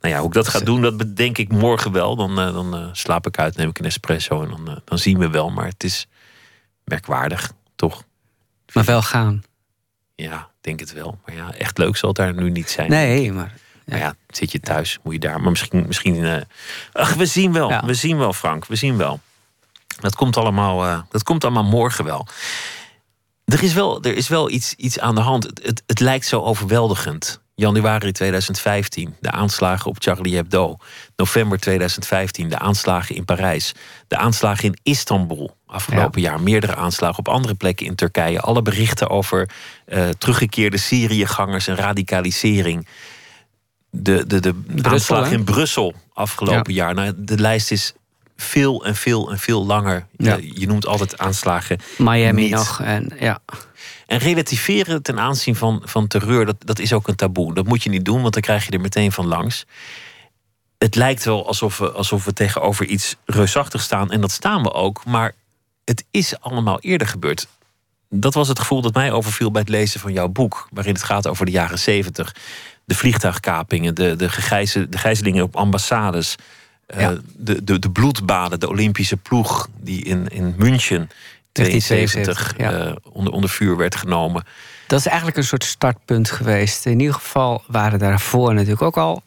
ja, 0.00 0.18
hoe 0.18 0.26
ik 0.26 0.32
dat 0.32 0.48
ga 0.48 0.60
doen, 0.60 0.82
dat 0.82 0.96
bedenk 0.96 1.38
ik 1.38 1.52
morgen 1.52 1.92
wel. 1.92 2.16
Dan, 2.16 2.36
dan 2.36 2.90
slaap 2.92 3.26
ik 3.26 3.38
uit, 3.38 3.56
neem 3.56 3.68
ik 3.68 3.78
een 3.78 3.84
espresso 3.84 4.42
en 4.42 4.48
dan, 4.48 4.80
dan 4.84 4.98
zien 4.98 5.18
we 5.18 5.30
wel. 5.30 5.50
Maar 5.50 5.66
het 5.66 5.84
is 5.84 6.06
merkwaardig, 6.84 7.52
toch? 7.76 8.02
Maar 8.72 8.84
wel 8.84 9.02
gaan. 9.02 9.42
Ja, 10.14 10.50
denk 10.66 10.80
het 10.80 10.92
wel. 10.92 11.18
Maar 11.26 11.34
ja, 11.34 11.52
echt 11.52 11.78
leuk 11.78 11.96
zal 11.96 12.08
het 12.08 12.18
daar 12.18 12.34
nu 12.34 12.50
niet 12.50 12.70
zijn. 12.70 12.90
Nee, 12.90 13.32
maar. 13.32 13.52
Ja. 13.84 13.92
Maar 13.92 13.98
ja, 13.98 14.14
zit 14.28 14.52
je 14.52 14.60
thuis, 14.60 14.98
moet 15.02 15.12
je 15.12 15.18
daar. 15.18 15.40
Maar 15.40 15.50
misschien, 15.50 15.84
misschien 15.86 16.14
uh, 16.14 16.36
ach, 16.92 17.14
we 17.14 17.26
zien 17.26 17.52
wel. 17.52 17.68
Ja. 17.70 17.84
We 17.84 17.94
zien 17.94 18.18
wel, 18.18 18.32
Frank. 18.32 18.66
We 18.66 18.76
zien 18.76 18.96
wel. 18.96 19.20
Dat 20.00 20.14
komt 20.14 20.36
allemaal, 20.36 20.84
uh, 20.84 21.00
dat 21.10 21.22
komt 21.22 21.44
allemaal 21.44 21.64
morgen 21.64 22.04
wel. 22.04 22.26
Er 23.44 23.62
is 23.62 23.72
wel, 23.72 24.02
er 24.02 24.16
is 24.16 24.28
wel 24.28 24.50
iets, 24.50 24.74
iets 24.74 24.98
aan 24.98 25.14
de 25.14 25.20
hand. 25.20 25.44
Het, 25.44 25.60
het, 25.62 25.82
het 25.86 26.00
lijkt 26.00 26.26
zo 26.26 26.40
overweldigend. 26.40 27.40
Januari 27.58 28.12
2015, 28.12 29.16
de 29.20 29.30
aanslagen 29.30 29.90
op 29.90 29.96
Charlie 29.98 30.34
Hebdo. 30.34 30.76
November 31.16 31.58
2015, 31.58 32.48
de 32.48 32.58
aanslagen 32.58 33.14
in 33.14 33.24
Parijs. 33.24 33.72
De 34.08 34.16
aanslagen 34.16 34.64
in 34.64 34.78
Istanbul 34.82 35.56
afgelopen 35.66 36.20
ja. 36.20 36.28
jaar. 36.28 36.40
Meerdere 36.40 36.74
aanslagen 36.74 37.18
op 37.18 37.28
andere 37.28 37.54
plekken 37.54 37.86
in 37.86 37.94
Turkije. 37.94 38.40
Alle 38.40 38.62
berichten 38.62 39.10
over 39.10 39.50
uh, 39.88 40.08
teruggekeerde 40.08 40.76
Syriëgangers 40.76 41.66
en 41.66 41.76
radicalisering. 41.76 42.86
De, 43.90 44.26
de, 44.26 44.40
de 44.40 44.54
Brussel, 44.54 44.90
aanslag 44.90 45.28
hè? 45.28 45.34
in 45.34 45.44
Brussel 45.44 45.94
afgelopen 46.12 46.74
ja. 46.74 46.84
jaar. 46.84 46.94
Nou, 46.94 47.12
de 47.16 47.38
lijst 47.38 47.70
is 47.70 47.94
veel 48.36 48.84
en 48.84 48.96
veel 48.96 49.30
en 49.30 49.38
veel 49.38 49.66
langer. 49.66 50.06
Ja. 50.16 50.36
Je, 50.36 50.60
je 50.60 50.66
noemt 50.66 50.86
altijd 50.86 51.18
aanslagen. 51.18 51.80
Miami 51.98 52.42
niet. 52.42 52.50
nog. 52.50 52.80
En, 52.80 53.10
ja. 53.20 53.38
En 54.06 54.18
relativeren 54.18 55.02
ten 55.02 55.20
aanzien 55.20 55.56
van, 55.56 55.82
van 55.84 56.06
terreur, 56.06 56.46
dat, 56.46 56.56
dat 56.58 56.78
is 56.78 56.92
ook 56.92 57.08
een 57.08 57.14
taboe. 57.14 57.54
Dat 57.54 57.66
moet 57.66 57.82
je 57.82 57.90
niet 57.90 58.04
doen, 58.04 58.20
want 58.22 58.32
dan 58.32 58.42
krijg 58.42 58.64
je 58.64 58.70
er 58.70 58.80
meteen 58.80 59.12
van 59.12 59.26
langs. 59.26 59.66
Het 60.78 60.94
lijkt 60.94 61.24
wel 61.24 61.46
alsof 61.46 61.78
we, 61.78 61.90
alsof 61.90 62.24
we 62.24 62.32
tegenover 62.32 62.86
iets 62.86 63.16
reusachtig 63.24 63.82
staan. 63.82 64.10
En 64.10 64.20
dat 64.20 64.30
staan 64.30 64.62
we 64.62 64.72
ook. 64.72 65.04
Maar 65.04 65.34
het 65.84 66.04
is 66.10 66.40
allemaal 66.40 66.80
eerder 66.80 67.06
gebeurd. 67.06 67.48
Dat 68.08 68.34
was 68.34 68.48
het 68.48 68.58
gevoel 68.58 68.82
dat 68.82 68.94
mij 68.94 69.12
overviel 69.12 69.50
bij 69.50 69.60
het 69.60 69.70
lezen 69.70 70.00
van 70.00 70.12
jouw 70.12 70.28
boek. 70.28 70.68
Waarin 70.70 70.94
het 70.94 71.02
gaat 71.02 71.26
over 71.26 71.44
de 71.44 71.50
jaren 71.52 71.78
zeventig. 71.78 72.34
De 72.84 72.94
vliegtuigkapingen, 72.94 73.94
de, 73.94 74.16
de, 74.16 74.28
de 74.88 74.98
gijzelingen 74.98 75.44
op 75.44 75.56
ambassades. 75.56 76.36
Ja. 76.86 77.10
Uh, 77.12 77.18
de, 77.36 77.64
de, 77.64 77.78
de 77.78 77.90
bloedbaden, 77.90 78.60
de 78.60 78.68
Olympische 78.68 79.16
ploeg 79.16 79.68
die 79.80 80.04
in, 80.04 80.28
in 80.28 80.54
München 80.56 81.10
72 81.64 82.54
ja. 82.56 82.86
uh, 82.86 82.92
onder, 83.12 83.32
onder 83.32 83.50
vuur 83.50 83.76
werd 83.76 83.96
genomen. 83.96 84.44
Dat 84.86 84.98
is 84.98 85.06
eigenlijk 85.06 85.36
een 85.36 85.44
soort 85.44 85.64
startpunt 85.64 86.30
geweest. 86.30 86.86
In 86.86 87.00
ieder 87.00 87.14
geval 87.14 87.62
waren 87.66 87.98
daarvoor 87.98 88.54
natuurlijk 88.54 88.82
ook 88.82 88.96
al 88.96 89.22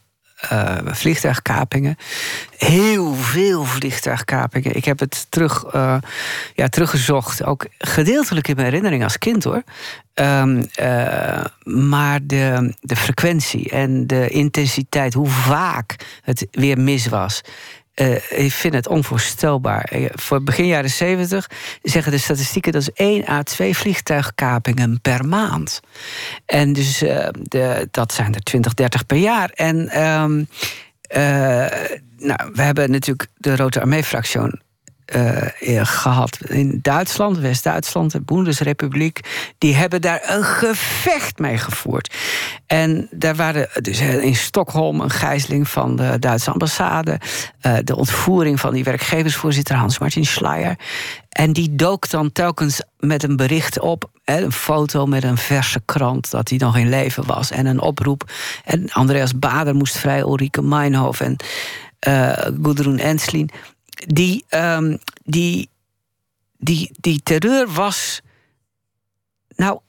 uh, 0.53 0.77
vliegtuigkapingen. 0.86 1.97
Heel 2.57 3.13
veel 3.13 3.63
vliegtuigkapingen. 3.63 4.75
Ik 4.75 4.86
heb 4.86 4.99
het 4.99 5.25
terug, 5.30 5.73
uh, 5.75 5.97
ja, 6.53 6.67
teruggezocht. 6.67 7.43
Ook 7.43 7.65
gedeeltelijk 7.77 8.47
in 8.47 8.55
mijn 8.55 8.67
herinnering 8.67 9.03
als 9.03 9.17
kind 9.17 9.43
hoor. 9.43 9.63
Um, 10.13 10.67
uh, 10.82 11.43
maar 11.63 12.19
de, 12.23 12.73
de 12.82 12.95
frequentie 12.95 13.69
en 13.69 14.07
de 14.07 14.30
intensiteit, 14.30 15.13
hoe 15.13 15.30
vaak 15.30 15.95
het 16.21 16.47
weer 16.51 16.77
mis 16.77 17.07
was. 17.07 17.41
Uh, 18.02 18.16
ik 18.45 18.52
vind 18.52 18.74
het 18.74 18.88
onvoorstelbaar. 18.88 19.91
Uh, 19.95 20.10
voor 20.14 20.43
begin 20.43 20.66
jaren 20.66 20.89
70 20.89 21.50
zeggen 21.84 22.12
de 22.12 22.18
statistieken 22.18 22.72
dat 22.72 22.82
is 22.82 22.91
1 22.91 23.28
à 23.30 23.43
2 23.43 23.78
vliegtuigkapingen 23.78 25.02
per 25.02 25.26
maand. 25.26 25.80
En 26.45 26.74
dus 26.74 27.04
uh, 27.04 27.28
de, 27.41 27.88
dat 27.91 28.14
zijn 28.14 28.34
er 28.36 28.43
20, 28.43 28.74
30 28.74 29.06
per 29.06 29.18
jaar. 29.18 29.50
En 29.50 30.04
um, 30.04 30.47
nou, 32.18 32.52
we 32.54 32.62
hebben 32.62 32.91
natuurlijk 32.91 33.28
de 33.38 33.56
Rote 33.56 33.82
Armee-fractie 33.82 34.41
uh, 35.16 35.86
gehad 35.86 36.38
in 36.47 36.80
Duitsland, 36.82 37.38
West-Duitsland, 37.38 38.12
de 38.12 38.22
Bundesrepubliek. 38.22 39.20
Die 39.57 39.76
hebben 39.76 40.01
daar 40.01 40.22
een 40.26 40.43
gevecht 40.43 41.39
mee 41.39 41.57
gevoerd. 41.57 42.16
En 42.68 43.07
daar 43.12 43.36
waren 43.36 43.70
dus 43.82 43.99
in 43.99 44.36
Stockholm 44.36 45.01
een 45.01 45.10
gijzeling 45.10 45.70
van 45.70 45.95
de 45.95 46.20
Duitse 46.20 46.51
ambassade. 46.51 47.20
De 47.84 47.95
ontvoering 47.95 48.60
van 48.60 48.74
die 48.74 48.84
werkgeversvoorzitter 48.84 49.76
Hans-Martin 49.76 50.26
Schleier. 50.26 50.76
En 51.30 51.53
die 51.53 51.76
dook 51.76 52.10
dan 52.10 52.32
telkens 52.32 52.82
met 52.97 53.24
een 53.24 53.36
bericht 53.36 53.80
op. 53.80 54.10
Een 54.26 54.51
foto 54.51 55.05
met 55.05 55.24
een 55.24 55.38
verse 55.38 55.82
krant 55.86 56.32
dat 56.32 56.49
hij 56.49 56.57
nog 56.57 56.78
in 56.78 56.89
leven 56.89 57.26
was. 57.26 57.51
En 57.51 57.66
een 57.66 57.82
oproep. 57.82 58.32
En 58.66 58.91
Andreas 58.91 59.39
Bader 59.39 59.76
moest 59.76 59.97
vrij, 59.97 60.20
Ulrike 60.20 60.62
Meinhof 60.62 61.20
en 61.20 61.36
uh, 62.07 62.32
Gudrun 62.62 62.99
Enslin 62.99 63.49
die, 64.08 64.45
um, 64.50 64.97
die, 65.24 65.70
die, 66.58 66.91
die 67.00 67.22
terreur 67.24 67.72
was 67.74 68.22
nou, 69.56 69.80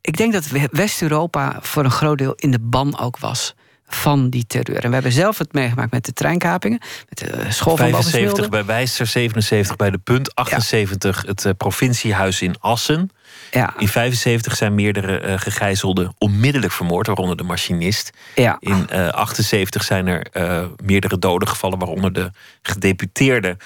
ik 0.00 0.16
denk 0.16 0.32
dat 0.32 0.46
we- 0.48 0.68
West-Europa 0.70 1.58
voor 1.60 1.84
een 1.84 1.90
groot 1.90 2.18
deel 2.18 2.34
in 2.34 2.50
de 2.50 2.60
ban 2.60 2.98
ook 2.98 3.18
was 3.18 3.54
van 3.94 4.30
die 4.30 4.46
terreur. 4.46 4.78
En 4.82 4.88
we 4.88 4.94
hebben 4.94 5.12
zelf 5.12 5.38
het 5.38 5.52
meegemaakt 5.52 5.90
met 5.90 6.04
de 6.04 6.12
treinkapingen, 6.12 6.80
met 7.08 7.18
de 7.18 7.26
school 7.48 7.76
van 7.76 7.88
75 7.88 8.20
Bovensmilde. 8.20 8.48
bij 8.48 8.64
Wijster, 8.64 9.06
77 9.06 9.76
bij 9.76 9.90
de 9.90 9.98
Punt, 9.98 10.34
78 10.34 11.22
het 11.26 11.44
eh, 11.44 11.52
provinciehuis 11.56 12.42
in 12.42 12.54
Assen. 12.60 13.10
Ja, 13.50 13.74
In 13.78 13.88
75 13.88 14.56
zijn 14.56 14.74
meerdere 14.74 15.18
eh, 15.18 15.38
gegijzelden 15.38 16.14
onmiddellijk 16.18 16.72
vermoord, 16.72 17.06
waaronder 17.06 17.36
de 17.36 17.42
machinist. 17.42 18.10
ja. 18.34 18.56
In 18.60 18.88
eh 18.88 19.08
78 19.08 19.82
zijn 19.84 20.06
er 20.06 20.26
eh, 20.32 20.64
meerdere 20.84 21.18
doden 21.18 21.48
gevallen, 21.48 21.78
waaronder 21.78 22.12
de 22.12 22.30
gedeputeerde 22.62 23.56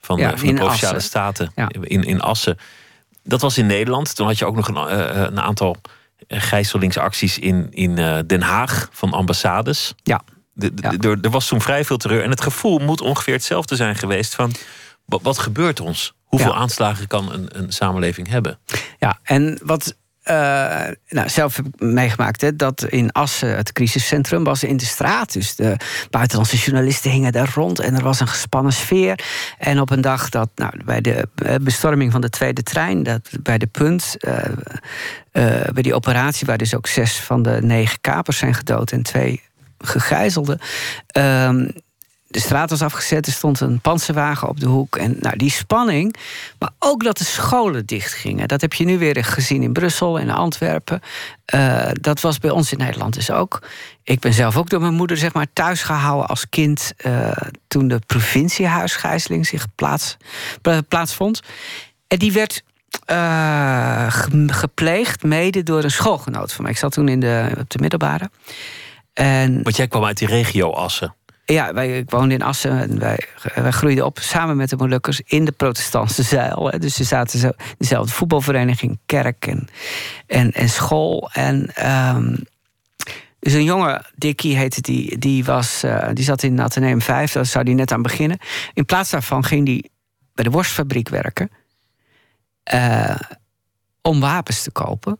van, 0.00 0.18
Ja, 0.18 0.28
van 0.30 0.38
de 0.38 0.46
in 0.46 0.54
provinciale 0.54 0.94
Assen. 0.96 1.10
staten 1.10 1.52
in, 1.80 2.02
in 2.04 2.20
Assen. 2.20 2.58
Dat 3.22 3.40
was 3.40 3.58
in 3.58 3.66
Nederland. 3.66 4.14
Toen 4.16 4.26
had 4.26 4.38
je 4.38 4.44
ook 4.44 4.56
nog 4.56 4.68
een, 4.68 4.76
eh, 4.76 5.20
een 5.22 5.40
aantal 5.40 5.76
eh, 5.82 5.90
gijzelingsacties 6.28 7.38
in, 7.38 7.66
in 7.70 7.98
eh, 7.98 8.18
Den 8.26 8.42
Haag 8.42 8.88
van 8.92 9.12
ambassades. 9.12 9.94
Ja. 10.02 10.22
De- 10.52 10.74
de- 10.74 10.82
Ja. 10.82 11.10
Er, 11.10 11.18
er 11.22 11.30
was 11.30 11.48
toen 11.48 11.60
vrij 11.60 11.84
veel 11.84 11.96
terreur. 11.96 12.22
En 12.22 12.30
het 12.30 12.40
gevoel 12.40 12.78
moet 12.78 13.00
ongeveer 13.00 13.34
hetzelfde 13.34 13.76
zijn 13.76 13.94
geweest 13.96 14.34
van... 14.34 14.52
wat, 15.04 15.22
wat 15.22 15.38
gebeurt 15.38 15.80
ons? 15.80 16.14
Hoeveel 16.24 16.50
Ja. 16.52 16.56
aanslagen 16.56 17.06
kan 17.06 17.32
een, 17.32 17.48
een 17.58 17.72
samenleving 17.72 18.28
hebben? 18.28 18.58
Ja, 18.98 19.18
en 19.22 19.58
wat. 19.64 19.96
Eh, 20.26 20.92
nou, 21.08 21.28
zelf 21.28 21.56
heb 21.56 21.66
ik 21.66 21.80
meegemaakt 21.80 22.40
hè, 22.40 22.56
dat 22.56 22.84
in 22.84 23.12
Assen 23.12 23.56
het 23.56 23.72
crisiscentrum 23.72 24.44
was 24.44 24.64
in 24.64 24.76
de 24.76 24.84
straat. 24.84 25.32
Dus 25.32 25.56
de 25.56 25.76
buitenlandse 26.10 26.56
journalisten 26.56 27.10
hingen 27.10 27.32
daar 27.32 27.50
rond 27.54 27.78
en 27.80 27.94
er 27.94 28.02
was 28.02 28.20
een 28.20 28.28
gespannen 28.28 28.72
sfeer. 28.72 29.18
En 29.58 29.80
op 29.80 29.90
een 29.90 30.00
dag 30.00 30.28
dat 30.28 30.48
nou, 30.54 30.84
bij 30.84 31.00
de 31.00 31.28
eh, 31.34 31.54
bestorming 31.60 32.12
van 32.12 32.20
de 32.20 32.30
tweede 32.30 32.62
trein, 32.62 33.02
dat, 33.02 33.28
bij 33.42 33.58
de 33.58 33.66
punt, 33.66 34.16
eh, 34.18 34.42
bij 35.72 35.82
die 35.82 35.94
operatie, 35.94 36.46
waar 36.46 36.58
dus 36.58 36.74
ook 36.74 36.86
zes 36.86 37.20
van 37.20 37.42
de 37.42 37.58
negen 37.62 38.00
kapers 38.00 38.38
zijn 38.38 38.54
gedood 38.54 38.92
en 38.92 39.02
twee 39.02 39.42
gegijzelden. 39.78 40.58
ehm, 41.06 41.68
de 42.28 42.40
straat 42.40 42.70
was 42.70 42.82
afgezet, 42.82 43.26
er 43.26 43.32
stond 43.32 43.60
een 43.60 43.80
panzerwagen 43.80 44.48
op 44.48 44.60
de 44.60 44.66
hoek. 44.66 44.96
En 44.96 45.16
nou, 45.20 45.36
die 45.36 45.50
spanning, 45.50 46.16
maar 46.58 46.70
ook 46.78 47.04
dat 47.04 47.18
de 47.18 47.24
scholen 47.24 47.86
dichtgingen. 47.86 48.48
Dat 48.48 48.60
heb 48.60 48.72
je 48.72 48.84
nu 48.84 48.98
weer 48.98 49.24
gezien 49.24 49.62
in 49.62 49.72
Brussel 49.72 50.18
en 50.18 50.30
Antwerpen. 50.30 51.00
Eh, 51.44 51.88
dat 51.92 52.20
was 52.20 52.38
bij 52.38 52.50
ons 52.50 52.72
in 52.72 52.78
Nederland 52.78 53.14
dus 53.14 53.30
ook. 53.30 53.62
Ik 54.02 54.20
ben 54.20 54.32
zelf 54.32 54.56
ook 54.56 54.68
door 54.68 54.80
mijn 54.80 54.94
moeder 54.94 55.16
zeg 55.16 55.32
maar, 55.32 55.46
thuis 55.52 55.82
gehouden 55.82 56.26
als 56.28 56.48
kind... 56.48 56.92
eh, 56.96 57.30
toen 57.68 57.88
de 57.88 57.98
provinciehuisgijzeling 58.06 59.46
zich 59.46 59.66
plaats, 59.74 60.16
pla- 60.62 60.80
plaatsvond. 60.80 61.40
En 62.08 62.18
die 62.18 62.32
werd 62.32 62.62
eh, 63.04 64.06
ge- 64.12 64.48
gepleegd 64.52 65.22
mede 65.22 65.62
door 65.62 65.84
een 65.84 65.90
schoolgenoot 65.90 66.52
van 66.52 66.62
mij. 66.62 66.72
Ik 66.72 66.78
zat 66.78 66.92
toen 66.92 67.08
in 67.08 67.20
de, 67.20 67.50
op 67.58 67.70
de 67.70 67.78
middelbare. 67.78 68.30
En 69.12 69.62
Want 69.62 69.76
jij 69.76 69.88
kwam 69.88 70.04
uit 70.04 70.18
die 70.18 70.28
regio 70.28 70.70
Assen. 70.72 71.14
Ja, 71.54 71.74
wij, 71.74 71.98
ik 71.98 72.10
woonde 72.10 72.34
in 72.34 72.42
Assen 72.42 72.80
en 72.80 72.98
wij, 72.98 73.18
wij 73.54 73.70
groeiden 73.70 74.04
op 74.04 74.18
samen 74.18 74.56
met 74.56 74.70
de 74.70 74.76
Molukkers 74.76 75.20
in 75.24 75.44
de 75.44 75.52
protestantse 75.52 76.22
zeil. 76.22 76.70
Hè. 76.70 76.78
Dus 76.78 76.94
ze 76.94 77.04
zaten 77.04 77.38
zo 77.38 77.50
dezelfde 77.78 78.12
voetbalvereniging, 78.12 78.98
kerk 79.06 79.46
en, 79.46 79.68
en, 80.26 80.52
en 80.52 80.68
school. 80.68 81.30
En 81.32 81.74
ehm, 81.74 82.36
dus 83.38 83.52
een 83.52 83.64
jongen, 83.64 84.06
Dickie 84.14 84.56
heette 84.56 84.80
die, 84.80 85.18
die, 85.18 85.44
was, 85.44 85.82
eh, 85.82 86.08
die 86.12 86.24
zat 86.24 86.42
in 86.42 86.60
Atheneum 86.60 87.00
5, 87.00 87.32
daar 87.32 87.46
zou 87.46 87.64
die 87.64 87.74
net 87.74 87.92
aan 87.92 88.02
beginnen. 88.02 88.38
In 88.74 88.84
plaats 88.84 89.10
daarvan 89.10 89.44
ging 89.44 89.66
die 89.66 89.90
bij 90.34 90.44
de 90.44 90.50
worstfabriek 90.50 91.08
werken 91.08 91.50
eh, 92.62 93.20
om 94.02 94.20
wapens 94.20 94.62
te 94.62 94.70
kopen. 94.70 95.18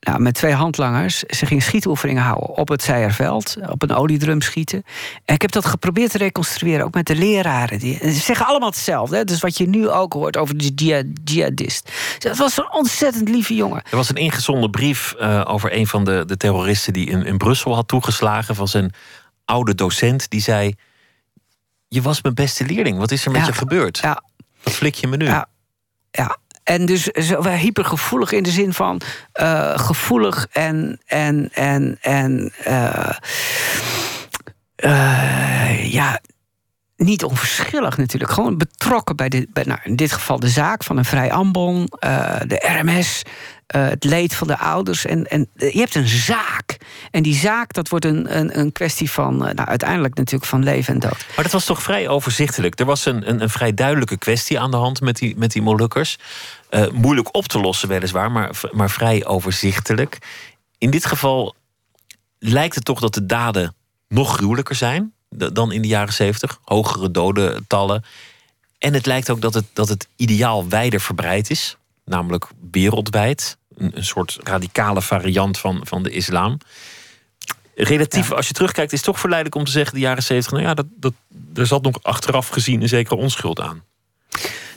Nou, 0.00 0.20
met 0.20 0.34
twee 0.34 0.52
handlangers. 0.52 1.18
Ze 1.18 1.46
gingen 1.46 1.62
schietoefeningen 1.62 2.22
houden 2.22 2.48
op 2.56 2.68
het 2.68 2.82
Zijerveld. 2.82 3.56
Op 3.68 3.82
een 3.82 3.92
oliedrum 3.94 4.40
schieten. 4.40 4.82
En 5.24 5.34
ik 5.34 5.42
heb 5.42 5.50
dat 5.52 5.64
geprobeerd 5.66 6.10
te 6.10 6.18
reconstrueren. 6.18 6.84
Ook 6.84 6.94
met 6.94 7.06
de 7.06 7.14
leraren. 7.16 7.78
Die, 7.78 7.96
ze 7.98 8.10
zeggen 8.10 8.46
allemaal 8.46 8.68
hetzelfde. 8.68 9.16
Hè? 9.16 9.24
Dus 9.24 9.40
wat 9.40 9.58
je 9.58 9.68
nu 9.68 9.88
ook 9.88 10.12
hoort 10.12 10.36
over 10.36 10.56
de 10.56 10.68
jihad- 10.74 11.06
jihadist. 11.24 11.92
Dat 12.18 12.36
was 12.36 12.56
een 12.58 12.72
ontzettend 12.72 13.28
lieve 13.28 13.54
jongen. 13.54 13.82
Er 13.90 13.96
was 13.96 14.08
een 14.08 14.16
ingezonden 14.16 14.70
brief 14.70 15.12
eh, 15.12 15.44
over 15.46 15.72
een 15.74 15.86
van 15.86 16.04
de, 16.04 16.24
de 16.26 16.36
terroristen 16.36 16.92
die 16.92 17.06
in, 17.10 17.24
in 17.24 17.36
Brussel 17.36 17.74
had 17.74 17.88
toegeslagen 17.88 18.54
van 18.54 18.68
zijn 18.68 18.92
oude 19.44 19.74
docent. 19.74 20.30
Die 20.30 20.40
zei: 20.40 20.74
Je 21.88 22.02
was 22.02 22.22
mijn 22.22 22.34
beste 22.34 22.64
leerling. 22.66 22.98
Wat 22.98 23.10
is 23.10 23.24
er 23.24 23.30
met 23.30 23.40
Ja. 23.40 23.46
je 23.46 23.52
gebeurd? 23.52 23.98
Ja, 23.98 24.22
Wat 24.62 24.72
flik 24.74 24.94
je 24.94 25.06
me 25.06 25.16
nu? 25.16 25.24
Ja. 25.24 25.46
ja. 26.10 26.36
En 26.68 26.86
dus 26.86 27.02
zo 27.02 27.42
hypergevoelig 27.42 28.32
in 28.32 28.42
de 28.42 28.50
zin 28.50 28.72
van 28.72 29.00
eh, 29.32 29.78
gevoelig 29.78 30.46
en. 30.52 31.00
en, 31.06 31.48
en, 31.52 31.98
en 32.00 32.52
eh, 32.64 33.16
eh, 34.76 35.92
ja, 35.92 36.20
niet 36.96 37.24
onverschillig 37.24 37.96
natuurlijk. 37.96 38.32
Gewoon 38.32 38.56
betrokken 38.58 39.16
bij, 39.16 39.28
de, 39.28 39.48
bij 39.52 39.64
nou, 39.64 39.80
in 39.82 39.96
dit 39.96 40.12
geval 40.12 40.40
de 40.40 40.48
zaak 40.48 40.84
van 40.84 40.96
een 40.96 41.04
vrij 41.04 41.32
ambon, 41.32 41.86
de 42.46 42.78
RMS, 42.80 43.22
het 43.66 44.04
leed 44.04 44.34
van 44.34 44.46
de 44.46 44.58
ouders. 44.58 45.04
En, 45.04 45.26
en 45.26 45.48
je 45.54 45.78
hebt 45.78 45.94
een 45.94 46.08
zaak. 46.08 46.76
En 47.10 47.22
die 47.22 47.34
zaak, 47.34 47.72
dat 47.72 47.88
wordt 47.88 48.04
een, 48.04 48.38
een, 48.38 48.58
een 48.58 48.72
kwestie 48.72 49.10
van, 49.10 49.36
nou, 49.36 49.64
uiteindelijk 49.64 50.14
natuurlijk 50.14 50.50
van 50.50 50.62
leven 50.62 50.94
en 50.94 51.00
dood. 51.00 51.26
Maar 51.34 51.44
dat 51.44 51.52
was 51.52 51.64
toch 51.64 51.82
vrij 51.82 52.08
overzichtelijk. 52.08 52.80
Er 52.80 52.86
was 52.86 53.04
een, 53.04 53.28
een, 53.28 53.42
een 53.42 53.50
vrij 53.50 53.74
duidelijke 53.74 54.18
kwestie 54.18 54.60
aan 54.60 54.70
de 54.70 54.76
hand 54.76 55.00
met 55.00 55.16
die, 55.16 55.34
met 55.36 55.52
die 55.52 55.62
Molukkers. 55.62 56.18
Eh, 56.70 56.90
moeilijk 56.90 57.36
op 57.36 57.46
te 57.46 57.60
lossen, 57.60 57.88
weliswaar, 57.88 58.32
maar, 58.32 58.60
maar 58.72 58.90
vrij 58.90 59.26
overzichtelijk. 59.26 60.18
In 60.78 60.90
dit 60.90 61.06
geval 61.06 61.54
lijkt 62.38 62.74
het 62.74 62.84
toch 62.84 63.00
dat 63.00 63.14
de 63.14 63.26
daden 63.26 63.74
nog 64.08 64.34
gruwelijker 64.34 64.74
zijn 64.74 65.12
dan 65.28 65.72
in 65.72 65.82
de 65.82 65.88
jaren 65.88 66.12
zeventig. 66.12 66.58
Hogere 66.64 67.10
dodentallen. 67.10 68.04
En 68.78 68.94
het 68.94 69.06
lijkt 69.06 69.30
ook 69.30 69.40
dat 69.40 69.54
het, 69.54 69.64
dat 69.72 69.88
het 69.88 70.08
ideaal 70.16 70.68
wijder 70.68 71.00
verbreid 71.00 71.50
is, 71.50 71.76
namelijk 72.04 72.46
wereldwijd. 72.70 73.56
Een, 73.76 73.96
een 73.96 74.04
soort 74.04 74.38
radicale 74.42 75.02
variant 75.02 75.58
van, 75.58 75.80
van 75.82 76.02
de 76.02 76.10
islam. 76.10 76.58
Relatief, 77.74 78.32
als 78.32 78.48
je 78.48 78.52
terugkijkt, 78.52 78.92
is 78.92 78.98
het 78.98 79.06
toch 79.06 79.20
verleidelijk 79.20 79.58
om 79.58 79.64
te 79.64 79.70
zeggen: 79.70 79.94
de 79.94 80.00
jaren 80.00 80.22
zeventig, 80.22 80.52
nou 80.52 80.64
ja, 80.64 80.74
dat, 80.74 80.86
dat, 80.96 81.12
er 81.54 81.66
zat 81.66 81.82
nog 81.82 82.02
achteraf 82.02 82.48
gezien 82.48 82.82
een 82.82 82.88
zekere 82.88 83.16
onschuld 83.16 83.60
aan. 83.60 83.82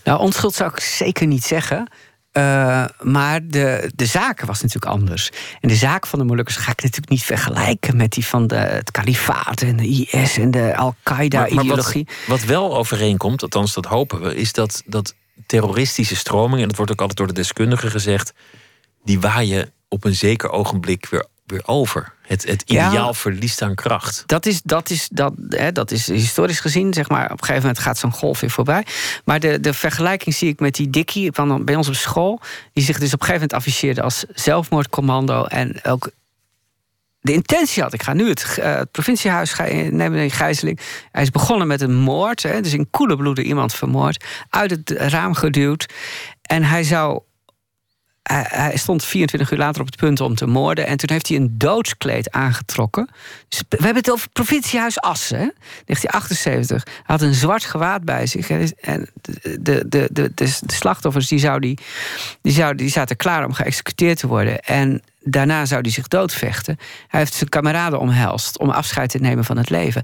Nou, 0.03 0.19
onschuld 0.19 0.53
zou 0.53 0.71
ik 0.71 0.79
zeker 0.79 1.27
niet 1.27 1.43
zeggen. 1.43 1.87
Eh, 2.31 2.85
maar 3.01 3.47
de, 3.47 3.91
de 3.95 4.05
zaak 4.05 4.41
was 4.41 4.61
natuurlijk 4.61 4.91
anders. 4.91 5.29
En 5.59 5.67
de 5.67 5.75
zaak 5.75 6.07
van 6.07 6.19
de 6.19 6.25
Molukkers 6.25 6.57
ga 6.57 6.71
ik 6.71 6.81
natuurlijk 6.81 7.09
niet 7.09 7.23
vergelijken 7.23 7.97
met 7.97 8.11
die 8.11 8.25
van 8.25 8.47
de, 8.47 8.55
het 8.55 8.91
kalifaat 8.91 9.61
en 9.61 9.77
de 9.77 9.87
IS 9.87 10.37
en 10.37 10.51
de 10.51 10.77
Al-Qaeda-ideologie. 10.77 12.07
wat, 12.27 12.39
wat 12.39 12.47
wel 12.47 12.77
overeenkomt, 12.77 13.41
althans 13.41 13.73
dat 13.73 13.85
hopen 13.85 14.21
we, 14.21 14.35
is 14.35 14.53
dat, 14.53 14.83
dat 14.85 15.15
terroristische 15.45 16.15
stromingen, 16.15 16.61
en 16.61 16.67
dat 16.67 16.77
wordt 16.77 16.91
ook 16.91 16.99
altijd 17.01 17.17
door 17.17 17.27
de 17.27 17.33
deskundigen 17.33 17.91
gezegd, 17.91 18.33
die 19.03 19.19
waaien 19.19 19.71
op 19.87 20.03
een 20.03 20.15
zeker 20.15 20.49
ogenblik 20.49 21.07
weer, 21.09 21.25
weer 21.51 21.67
over. 21.67 22.13
Het, 22.21 22.45
het 22.47 22.63
Ja. 22.65 22.87
ideaal 22.87 23.13
verliest 23.13 23.61
aan 23.61 23.75
kracht. 23.75 24.23
Dat 24.25 24.45
is, 24.45 24.61
dat, 24.63 24.89
is, 24.89 25.07
dat, 25.11 25.33
hè, 25.49 25.71
dat 25.71 25.91
is 25.91 26.07
historisch 26.07 26.59
gezien, 26.59 26.93
zeg 26.93 27.09
maar. 27.09 27.23
Op 27.25 27.31
een 27.31 27.37
gegeven 27.39 27.61
moment 27.61 27.79
gaat 27.79 27.97
zo'n 27.97 28.11
golf 28.11 28.39
weer 28.39 28.49
voorbij. 28.49 28.85
Maar 29.25 29.39
de, 29.39 29.59
de 29.59 29.73
vergelijking 29.73 30.35
zie 30.35 30.49
ik 30.49 30.59
met 30.59 30.75
die 30.75 30.89
Dickie 30.89 31.31
van 31.31 31.65
bij 31.65 31.75
ons 31.75 31.87
op 31.87 31.93
school. 31.95 32.39
Die 32.73 32.83
zich 32.83 32.99
dus 32.99 33.13
op 33.13 33.19
een 33.19 33.25
gegeven 33.25 33.47
moment 33.47 33.53
afficheerde 33.53 34.01
als 34.01 34.25
zelfmoordcommando. 34.33 35.43
En 35.43 35.83
ook 35.83 36.09
de 37.21 37.33
intentie 37.33 37.83
had. 37.83 37.93
Ik 37.93 38.03
ga 38.03 38.13
nu 38.13 38.29
het, 38.29 38.57
eh, 38.59 38.75
het 38.75 38.91
provinciehuis 38.91 39.55
nemen 39.89 40.13
in 40.13 40.31
gijzeling. 40.31 40.79
Hij 41.11 41.21
is 41.23 41.29
begonnen 41.31 41.67
met 41.67 41.81
een 41.81 41.95
moord. 41.95 42.43
Hè, 42.43 42.61
dus 42.61 42.73
in 42.73 42.89
koele 42.89 43.15
bloeden 43.15 43.45
iemand 43.45 43.73
vermoord. 43.73 44.25
Uit 44.49 44.71
het 44.71 44.89
raam 44.89 45.33
geduwd. 45.33 45.85
En 46.41 46.63
hij 46.63 46.83
zou 46.83 47.21
hij, 48.23 48.77
stond 48.77 49.03
24 49.03 49.51
uur 49.51 49.57
later 49.57 49.81
op 49.81 49.87
het 49.87 49.95
punt 49.95 50.21
om 50.21 50.35
te 50.35 50.45
moorden. 50.45 50.85
En 50.85 50.97
toen 50.97 51.09
heeft 51.11 51.27
hij 51.27 51.37
een 51.37 51.57
doodskleed 51.57 52.31
aangetrokken. 52.31 53.09
Dus 53.47 53.59
we 53.69 53.75
hebben 53.75 53.95
het 53.95 54.11
over 54.11 54.29
provinciehuis 54.29 54.99
Assen, 54.99 55.37
hè? 55.37 55.49
1978. 55.85 56.83
Hij 56.85 57.03
had 57.05 57.21
een 57.21 57.33
zwart 57.33 57.65
gewaad 57.65 58.03
bij 58.03 58.25
zich. 58.25 58.49
En 58.49 59.09
de, 59.21 59.85
de, 59.87 60.09
de, 60.11 60.31
de, 60.35 60.57
slachtoffers 60.65 61.27
die, 61.27 61.39
zou 61.39 61.59
die, 61.59 61.77
die, 62.41 62.53
zou, 62.53 62.75
die 62.75 62.89
zaten 62.89 63.15
klaar 63.15 63.45
om 63.45 63.53
geëxecuteerd 63.53 64.19
te 64.19 64.27
worden. 64.27 64.59
En 64.59 65.01
daarna 65.19 65.65
zou 65.65 65.81
hij 65.81 65.91
zich 65.91 66.07
doodvechten. 66.07 66.77
Hij 67.07 67.19
heeft 67.19 67.33
zijn 67.33 67.49
kameraden 67.49 67.99
omhelst 67.99 68.59
om 68.59 68.69
afscheid 68.69 69.09
te 69.09 69.17
nemen 69.17 69.45
van 69.45 69.57
het 69.57 69.69
leven. 69.69 70.03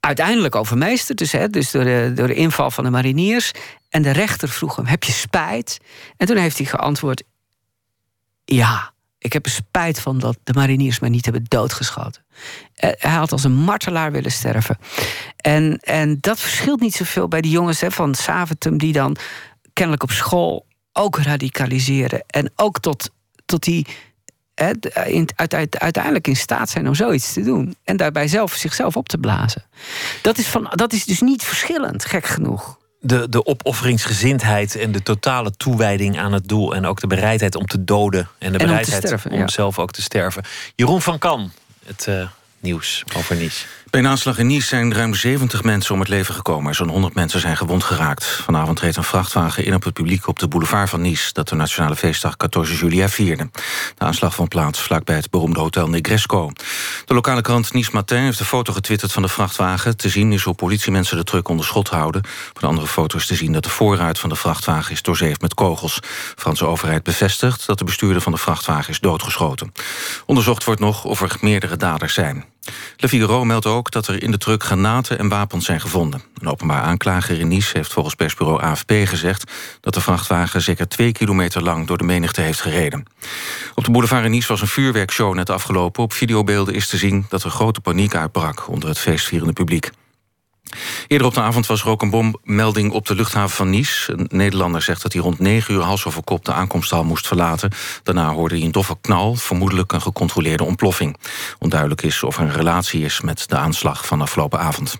Uiteindelijk 0.00 0.54
overmeesterd, 0.54 1.18
dus, 1.18 1.32
hè, 1.32 1.50
dus 1.50 1.70
door, 1.70 1.84
de, 1.84 2.12
door 2.14 2.26
de 2.26 2.34
inval 2.34 2.70
van 2.70 2.84
de 2.84 2.90
mariniers. 2.90 3.52
En 3.88 4.02
de 4.02 4.10
rechter 4.10 4.48
vroeg 4.48 4.76
hem: 4.76 4.86
Heb 4.86 5.04
je 5.04 5.12
spijt? 5.12 5.78
En 6.16 6.26
toen 6.26 6.36
heeft 6.36 6.56
hij 6.58 6.66
geantwoord: 6.66 7.22
Ja, 8.44 8.92
ik 9.18 9.32
heb 9.32 9.44
er 9.44 9.50
spijt 9.50 10.00
van 10.00 10.18
dat 10.18 10.38
de 10.44 10.52
mariniers 10.52 10.98
mij 10.98 11.08
niet 11.10 11.24
hebben 11.24 11.44
doodgeschoten. 11.48 12.24
Eh, 12.74 12.90
Hij 12.96 13.10
had 13.12 13.32
als 13.32 13.44
een 13.44 13.54
martelaar 13.54 14.12
willen 14.12 14.32
sterven. 14.32 14.78
En, 15.36 15.78
en 15.78 16.18
dat 16.20 16.40
verschilt 16.40 16.80
niet 16.80 16.94
zoveel 16.94 17.28
bij 17.28 17.40
die 17.40 17.50
jongens 17.50 17.80
hè, 17.80 17.90
van 17.90 18.14
Saventem, 18.14 18.78
die 18.78 18.92
dan 18.92 19.16
kennelijk 19.72 20.02
op 20.02 20.10
school 20.10 20.66
ook 20.92 21.18
radicaliseren. 21.18 22.24
En 22.26 22.52
ook 22.56 22.80
tot 22.80 23.10
tot 23.46 23.62
die 23.62 23.86
uiteindelijk 25.74 26.26
in 26.26 26.36
staat 26.36 26.70
zijn 26.70 26.88
om 26.88 26.94
zoiets 26.94 27.32
te 27.32 27.42
doen. 27.42 27.76
En 27.84 27.96
daarbij 27.96 28.28
zelf 28.28 28.52
zichzelf 28.52 28.96
op 28.96 29.08
te 29.08 29.18
blazen. 29.18 29.64
Dat 30.22 30.38
is, 30.38 30.46
van, 30.46 30.66
dat 30.70 30.92
is 30.92 31.04
dus 31.04 31.20
niet 31.20 31.42
verschillend, 31.42 32.04
gek 32.04 32.26
genoeg 32.26 32.78
de, 33.04 33.28
de 33.28 33.46
opofferingsgezindheid 33.46 34.76
en 34.76 34.92
de 34.92 35.02
totale 35.02 35.50
toewijding 35.50 36.18
aan 36.18 36.32
het 36.32 36.48
doel. 36.48 36.74
En 36.74 36.86
ook 36.86 37.00
de 37.00 37.06
bereidheid 37.06 37.54
om 37.54 37.66
te 37.66 37.84
doden. 37.84 38.28
En 38.38 38.52
de 38.52 38.58
bereidheid 38.58 39.26
om, 39.30 39.48
zelf 39.48 39.78
ook 39.78 39.92
te 39.92 40.02
sterven. 40.02 40.44
Jeroen 40.74 41.02
van 41.02 41.18
Kan, 41.18 41.52
het 41.86 42.06
uh, 42.08 42.28
nieuws 42.60 43.04
over 43.16 43.36
Nice. 43.36 43.66
Bij 43.94 44.02
een 44.02 44.08
aanslag 44.08 44.38
in 44.38 44.46
Nice 44.46 44.66
zijn 44.66 44.94
ruim 44.94 45.14
70 45.14 45.62
mensen 45.62 45.94
om 45.94 46.00
het 46.00 46.08
leven 46.08 46.34
gekomen. 46.34 46.74
Zo'n 46.74 46.88
100 46.88 47.14
mensen 47.14 47.40
zijn 47.40 47.56
gewond 47.56 47.84
geraakt. 47.84 48.24
Vanavond 48.24 48.80
reed 48.80 48.96
een 48.96 49.04
vrachtwagen 49.04 49.64
in 49.64 49.74
op 49.74 49.84
het 49.84 49.94
publiek 49.94 50.26
op 50.26 50.38
de 50.38 50.48
boulevard 50.48 50.90
van 50.90 51.00
Nice... 51.00 51.32
dat 51.32 51.48
de 51.48 51.54
nationale 51.54 51.96
feestdag 51.96 52.34
14 52.38 52.62
juli 52.62 53.08
vierde. 53.08 53.50
De 53.94 54.04
aanslag 54.04 54.34
vond 54.34 54.48
plaats 54.48 54.80
vlakbij 54.80 55.16
het 55.16 55.30
beroemde 55.30 55.60
hotel 55.60 55.88
Negresco. 55.88 56.52
De 57.04 57.14
lokale 57.14 57.40
krant 57.40 57.72
Nice 57.72 57.90
Matin 57.92 58.18
heeft 58.18 58.40
een 58.40 58.46
foto 58.46 58.72
getwitterd 58.72 59.12
van 59.12 59.22
de 59.22 59.28
vrachtwagen. 59.28 59.96
Te 59.96 60.08
zien 60.08 60.32
is 60.32 60.42
hoe 60.42 60.54
politiemensen 60.54 61.16
de 61.16 61.24
truck 61.24 61.48
onder 61.48 61.66
schot 61.66 61.88
houden. 61.88 62.22
Op 62.50 62.62
een 62.62 62.68
andere 62.68 62.86
foto 62.86 63.16
is 63.16 63.26
te 63.26 63.34
zien 63.34 63.52
dat 63.52 63.64
de 63.64 63.70
voorruit 63.70 64.18
van 64.18 64.28
de 64.28 64.36
vrachtwagen 64.36 64.92
is 64.92 65.02
doorzeefd 65.02 65.40
met 65.40 65.54
kogels. 65.54 65.94
De 65.94 66.08
Franse 66.36 66.66
overheid 66.66 67.02
bevestigt 67.02 67.66
dat 67.66 67.78
de 67.78 67.84
bestuurder 67.84 68.22
van 68.22 68.32
de 68.32 68.38
vrachtwagen 68.38 68.90
is 68.90 69.00
doodgeschoten. 69.00 69.72
Onderzocht 70.26 70.64
wordt 70.64 70.80
nog 70.80 71.04
of 71.04 71.20
er 71.20 71.36
meerdere 71.40 71.76
daders 71.76 72.14
zijn. 72.14 72.44
Le 72.96 73.08
Figaro 73.08 73.44
meldt 73.44 73.66
ook 73.66 73.83
dat 73.92 74.06
er 74.06 74.22
in 74.22 74.30
de 74.30 74.38
truck 74.38 74.62
granaten 74.62 75.18
en 75.18 75.28
wapens 75.28 75.64
zijn 75.64 75.80
gevonden. 75.80 76.22
Een 76.38 76.48
openbaar 76.48 76.82
aanklager 76.82 77.40
in 77.40 77.48
Nice 77.48 77.76
heeft 77.76 77.92
volgens 77.92 78.14
persbureau 78.14 78.62
AFP 78.62 78.92
gezegd... 79.04 79.52
dat 79.80 79.94
de 79.94 80.00
vrachtwagen 80.00 80.62
zeker 80.62 80.88
twee 80.88 81.12
kilometer 81.12 81.62
lang 81.62 81.86
door 81.86 81.98
de 81.98 82.04
menigte 82.04 82.40
heeft 82.40 82.60
gereden. 82.60 83.04
Op 83.74 83.84
de 83.84 83.90
boulevard 83.90 84.24
in 84.24 84.30
Nice 84.30 84.48
was 84.48 84.60
een 84.60 84.66
vuurwerkshow 84.66 85.34
net 85.34 85.50
afgelopen. 85.50 86.02
Op 86.02 86.12
videobeelden 86.12 86.74
is 86.74 86.88
te 86.88 86.96
zien 86.96 87.26
dat 87.28 87.42
er 87.42 87.50
grote 87.50 87.80
paniek 87.80 88.14
uitbrak... 88.14 88.68
onder 88.68 88.88
het 88.88 88.98
feestvierende 88.98 89.52
publiek. 89.52 89.90
Eerder 91.06 91.26
op 91.26 91.34
de 91.34 91.40
avond 91.40 91.66
was 91.66 91.80
er 91.80 91.88
ook 91.88 92.02
een 92.02 92.10
bommelding 92.10 92.92
op 92.92 93.06
de 93.06 93.14
luchthaven 93.14 93.56
van 93.56 93.70
Nice. 93.70 94.12
Een 94.12 94.26
Nederlander 94.30 94.82
zegt 94.82 95.02
dat 95.02 95.12
hij 95.12 95.22
rond 95.22 95.38
9 95.38 95.74
uur 95.74 95.80
hals 95.80 96.04
over 96.04 96.22
kop 96.22 96.44
de 96.44 96.52
aankomsthal 96.52 97.04
moest 97.04 97.26
verlaten. 97.26 97.70
Daarna 98.02 98.32
hoorde 98.32 98.54
hij 98.54 98.64
een 98.64 98.72
doffe 98.72 98.96
knal, 99.00 99.34
vermoedelijk 99.34 99.92
een 99.92 100.02
gecontroleerde 100.02 100.64
ontploffing. 100.64 101.16
Onduidelijk 101.58 102.02
is 102.02 102.22
of 102.22 102.36
er 102.36 102.42
een 102.42 102.52
relatie 102.52 103.04
is 103.04 103.20
met 103.20 103.48
de 103.48 103.56
aanslag 103.56 104.06
van 104.06 104.20
afgelopen 104.20 104.58
avond. 104.58 104.96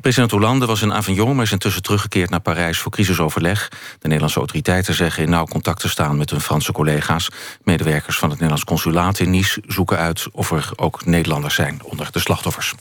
President 0.00 0.30
Hollande 0.30 0.66
was 0.66 0.82
in 0.82 0.92
Avignon, 0.92 1.34
maar 1.34 1.44
is 1.44 1.52
intussen 1.52 1.82
teruggekeerd 1.82 2.30
naar 2.30 2.40
Parijs 2.40 2.78
voor 2.78 2.92
crisisoverleg. 2.92 3.68
De 3.68 3.76
Nederlandse 4.02 4.38
autoriteiten 4.38 4.94
zeggen 4.94 5.22
in 5.22 5.30
nauw 5.30 5.46
contact 5.46 5.80
te 5.80 5.88
staan 5.88 6.16
met 6.16 6.30
hun 6.30 6.40
Franse 6.40 6.72
collega's. 6.72 7.28
Medewerkers 7.62 8.18
van 8.18 8.28
het 8.28 8.38
Nederlands 8.38 8.64
consulaat 8.64 9.18
in 9.18 9.30
Nice 9.30 9.62
zoeken 9.66 9.98
uit 9.98 10.26
of 10.32 10.50
er 10.50 10.70
ook 10.76 11.04
Nederlanders 11.04 11.54
zijn 11.54 11.80
onder 11.82 12.08
de 12.12 12.18
slachtoffers. 12.18 12.74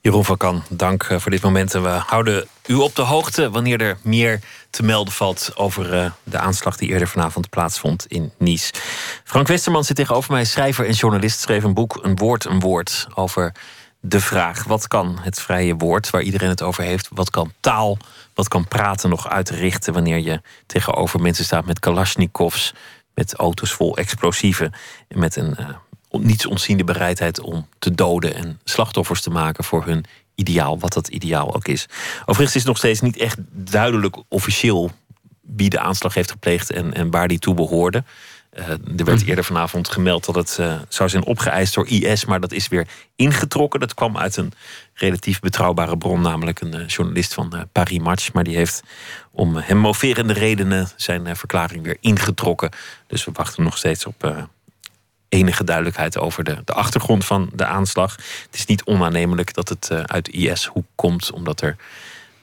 Jeroen 0.00 0.24
van 0.24 0.36
Kan, 0.36 0.62
dank 0.68 1.02
eh, 1.02 1.18
voor 1.18 1.30
dit 1.30 1.42
moment. 1.42 1.74
En 1.74 1.82
we 1.82 1.88
houden 1.88 2.48
u 2.66 2.74
op 2.74 2.94
de 2.94 3.02
hoogte 3.02 3.50
wanneer 3.50 3.80
er 3.80 3.98
meer 4.02 4.40
te 4.70 4.82
melden 4.82 5.12
valt 5.12 5.52
over 5.54 5.92
eh, 5.92 6.10
de 6.22 6.38
aanslag 6.38 6.76
die 6.76 6.88
eerder 6.88 7.08
vanavond 7.08 7.50
plaatsvond 7.50 8.06
in 8.06 8.32
Nice. 8.38 8.72
Frank 9.24 9.48
Westerman 9.48 9.84
zit 9.84 9.96
tegenover 9.96 10.32
mij, 10.32 10.44
schrijver 10.44 10.86
en 10.86 10.92
journalist, 10.92 11.40
schreef 11.40 11.64
een 11.64 11.74
boek 11.74 11.98
Een 12.02 12.16
woord, 12.16 12.44
een 12.44 12.60
woord 12.60 13.06
over 13.14 13.52
de 14.00 14.20
vraag: 14.20 14.64
wat 14.64 14.88
kan 14.88 15.18
het 15.20 15.40
vrije 15.40 15.74
woord, 15.74 16.10
waar 16.10 16.22
iedereen 16.22 16.48
het 16.48 16.62
over 16.62 16.84
heeft, 16.84 17.08
wat 17.12 17.30
kan 17.30 17.52
taal, 17.60 17.98
wat 18.34 18.48
kan 18.48 18.68
praten 18.68 19.10
nog 19.10 19.28
uitrichten 19.28 19.92
wanneer 19.92 20.18
je 20.18 20.40
tegenover 20.66 21.20
mensen 21.20 21.44
staat 21.44 21.64
met 21.64 21.78
Kalashnikovs, 21.78 22.74
met 23.14 23.34
auto's 23.34 23.72
vol 23.72 23.96
explosieven 23.96 24.72
en 25.08 25.18
met 25.18 25.36
een 25.36 25.56
uh, 25.60 25.68
niets 26.10 26.46
ontziende 26.46 26.84
bereidheid 26.84 27.40
om 27.40 27.66
te 27.78 27.94
doden 27.94 28.34
en 28.34 28.60
slachtoffers 28.64 29.20
te 29.20 29.30
maken 29.30 29.64
voor 29.64 29.84
hun 29.84 30.04
ideaal, 30.34 30.78
wat 30.78 30.92
dat 30.92 31.08
ideaal 31.08 31.54
ook 31.54 31.68
is. 31.68 31.86
Overigens 32.20 32.56
is 32.56 32.64
nog 32.64 32.76
steeds 32.76 33.00
niet 33.00 33.16
echt 33.16 33.38
duidelijk 33.52 34.16
officieel 34.28 34.90
wie 35.40 35.70
de 35.70 35.80
aanslag 35.80 36.14
heeft 36.14 36.30
gepleegd 36.30 36.70
en, 36.70 36.94
en 36.94 37.10
waar 37.10 37.28
die 37.28 37.38
toe 37.38 37.54
behoorde. 37.54 38.04
Uh, 38.58 38.68
er 38.68 39.04
werd 39.04 39.20
mhm. 39.20 39.28
eerder 39.28 39.44
vanavond 39.44 39.88
gemeld 39.88 40.24
dat 40.24 40.34
het 40.34 40.56
uh, 40.60 40.74
zou 40.88 41.08
zijn 41.08 41.24
opgeëist 41.24 41.74
door 41.74 41.88
IS, 41.88 42.24
maar 42.24 42.40
dat 42.40 42.52
is 42.52 42.68
weer 42.68 42.86
ingetrokken. 43.16 43.80
Dat 43.80 43.94
kwam 43.94 44.16
uit 44.16 44.36
een 44.36 44.52
relatief 44.94 45.40
betrouwbare 45.40 45.98
bron, 45.98 46.20
namelijk 46.20 46.60
een 46.60 46.76
uh, 46.76 46.86
journalist 46.86 47.34
van 47.34 47.68
Paris 47.72 47.98
Match. 47.98 48.32
Maar 48.32 48.44
die 48.44 48.56
heeft 48.56 48.82
om 49.30 49.56
hem 49.56 49.76
moverende 49.76 50.32
redenen 50.32 50.88
zijn 50.96 51.36
verklaring 51.36 51.82
weer 51.82 51.96
ingetrokken. 52.00 52.70
Dus 53.06 53.24
we 53.24 53.30
wachten 53.34 53.64
nog 53.64 53.76
steeds 53.76 54.06
op 54.06 54.48
enige 55.30 55.64
duidelijkheid 55.64 56.18
over 56.18 56.44
de, 56.44 56.62
de 56.64 56.72
achtergrond 56.72 57.24
van 57.24 57.50
de 57.54 57.64
aanslag. 57.64 58.16
Het 58.16 58.54
is 58.54 58.66
niet 58.66 58.84
onaannemelijk 58.84 59.54
dat 59.54 59.68
het 59.68 59.88
uh, 59.92 60.00
uit 60.00 60.28
IS-hoek 60.28 60.86
komt, 60.94 61.30
omdat 61.30 61.60
er 61.60 61.76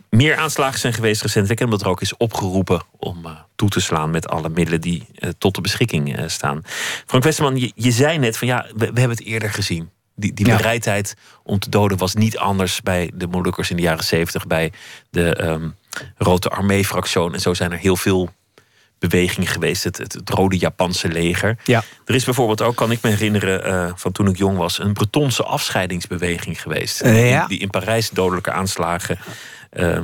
meer 0.10 0.38
aanslagen 0.38 0.80
zijn 0.80 0.94
geweest 0.94 1.22
recentelijk. 1.22 1.60
En 1.60 1.66
omdat 1.66 1.82
er 1.82 1.88
ook 1.88 2.02
is 2.02 2.18
opgeroepen 2.18 2.82
om 2.98 3.26
uh, 3.26 3.32
toe 3.56 3.70
te 3.70 3.80
slaan 3.80 4.10
met 4.10 4.28
alle 4.28 4.50
middelen 4.50 4.82
die 4.82 5.08
uh, 5.20 5.30
tot 5.38 5.56
de 5.56 5.62
beschikking 5.62 6.24
staan. 6.28 6.62
Frank 7.06 7.24
Westerman, 7.24 7.58
je, 7.60 7.72
je, 7.76 7.92
zei 7.92 8.18
net 8.18 8.38
van 8.38 8.48
ja, 8.48 8.66
we, 8.76 8.78
we 8.78 9.00
hebben 9.00 9.18
het 9.18 9.26
eerder 9.26 9.50
gezien. 9.50 9.90
Die, 10.16 10.34
die 10.34 10.46
ja. 10.46 10.56
bereidheid 10.56 11.16
om 11.44 11.60
te 11.60 11.70
doden 11.70 11.98
was 11.98 12.14
niet 12.14 12.38
anders 12.38 12.82
bij 12.82 13.12
de 13.14 13.28
Molukkers 13.28 13.70
in 13.70 13.76
de 13.76 13.82
jaren 13.82 14.04
zeventig, 14.04 14.48
bij 14.48 14.72
de 15.10 15.44
um, 15.44 15.76
Rote 16.18 16.50
Armee-fractie. 16.50 17.34
En 17.34 17.40
zo 17.40 17.54
zijn 17.54 17.72
er 17.72 17.78
heel 17.78 17.96
veel 17.96 18.30
beweging 19.00 19.52
geweest, 19.52 19.84
het, 19.84 19.98
het, 19.98 20.22
Rode 20.26 20.58
Japanse 20.58 21.08
leger. 21.08 21.58
Ja. 21.64 21.84
Er 22.06 22.16
is 22.16 22.26
bijvoorbeeld 22.26 22.62
ook, 22.62 22.76
kan 22.76 22.92
ik 22.92 23.02
me 23.02 23.10
herinneren, 23.10 23.68
uh, 23.68 23.92
van 23.96 24.12
toen 24.12 24.28
ik 24.28 24.38
jong 24.38 24.58
was, 24.58 24.80
een 24.80 24.94
Bretonse 24.94 25.44
afscheidingsbeweging 25.44 26.62
geweest. 26.62 27.04
Uh, 27.04 27.30
ja. 27.30 27.40
die, 27.40 27.48
die, 27.48 27.60
in 27.60 27.70
Parijs 27.70 28.10
dodelijke 28.10 28.52
aanslagen 28.52 29.20
uh, 29.74 30.00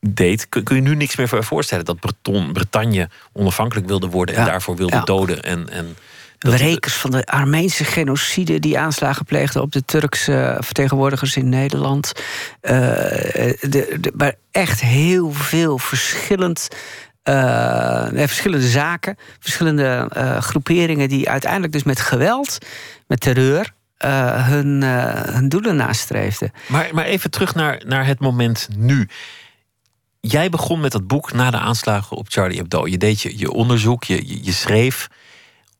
deed. 0.00 0.48
Kun, 0.48 0.62
kun, 0.62 0.76
je 0.76 0.82
nu 0.82 0.94
niks 0.94 1.16
meer 1.16 1.44
voorstellen 1.44 1.84
dat 1.84 2.00
Breton, 2.00 2.52
Bretagne 2.52 3.08
onafhankelijk 3.32 3.86
wilde 3.86 4.08
worden 4.08 4.34
en 4.34 4.44
daarvoor 4.44 4.76
wilde 4.76 4.96
ja. 4.96 5.04
doden? 5.04 5.42
En, 5.42 5.70
en 5.70 5.96
Berekers 6.38 6.94
van 6.94 7.10
de 7.10 7.26
Armeense 7.26 7.84
genocide 7.84 8.58
die 8.58 8.78
aanslagen 8.78 9.24
pleegden 9.24 9.62
op 9.62 9.72
de 9.72 9.84
Turkse 9.84 10.56
vertegenwoordigers 10.60 11.36
in 11.36 11.48
Nederland. 11.48 12.12
Uh, 12.62 12.70
de, 12.70 13.96
de, 14.00 14.12
maar 14.16 14.34
echt 14.50 14.80
heel 14.80 15.32
veel 15.32 15.78
verschillend 15.78 16.68
verschillende 18.26 18.68
zaken, 18.68 19.16
verschillende 19.40 20.10
uh, 20.16 20.40
groeperingen 20.40 21.08
die 21.08 21.28
uiteindelijk 21.28 21.72
dus 21.72 21.82
met 21.82 22.00
geweld, 22.00 22.58
met 23.06 23.20
terreur, 23.20 23.72
uh, 24.04 24.48
hun, 24.48 24.82
hun 25.32 25.48
doelen 25.48 25.76
nastreefden. 25.76 26.52
Maar, 26.66 26.88
maar 26.92 27.04
even 27.04 27.30
terug 27.30 27.54
naar, 27.54 27.82
naar 27.86 28.06
het 28.06 28.20
moment 28.20 28.68
nu. 28.76 29.08
Jij 30.20 30.50
begon 30.50 30.80
met 30.80 30.92
dat 30.92 31.06
boek 31.06 31.32
na 31.32 31.50
de 31.50 31.58
aanslagen 31.58 32.16
op 32.16 32.26
Charlie 32.28 32.58
Hebdo. 32.58 32.86
Je 32.86 32.98
deed 32.98 33.20
je, 33.20 33.38
je 33.38 33.52
onderzoek, 33.52 34.04
je, 34.04 34.44
je 34.44 34.52
schreef 34.52 35.08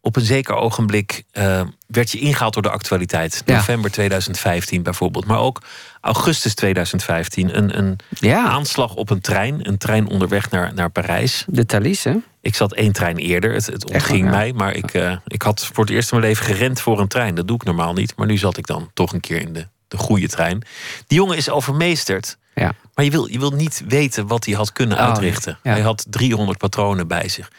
op 0.01 0.17
een 0.17 0.23
zeker 0.23 0.55
ogenblik 0.55 1.25
uh, 1.33 1.61
werd 1.87 2.11
je 2.11 2.19
ingehaald 2.19 2.53
door 2.53 2.63
de 2.63 2.71
actualiteit. 2.71 3.43
November 3.47 3.91
2015 3.91 4.83
bijvoorbeeld. 4.83 5.27
Maar 5.27 5.39
ook 5.39 5.63
augustus 6.01 6.55
2015. 6.55 7.57
Een, 7.57 7.79
een 7.79 7.99
ja. 8.09 8.45
aanslag 8.45 8.95
op 8.95 9.11
een 9.11 9.21
trein. 9.21 9.69
Een 9.69 9.79
trein 9.79 10.09
onderweg 10.09 10.51
naar, 10.51 10.75
naar 10.75 10.91
Parijs. 10.91 11.45
De 11.47 11.67
Thalys, 11.67 12.05
hè? 12.05 12.15
Ik 12.41 12.55
zat 12.55 12.73
één 12.73 12.93
trein 12.93 13.17
eerder. 13.17 13.53
Het, 13.53 13.67
het 13.67 13.91
ontging 13.91 14.25
ja. 14.25 14.31
mij. 14.31 14.53
Maar 14.53 14.75
ik, 14.75 14.95
uh, 14.95 15.17
ik 15.27 15.43
had 15.43 15.67
voor 15.73 15.85
het 15.85 15.93
eerst 15.93 16.13
in 16.13 16.19
mijn 16.19 16.31
leven 16.31 16.47
gerend 16.47 16.81
voor 16.81 17.01
een 17.01 17.09
trein. 17.09 17.35
Dat 17.35 17.47
doe 17.47 17.57
ik 17.57 17.65
normaal 17.65 17.93
niet. 17.93 18.17
Maar 18.17 18.27
nu 18.27 18.37
zat 18.37 18.57
ik 18.57 18.67
dan 18.67 18.91
toch 18.95 19.13
een 19.13 19.21
keer 19.21 19.41
in 19.41 19.53
de, 19.53 19.67
de 19.89 19.97
goede 19.97 20.29
trein. 20.29 20.63
Die 21.07 21.19
jongen 21.19 21.37
is 21.37 21.51
overmeesterd. 21.51 22.39
Ja. 22.55 22.73
Maar 22.95 23.05
je 23.05 23.11
wil, 23.11 23.27
je 23.27 23.39
wil 23.39 23.51
niet 23.51 23.85
weten 23.89 24.27
wat 24.27 24.45
hij 24.45 24.55
had 24.55 24.73
kunnen 24.73 24.99
Oh, 24.99 25.05
uitrichten. 25.05 25.59
Hij 25.63 25.81
had 25.81 26.07
300 26.11 26.59
patronen 26.59 27.09
bij 27.09 27.29
zich. 27.29 27.51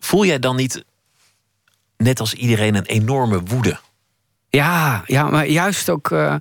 Voel 0.00 0.24
jij 0.24 0.38
dan 0.38 0.56
niet 0.56 0.84
net 2.00 2.20
als 2.20 2.34
iedereen 2.34 2.74
een 2.74 2.86
enorme 2.86 3.40
woede. 3.42 3.78
Ja, 4.48 5.02
ja, 5.06 5.30
maar 5.30 5.46
juist 5.46 5.90
ook 5.90 6.10
uh, 6.10 6.34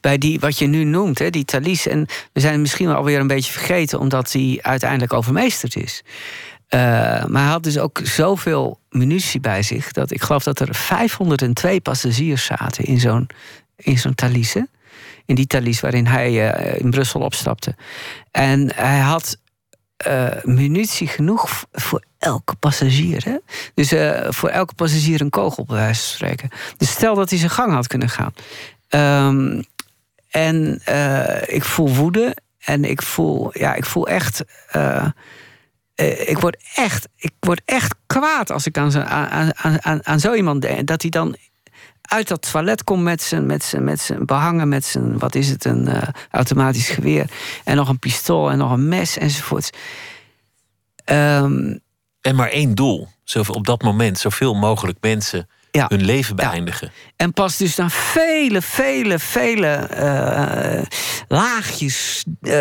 bij 0.00 0.18
die, 0.18 0.40
wat 0.40 0.58
je 0.58 0.66
nu 0.66 0.84
noemt, 0.84 1.18
hè, 1.18 1.30
die 1.30 1.44
Thalys. 1.44 1.86
En 1.86 2.06
we 2.32 2.40
zijn 2.40 2.60
misschien 2.60 2.88
alweer 2.88 3.20
een 3.20 3.26
beetje 3.26 3.52
vergeten, 3.52 3.98
omdat 3.98 4.32
hij 4.32 4.58
uiteindelijk 4.62 5.12
overmeesterd 5.12 5.76
is. 5.76 6.02
Uh, 6.70 6.80
maar 7.24 7.42
hij 7.42 7.50
had 7.50 7.62
dus 7.62 7.78
ook 7.78 8.00
zoveel 8.02 8.80
munitie 8.90 9.40
bij 9.40 9.62
zich, 9.62 9.92
dat 9.92 10.10
ik 10.10 10.22
geloof 10.22 10.42
dat 10.42 10.60
er 10.60 10.74
502 10.74 11.80
passagiers 11.80 12.44
zaten 12.44 12.84
in 12.84 13.00
zo'n 13.00 13.28
in 13.76 13.98
zo'n 13.98 14.14
Thalys. 14.14 14.54
In 15.24 15.34
die 15.34 15.46
Thalys 15.46 15.80
waarin 15.80 16.06
hij 16.06 16.32
uh, 16.32 16.80
in 16.80 16.90
Brussel 16.90 17.20
opstapte. 17.20 17.74
En 18.30 18.74
hij 18.74 18.98
had 18.98 19.38
uh, 20.06 20.28
munitie 20.42 21.06
genoeg 21.06 21.64
voor 21.72 22.02
elke 22.18 22.54
passagier. 22.54 23.24
Hè? 23.24 23.36
Dus 23.74 23.92
uh, 23.92 24.26
voor 24.28 24.48
elke 24.48 24.74
passagier 24.74 25.20
een 25.20 25.30
kogel, 25.30 25.64
bij 25.64 25.76
wijze 25.76 26.00
van 26.00 26.14
spreken. 26.14 26.50
Dus 26.76 26.90
stel 26.90 27.14
dat 27.14 27.30
hij 27.30 27.38
zijn 27.38 27.50
gang 27.50 27.72
had 27.72 27.86
kunnen 27.86 28.08
gaan. 28.08 28.32
Um, 29.28 29.64
en 30.30 30.82
uh, 30.88 31.42
ik 31.46 31.64
voel 31.64 31.94
woede. 31.94 32.36
En 32.58 32.84
ik 32.84 33.02
voel, 33.02 33.58
ja, 33.58 33.74
ik 33.74 33.84
voel 33.84 34.08
echt 34.08 34.44
eh, 35.96 36.28
ik, 36.28 36.38
word 36.38 36.56
echt, 36.74 37.08
ik 37.16 37.32
word 37.40 37.62
echt 37.64 37.94
kwaad 38.06 38.50
als 38.50 38.66
ik 38.66 38.78
aan, 38.78 39.04
aan, 39.04 39.82
aan, 39.82 40.06
aan 40.06 40.20
zo 40.20 40.34
iemand 40.34 40.62
denk. 40.62 40.86
Dat 40.86 41.02
hij 41.02 41.10
dan 41.10 41.36
uit 42.06 42.28
dat 42.28 42.50
toilet 42.50 42.84
komt 42.84 43.02
met 43.02 43.22
zijn, 43.22 43.46
met 43.46 43.64
zijn, 43.64 43.84
met 43.84 44.00
zijn 44.00 44.26
behangen, 44.26 44.68
met 44.68 44.84
zijn, 44.84 45.18
wat 45.18 45.34
is 45.34 45.48
het, 45.48 45.64
een 45.64 45.88
uh, 45.88 46.02
automatisch 46.30 46.88
geweer. 46.88 47.30
En 47.64 47.76
nog 47.76 47.88
een 47.88 47.98
pistool 47.98 48.50
en 48.50 48.58
nog 48.58 48.70
een 48.70 48.88
mes 48.88 49.18
enzovoorts. 49.18 49.70
Um, 51.04 51.80
en 52.20 52.34
maar 52.34 52.48
één 52.48 52.74
doel. 52.74 53.08
Zoveel, 53.24 53.54
op 53.54 53.66
dat 53.66 53.82
moment 53.82 54.18
zoveel 54.18 54.54
mogelijk 54.54 54.98
mensen 55.00 55.48
ja. 55.70 55.86
hun 55.88 56.04
leven 56.04 56.36
beëindigen. 56.36 56.90
Ja. 56.94 57.12
En 57.16 57.32
pas 57.32 57.56
dus 57.56 57.74
dan 57.74 57.90
vele, 57.90 58.62
vele, 58.62 59.18
vele 59.18 59.88
uh, 59.94 60.82
laagjes 61.28 62.24
uh, 62.40 62.54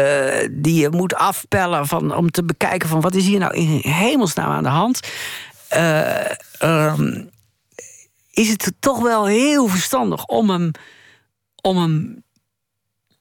die 0.52 0.82
je 0.82 0.90
moet 0.90 1.16
afpellen 1.16 1.88
van, 1.88 2.16
om 2.16 2.32
te 2.32 2.44
bekijken 2.44 2.90
van 2.90 3.02
wat 3.02 3.16
is 3.16 3.26
hier 3.26 3.40
nou 3.40 3.54
in 3.54 3.80
hemelsnaam 3.82 4.52
aan 4.52 4.64
de 4.64 4.70
hand. 4.70 5.00
Uh, 5.74 6.10
um, 6.64 7.30
is 8.36 8.50
het 8.50 8.72
toch 8.80 9.00
wel 9.02 9.26
heel 9.26 9.68
verstandig 9.68 10.26
om 10.26 10.50
hem, 10.50 10.72
om 11.62 11.78
hem 11.78 12.24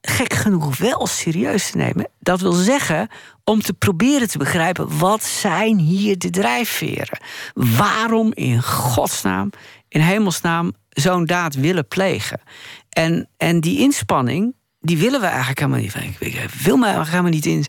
gek 0.01 0.33
genoeg 0.33 0.77
wel 0.77 1.07
serieus 1.07 1.71
te 1.71 1.77
nemen. 1.77 2.09
Dat 2.19 2.41
wil 2.41 2.53
zeggen 2.53 3.09
om 3.45 3.63
te 3.63 3.73
proberen 3.73 4.29
te 4.29 4.39
begrijpen 4.39 4.99
wat 4.99 5.25
zijn 5.25 5.79
hier 5.79 6.19
de 6.19 6.31
drijfveren. 6.31 7.19
Waarom 7.55 8.33
in 8.33 8.63
godsnaam, 8.63 9.51
in 9.89 10.01
hemelsnaam 10.01 10.73
zo'n 10.89 11.25
daad 11.25 11.55
willen 11.55 11.89
plegen. 11.89 12.41
En, 12.89 13.29
en 13.37 13.61
die 13.61 13.79
inspanning, 13.79 14.55
die 14.81 14.99
willen 14.99 15.21
we 15.21 15.27
eigenlijk 15.27 15.59
helemaal 15.59 15.81
niet. 15.81 15.95
Ik 16.19 16.51
wil 16.63 16.77
me 16.77 17.05
helemaal 17.05 17.31
niet 17.31 17.47
in, 17.47 17.67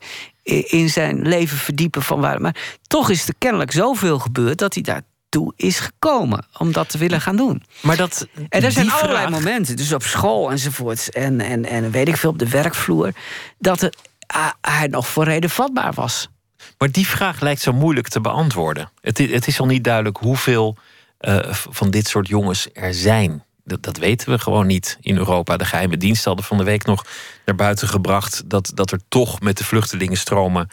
in 0.69 0.89
zijn 0.89 1.27
leven 1.27 1.57
verdiepen 1.57 2.01
van 2.01 2.19
waar. 2.19 2.41
Maar 2.41 2.79
toch 2.87 3.09
is 3.09 3.27
er 3.27 3.35
kennelijk 3.37 3.71
zoveel 3.71 4.19
gebeurd 4.19 4.57
dat 4.57 4.73
hij 4.73 4.83
daar 4.83 5.01
toe 5.29 5.53
is 5.55 5.79
gekomen 5.79 6.45
om 6.57 6.71
dat 6.71 6.89
te 6.89 6.97
willen 6.97 7.21
gaan 7.21 7.35
doen. 7.35 7.63
Maar 7.81 7.97
dat, 7.97 8.27
en 8.49 8.63
er 8.63 8.71
zijn 8.71 8.91
allerlei 8.91 9.29
momenten, 9.29 9.75
dus 9.75 9.93
op 9.93 10.03
school 10.03 10.51
enzovoort, 10.51 11.09
en, 11.09 11.41
en, 11.41 11.65
en 11.65 11.91
weet 11.91 12.07
ik 12.07 12.17
veel 12.17 12.29
op 12.29 12.39
de 12.39 12.49
werkvloer, 12.49 13.11
dat 13.57 13.81
het, 13.81 13.97
uh, 14.35 14.49
hij 14.61 14.87
nog 14.87 15.07
voor 15.07 15.23
reden 15.23 15.49
vatbaar 15.49 15.93
was. 15.93 16.29
Maar 16.77 16.91
die 16.91 17.07
vraag 17.07 17.39
lijkt 17.39 17.61
zo 17.61 17.73
moeilijk 17.73 18.07
te 18.07 18.21
beantwoorden. 18.21 18.91
Het, 19.01 19.19
is, 19.19 19.31
het 19.31 19.47
is 19.47 19.59
al 19.59 19.65
niet 19.65 19.83
duidelijk 19.83 20.17
hoeveel 20.17 20.77
uh, 21.19 21.39
van 21.51 21.89
dit 21.89 22.07
soort 22.07 22.27
jongens 22.27 22.67
er 22.73 22.93
zijn. 22.93 23.43
Dat, 23.63 23.83
dat, 23.83 23.97
weten 23.97 24.29
we 24.29 24.39
gewoon 24.39 24.67
niet 24.67 24.97
in 25.01 25.17
Europa. 25.17 25.57
De 25.57 25.65
geheime 25.65 25.97
dienst 25.97 26.25
hadden 26.25 26.45
van 26.45 26.57
de 26.57 26.63
week 26.63 26.85
nog 26.85 27.05
naar 27.45 27.55
buiten 27.55 27.87
gebracht 27.87 28.49
dat, 28.49 28.71
dat 28.73 28.91
er 28.91 28.99
toch 29.07 29.39
met 29.39 29.57
de 29.57 29.63
vluchtelingenstromen 29.63 30.69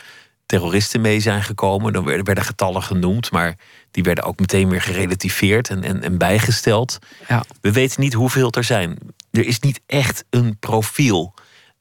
terroristen 0.47 1.01
mee 1.01 1.21
zijn 1.21 1.43
gekomen. 1.43 1.93
Dan 1.93 2.05
werden, 2.05 2.25
werden 2.25 2.45
getallen 2.45 2.83
genoemd, 2.83 3.31
maar 3.31 3.57
die 3.91 4.03
werden 4.03 4.25
ook 4.25 4.41
meteen 4.41 4.69
weer 4.69 4.83
gerelativeerd 4.83 5.69
en, 5.69 5.83
en, 5.83 6.03
en 6.03 6.19
bijgesteld. 6.19 6.99
Ja. 7.29 7.45
We 7.61 7.73
weten 7.73 8.01
niet 8.01 8.13
hoeveel 8.13 8.51
er 8.51 8.65
zijn. 8.65 8.99
Er 9.31 9.47
is 9.47 9.59
niet 9.59 9.81
echt 9.87 10.25
een 10.31 10.59
profiel. 10.59 11.35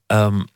Um, 0.08 0.48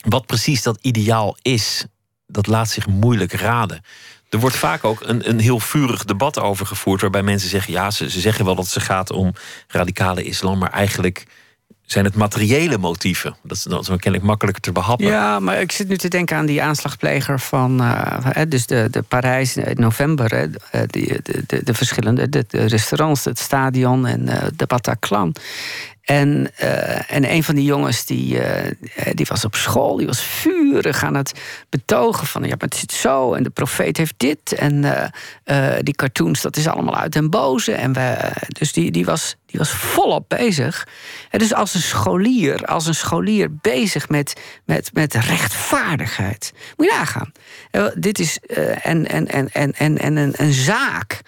wat 0.00 0.26
precies 0.26 0.62
dat 0.62 0.78
ideaal 0.80 1.36
is, 1.42 1.84
dat 2.26 2.46
laat 2.46 2.68
zich 2.68 2.86
moeilijk 2.86 3.32
raden. 3.32 3.84
Er 4.28 4.38
wordt 4.38 4.56
vaak 4.56 4.84
ook 4.84 5.00
een, 5.00 5.28
een 5.28 5.40
heel 5.40 5.60
vurig 5.60 6.04
debat 6.04 6.38
over 6.38 6.66
gevoerd, 6.66 7.00
waarbij 7.00 7.22
mensen 7.22 7.48
zeggen: 7.48 7.72
ja, 7.72 7.90
ze, 7.90 8.10
ze 8.10 8.20
zeggen 8.20 8.44
wel 8.44 8.54
dat 8.54 8.74
het 8.74 8.82
gaat 8.82 9.10
om 9.10 9.32
radicale 9.66 10.22
islam, 10.22 10.58
maar 10.58 10.70
eigenlijk 10.70 11.26
zijn 11.92 12.04
het 12.04 12.14
materiële 12.14 12.78
motieven. 12.78 13.36
Dat 13.42 13.56
is, 13.56 13.66
is 13.66 13.86
kennelijk 13.86 14.22
makkelijker 14.22 14.62
te 14.62 14.72
behappen. 14.72 15.06
Ja, 15.06 15.40
maar 15.40 15.60
ik 15.60 15.72
zit 15.72 15.88
nu 15.88 15.96
te 15.96 16.08
denken 16.08 16.36
aan 16.36 16.46
die 16.46 16.62
aanslagpleger 16.62 17.40
van... 17.40 17.82
Uh, 17.82 18.16
dus 18.48 18.66
de, 18.66 18.88
de 18.90 19.02
Parijs 19.02 19.56
in 19.56 19.76
november. 19.80 20.30
Hè, 20.34 20.46
eh, 20.70 20.82
die, 20.86 21.20
de, 21.22 21.42
de, 21.46 21.64
de 21.64 21.74
verschillende 21.74 22.28
de, 22.28 22.44
de 22.48 22.64
restaurants, 22.64 23.24
het 23.24 23.38
stadion 23.38 24.06
en 24.06 24.28
uh, 24.28 24.42
de 24.56 24.66
Bataclan. 24.66 25.34
En, 26.10 26.50
uh, 26.62 27.12
en 27.12 27.32
een 27.32 27.44
van 27.44 27.54
die 27.54 27.64
jongens 27.64 28.04
die, 28.04 28.34
uh, 28.34 28.70
die 29.12 29.26
was 29.28 29.44
op 29.44 29.54
school, 29.54 29.96
die 29.96 30.06
was 30.06 30.22
vurig 30.22 31.04
aan 31.04 31.14
het 31.14 31.32
betogen 31.68 32.26
van 32.26 32.42
ja, 32.42 32.48
maar 32.48 32.56
het 32.58 32.74
zit 32.74 32.92
zo 32.92 33.34
en 33.34 33.42
de 33.42 33.50
profeet 33.50 33.96
heeft 33.96 34.14
dit 34.16 34.52
en 34.52 34.74
uh, 35.44 35.74
die 35.80 35.94
cartoons, 35.94 36.40
dat 36.40 36.56
is 36.56 36.66
allemaal 36.66 36.96
uit 36.96 37.12
den 37.12 37.30
boze. 37.30 37.72
En 37.72 37.92
we, 37.92 38.32
dus 38.48 38.72
die, 38.72 38.90
die, 38.90 39.04
was, 39.04 39.36
die 39.46 39.58
was 39.58 39.70
volop 39.70 40.28
bezig. 40.28 40.86
En 41.30 41.38
dus 41.38 41.54
als 41.54 41.74
een 41.74 41.80
scholier, 41.80 42.64
als 42.64 42.86
een 42.86 42.94
scholier 42.94 43.56
bezig 43.56 44.08
met, 44.08 44.40
met, 44.64 44.90
met 44.92 45.14
rechtvaardigheid. 45.14 46.52
Moet 46.76 46.86
je 46.86 46.92
nagaan. 46.92 47.32
dit 47.94 48.18
is 48.18 48.38
en, 48.82 49.08
en, 49.08 49.28
en, 49.28 49.50
en, 49.52 49.72
en, 49.72 49.98
en 49.98 50.16
een, 50.16 50.32
een 50.36 50.52
zaak. 50.52 51.20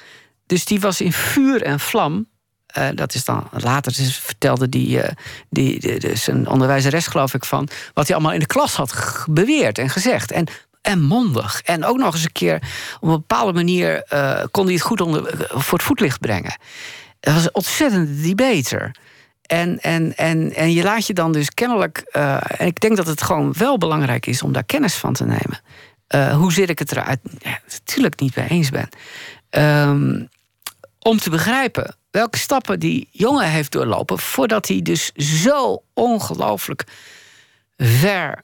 Dus 0.46 0.64
die 0.64 0.80
was 0.80 1.00
in 1.00 1.12
vuur 1.12 1.62
en 1.62 1.80
vlam 1.80 2.30
uh, 2.78 2.88
dat 2.94 3.14
is 3.14 3.24
dan 3.24 3.48
later 3.50 3.94
dus 3.94 4.16
vertelde 4.16 4.68
die, 4.68 4.96
uh, 4.96 5.08
die, 5.50 5.80
die, 5.80 5.98
dus 5.98 6.26
een 6.26 6.48
onderwijzeres, 6.48 7.06
geloof 7.06 7.34
ik, 7.34 7.44
van 7.44 7.68
wat 7.94 8.06
hij 8.06 8.16
allemaal 8.16 8.34
in 8.34 8.40
de 8.40 8.46
klas 8.46 8.74
had 8.74 9.24
beweerd 9.30 9.78
en 9.78 9.88
gezegd. 9.88 10.30
En, 10.30 10.46
en 10.82 11.00
mondig. 11.00 11.62
En 11.64 11.84
ook 11.84 11.96
nog 11.96 12.14
eens 12.14 12.24
een 12.24 12.32
keer 12.32 12.54
op 13.00 13.08
een 13.08 13.14
bepaalde 13.14 13.52
manier 13.52 14.04
uh, 14.12 14.42
kon 14.50 14.64
hij 14.64 14.74
het 14.74 14.82
goed 14.82 15.00
onder, 15.00 15.46
voor 15.48 15.78
het 15.78 15.86
voetlicht 15.86 16.20
brengen. 16.20 16.56
Dat 17.20 17.34
was 17.34 17.44
een 17.44 17.54
ontzettende 17.54 18.20
debater. 18.20 18.96
En, 19.42 19.80
en, 19.80 20.16
en, 20.16 20.54
en 20.54 20.72
je 20.72 20.82
laat 20.82 21.06
je 21.06 21.12
dan 21.12 21.32
dus 21.32 21.50
kennelijk. 21.50 21.98
en 21.98 22.66
ik 22.66 22.80
denk 22.80 22.96
dat 22.96 23.06
het 23.06 23.22
gewoon 23.22 23.52
wel 23.52 23.78
belangrijk 23.78 24.26
is 24.26 24.42
om 24.42 24.52
daar 24.52 24.64
kennis 24.64 24.94
van 24.94 25.12
te 25.12 25.24
nemen. 25.24 26.38
hoe 26.38 26.52
zit 26.52 26.68
ik 26.68 26.78
het 26.78 26.92
eruit? 26.92 27.20
Ja, 27.38 27.58
natuurlijk 27.68 28.20
niet 28.20 28.36
mee 28.36 28.48
eens 28.48 28.70
ben. 28.70 28.88
Um, 29.50 30.28
om 31.02 31.18
te 31.18 31.30
begrijpen 31.30 31.96
welke 32.12 32.38
stappen 32.38 32.80
die 32.80 33.08
jongen 33.10 33.50
heeft 33.50 33.72
doorlopen 33.72 34.18
voordat 34.18 34.68
hij 34.68 34.82
dus 34.82 35.12
zo 35.14 35.82
ongelooflijk 35.94 36.84
ver 37.76 38.42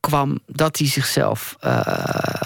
kwam 0.00 0.38
dat 0.46 0.78
hij 0.78 0.86
zichzelf 0.86 1.56
uh, 1.64 1.82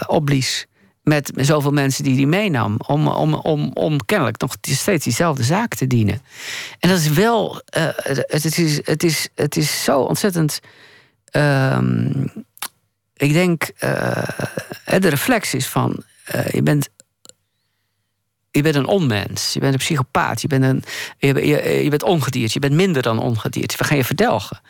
opblies 0.07 0.67
met 1.03 1.33
zoveel 1.37 1.71
mensen 1.71 2.05
die 2.05 2.17
hij 2.17 2.27
meenam. 2.27 2.77
Om, 2.87 3.09
om, 3.09 3.35
om, 3.35 3.71
om 3.75 4.05
kennelijk 4.05 4.41
nog 4.41 4.57
steeds 4.61 5.05
diezelfde 5.05 5.43
zaak 5.43 5.75
te 5.75 5.87
dienen. 5.87 6.23
En 6.79 6.89
dat 6.89 6.99
is 6.99 7.09
wel. 7.09 7.63
Uh, 7.77 7.89
het, 7.95 8.59
is, 8.59 8.87
het, 8.87 9.03
is, 9.03 9.29
het 9.35 9.57
is 9.57 9.85
zo 9.85 10.01
ontzettend. 10.01 10.61
Um, 11.33 12.33
ik 13.17 13.33
denk. 13.33 13.71
Uh, 13.81 14.23
de 14.99 15.09
reflex 15.09 15.55
is 15.55 15.67
van. 15.67 16.05
je 16.51 16.63
bent 16.63 16.89
je 18.53 18.63
bent 18.63 18.75
een 18.75 18.87
onmens, 18.87 19.53
je 19.53 19.61
bent 19.61 19.73
een 19.73 19.79
psychopaat, 19.79 20.41
je 20.41 20.49
bent, 20.49 20.65
een, 20.65 20.85
je, 21.19 21.47
je, 21.47 21.85
je 21.85 21.91
bent 21.91 22.03
ongedierd, 22.03 22.53
je 22.53 22.59
bent 22.59 22.75
minder 22.75 23.03
dan 23.03 23.19
ongedierd. 23.19 23.77
We 23.77 23.85
gaan 23.85 23.97
je 23.97 24.05
verdelgen. 24.05 24.61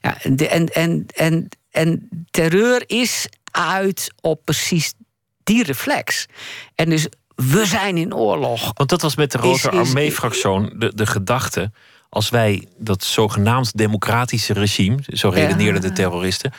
Ja, 0.00 0.22
en, 0.22 0.68
en, 0.68 1.06
en, 1.14 1.48
en 1.70 2.08
terreur 2.30 2.82
is 2.86 3.28
uit 3.50 4.14
op 4.20 4.44
precies 4.44 4.94
die 5.42 5.62
reflex. 5.62 6.26
En 6.74 6.88
dus 6.90 7.06
we 7.34 7.66
zijn 7.66 7.96
in 7.96 8.14
oorlog. 8.14 8.70
Want 8.74 8.88
dat 8.88 9.02
was 9.02 9.16
met 9.16 9.32
de 9.32 9.38
Rote 9.38 9.70
Armee-fractie 9.70 10.78
de, 10.78 10.92
de 10.94 11.06
gedachte. 11.06 11.72
Als 12.08 12.30
wij 12.30 12.68
dat 12.78 13.04
zogenaamd 13.04 13.76
democratische 13.76 14.52
regime, 14.52 14.98
zo 15.06 15.28
redeneerden 15.28 15.80
de 15.80 15.92
terroristen, 15.92 16.52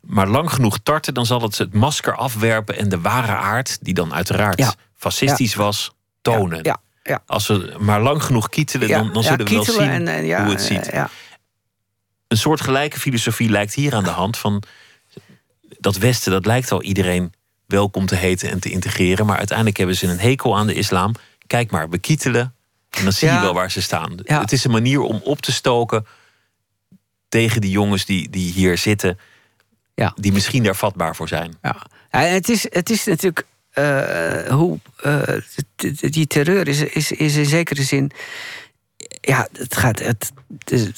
maar 0.00 0.26
lang 0.26 0.52
genoeg 0.52 0.78
tarten, 0.82 1.14
dan 1.14 1.26
zal 1.26 1.42
het 1.42 1.58
het 1.58 1.74
masker 1.74 2.16
afwerpen 2.16 2.78
en 2.78 2.88
de 2.88 3.00
ware 3.00 3.32
aard, 3.32 3.78
die 3.80 3.94
dan 3.94 4.14
uiteraard 4.14 4.76
fascistisch 4.96 5.54
was, 5.54 5.90
tonen. 6.32 6.58
Ja, 6.62 6.80
ja, 7.02 7.22
Als 7.26 7.46
we 7.46 7.74
maar 7.78 8.02
lang 8.02 8.22
genoeg 8.22 8.48
kietelen, 8.48 8.88
dan, 8.88 9.12
dan 9.12 9.22
zullen 9.22 9.46
we 9.46 9.54
wel 9.54 9.64
zien 9.64 10.08
en, 10.08 10.42
hoe 10.42 10.52
het 10.52 10.62
ziet. 10.62 10.92
Een 12.28 12.36
soort 12.36 12.60
gelijke 12.60 13.00
filosofie 13.00 13.50
lijkt 13.50 13.74
hier 13.74 13.94
aan 13.94 14.04
de 14.04 14.10
hand 14.10 14.36
van 14.38 14.62
dat 15.78 15.96
Westen, 15.96 16.32
dat 16.32 16.46
lijkt 16.46 16.72
al 16.72 16.82
iedereen 16.82 17.32
welkom 17.66 18.06
te 18.06 18.14
heten 18.14 18.50
en 18.50 18.60
te 18.60 18.70
integreren. 18.70 19.26
Maar 19.26 19.36
uiteindelijk 19.36 19.76
hebben 19.76 19.96
ze 19.96 20.06
een 20.06 20.18
hekel 20.18 20.56
aan 20.56 20.66
de 20.66 20.74
islam. 20.74 21.14
Kijk 21.46 21.70
maar, 21.70 21.90
we 21.90 21.98
kietelen 21.98 22.54
en 22.90 23.02
dan 23.02 23.12
zie 23.12 23.30
je 23.30 23.40
wel 23.40 23.54
waar 23.54 23.70
ze 23.70 23.82
staan. 23.82 24.18
Het 24.24 24.52
is 24.52 24.64
een 24.64 24.70
manier 24.70 25.00
om 25.00 25.20
op 25.24 25.40
te 25.40 25.52
stoken 25.52 26.06
tegen 27.28 27.60
die 27.60 27.70
jongens 27.70 28.04
die, 28.04 28.30
die 28.30 28.52
hier 28.52 28.78
zitten. 28.78 29.18
Ja. 29.94 30.12
Die 30.20 30.32
misschien 30.32 30.62
daar 30.62 30.76
vatbaar 30.76 31.16
voor 31.16 31.28
zijn. 31.28 31.56
Ja. 31.62 31.76
ja 32.10 32.18
het, 32.18 32.48
is, 32.48 32.66
het 32.70 32.90
is 32.90 33.04
natuurlijk 33.04 33.46
uh, 33.78 34.48
hoe 34.48 34.78
uh, 35.06 35.22
die 36.00 36.26
terreur 36.26 36.68
is, 36.68 36.80
is, 36.80 37.12
is 37.12 37.36
in 37.36 37.46
zekere 37.46 37.82
zin. 37.82 38.10
Ja, 39.20 39.48
het 39.52 39.76
gaat, 39.76 39.98
het, 39.98 40.32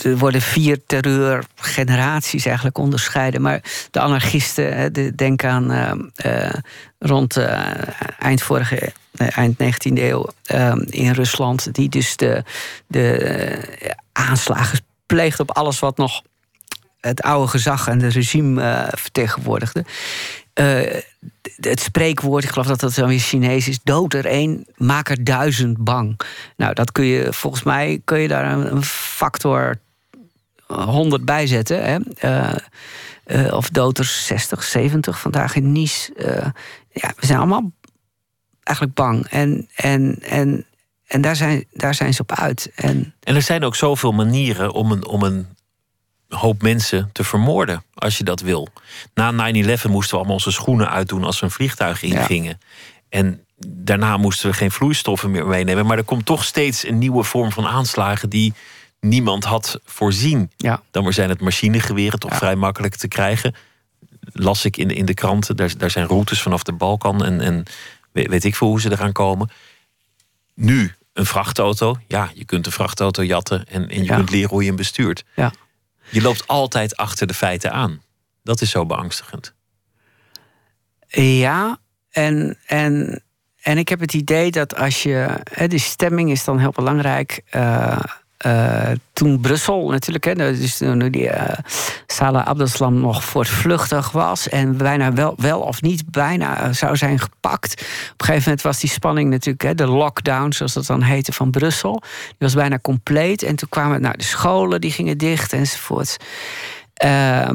er 0.05 0.19
worden 0.19 0.41
vier 0.41 0.79
terreurgeneraties 0.87 2.47
eigenlijk 2.47 2.79
onderscheiden. 2.79 3.43
Maar 3.43 3.63
de 3.91 4.01
anarchisten, 4.01 4.93
de, 4.93 5.15
denk 5.15 5.45
aan 5.45 5.73
uh, 6.27 6.53
rond 6.99 7.37
eind 8.19 8.43
vorige, 8.43 8.93
eind 9.17 9.57
19e 9.63 9.93
eeuw 9.93 10.27
in 10.87 11.13
Rusland, 11.13 11.75
die 11.75 11.89
dus 11.89 12.17
de, 12.17 12.45
de 12.87 13.97
aanslagen 14.13 14.79
pleegt 15.07 15.41
op 15.41 15.51
alles 15.51 15.79
wat 15.79 15.97
nog 15.97 16.23
het 17.01 17.23
oude 17.23 17.49
gezag 17.49 17.89
en 17.89 18.01
het 18.01 18.13
regime 18.13 18.89
vertegenwoordigde. 18.95 19.85
Eh, 20.57 21.01
het 21.61 21.81
spreekwoord, 21.81 22.45
ik 22.45 22.51
geloof 22.51 22.67
dat 22.67 22.81
dat 22.81 22.95
dan 22.95 23.09
weer 23.09 23.19
Chinees 23.19 23.69
is, 23.69 23.79
dood 23.83 24.15
er 24.15 24.27
één, 24.27 24.67
maak 24.77 25.09
er 25.09 25.25
duizend 25.25 25.79
bang. 25.79 26.21
Nou, 26.57 26.75
dat 26.75 26.93
kun 26.93 27.05
je, 27.05 27.33
volgens 27.33 27.63
mij 27.63 28.01
kun 28.05 28.19
je 28.19 28.29
daar 28.29 28.53
een, 28.53 28.85
factor 28.85 29.79
100 30.67 31.25
bij 31.25 31.47
zetten. 31.47 31.85
Hè? 31.85 31.99
Uh, 33.27 33.55
of 33.55 33.69
dood 33.71 33.99
er 33.99 34.05
60, 34.05 34.63
70 34.63 35.21
vandaag 35.21 35.55
in 35.55 35.73
Nice. 35.73 36.13
ja, 36.91 37.13
we 37.17 37.27
zijn 37.27 37.39
allemaal 37.39 37.71
eigenlijk 38.63 38.97
bang. 38.97 39.27
En, 39.27 39.69
en, 39.75 40.19
en, 40.23 40.67
en 41.07 41.21
daar, 41.21 41.37
zijn, 41.37 41.65
daar 41.73 41.95
zijn 41.95 42.15
ze 42.15 42.23
op 42.23 42.33
uit. 42.33 42.71
En, 42.75 43.15
en 43.23 43.35
er 43.35 43.43
zijn 43.43 43.65
ook 43.65 43.77
zoveel 43.77 44.13
manieren 44.13 44.73
om 44.73 44.93
een, 44.93 45.07
om 45.07 45.23
een 45.23 45.56
hoop 46.37 46.63
mensen 46.63 47.11
te 47.13 47.25
vermoorden, 47.25 47.83
als 47.95 48.19
je 48.19 48.25
dat 48.25 48.41
wil. 48.41 48.69
Na 49.15 49.33
9-11 49.33 49.35
moesten 49.89 50.11
we 50.11 50.17
allemaal 50.17 50.35
onze 50.35 50.51
schoenen 50.51 50.91
uitdoen 50.91 51.25
als 51.25 51.39
we 51.41 51.45
een 51.47 51.53
vliegtuig 51.53 52.03
ingingen. 52.03 52.61
En 53.09 53.41
daarna 53.67 54.17
moesten 54.17 54.51
we 54.51 54.57
geen 54.57 54.71
vloeistoffen 54.71 55.31
meer 55.31 55.47
meenemen. 55.47 55.87
Maar 55.87 55.99
er 55.99 56.05
komt 56.05 56.27
toch 56.27 56.45
steeds 56.45 56.87
een 56.87 56.99
nieuwe 56.99 57.23
vorm 57.23 57.53
van 57.53 57.67
aanslagen 57.67 58.31
die 58.31 58.55
niemand 59.01 59.45
had 59.45 59.81
voorzien. 59.85 60.51
Ja. 60.57 60.83
Dan 60.91 61.03
maar 61.03 61.13
zijn 61.13 61.29
het 61.29 61.41
machinegeweren 61.41 62.19
toch 62.19 62.37
vrij 62.37 62.57
makkelijk 62.57 62.95
te 62.95 63.09
krijgen. 63.09 63.55
Las 64.33 64.65
ik 64.65 64.77
in 64.77 64.89
de, 64.89 64.95
in 64.95 65.07
de 65.07 65.15
kranten, 65.15 65.57
daar, 65.57 65.79
daar 65.79 65.91
zijn 65.91 66.07
routes 66.07 66.43
vanaf 66.43 66.63
de 66.63 66.73
Balkan 66.73 67.25
en, 67.25 67.41
en 67.41 67.65
weet, 68.13 68.45
ik 68.45 68.57
veel 68.57 68.69
hoe 68.69 68.81
ze 68.81 68.91
eraan 68.91 69.13
komen. 69.13 69.51
Nu 70.55 70.95
een 71.13 71.27
vrachtauto. 71.27 71.99
Ja, 72.07 72.31
je 72.35 72.45
kunt 72.45 72.67
een 72.67 72.73
vrachtauto 72.73 73.25
jatten 73.25 73.67
en, 73.69 73.89
en 73.89 74.03
je 74.05 74.09
kunt 74.09 74.31
leren 74.31 74.51
hoe 74.51 74.61
je 74.61 74.67
hem 74.67 74.77
bestuurt. 74.77 75.25
Ja. 75.37 75.53
Je 76.11 76.23
loopt 76.23 76.47
altijd 76.47 76.97
achter 76.97 77.27
de 77.27 77.35
feiten 77.35 77.73
aan. 77.73 78.03
Dat 78.43 78.61
is 78.61 78.71
zo 78.71 78.87
beangstigend. 78.87 79.55
Ja, 81.09 81.79
en, 82.11 82.59
en, 82.67 83.23
en 83.63 83.79
ik 83.79 83.89
heb 83.89 84.01
het 84.01 84.15
idee 84.15 84.51
dat 84.51 84.77
als 84.77 85.03
je. 85.03 85.41
Hè, 85.53 85.79
stemming 85.79 86.31
is 86.31 86.45
dan 86.45 86.59
heel 86.59 86.71
belangrijk. 86.71 87.43
Uh, 87.55 87.99
uh, 88.47 88.91
toen 89.13 89.41
Brussel 89.41 89.89
natuurlijk, 89.89 90.25
hè, 90.25 90.35
dus 90.35 90.77
toen 90.77 90.99
die 90.99 91.25
uh, 91.25 91.49
Salah 92.07 92.47
Abdeslam 92.47 93.01
nog 93.01 93.25
voortvluchtig 93.25 94.11
was 94.11 94.49
en 94.49 94.77
bijna 94.77 95.13
wel, 95.13 95.35
wel 95.37 95.61
of 95.61 95.83
niet 95.83 96.11
bijna 96.11 96.73
zou 96.73 96.97
zijn 96.97 97.19
gepakt. 97.19 97.73
Op 97.73 97.81
een 98.21 98.27
gegeven 98.27 98.43
moment 98.45 98.63
was 98.63 98.81
die 98.81 98.91
spanning 98.91 99.31
natuurlijk, 99.31 99.63
hè, 99.63 99.75
de 99.75 99.87
lockdown, 99.87 100.53
zoals 100.53 100.73
dat 100.73 100.87
dan 100.87 101.03
heette, 101.03 101.33
van 101.33 101.51
Brussel. 101.51 102.03
Die 102.29 102.35
was 102.39 102.55
bijna 102.55 102.79
compleet. 102.79 103.43
En 103.43 103.57
toen 103.57 103.69
kwamen 103.69 104.01
nou, 104.01 104.17
de 104.17 104.25
scholen 104.25 104.81
die 104.81 104.91
gingen 104.91 105.19
dicht 105.19 105.53
enzovoort. 105.53 106.17
Uh, 107.05 107.49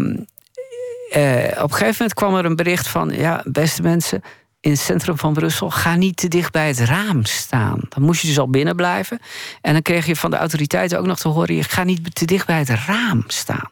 op 1.62 1.72
een 1.72 1.78
gegeven 1.78 1.96
moment 1.98 2.14
kwam 2.14 2.36
er 2.36 2.46
een 2.46 2.56
bericht 2.56 2.88
van: 2.88 3.10
ja, 3.10 3.44
beste 3.46 3.82
mensen 3.82 4.22
in 4.62 4.72
het 4.72 4.80
centrum 4.80 5.18
van 5.18 5.34
Brussel, 5.34 5.70
ga 5.70 5.96
niet 5.96 6.18
te 6.18 6.28
dicht 6.28 6.52
bij 6.52 6.68
het 6.68 6.80
raam 6.80 7.26
staan. 7.26 7.80
Dan 7.90 8.04
moest 8.04 8.22
je 8.22 8.28
dus 8.28 8.40
al 8.40 8.50
binnen 8.50 8.76
blijven. 8.76 9.20
En 9.62 9.74
dan 9.74 9.82
kreeg 9.82 10.06
je 10.06 10.16
van 10.16 10.32
de 10.32 10.38
autoriteiten 10.38 11.00
ook 11.00 11.06
nog 11.06 11.20
te 11.20 11.28
horen: 11.28 11.56
je 11.56 11.64
gaat 11.64 11.86
niet 11.86 12.16
te 12.16 12.26
dicht 12.26 12.46
bij 12.46 12.58
het 12.58 12.70
raam 12.70 13.24
staan. 13.28 13.72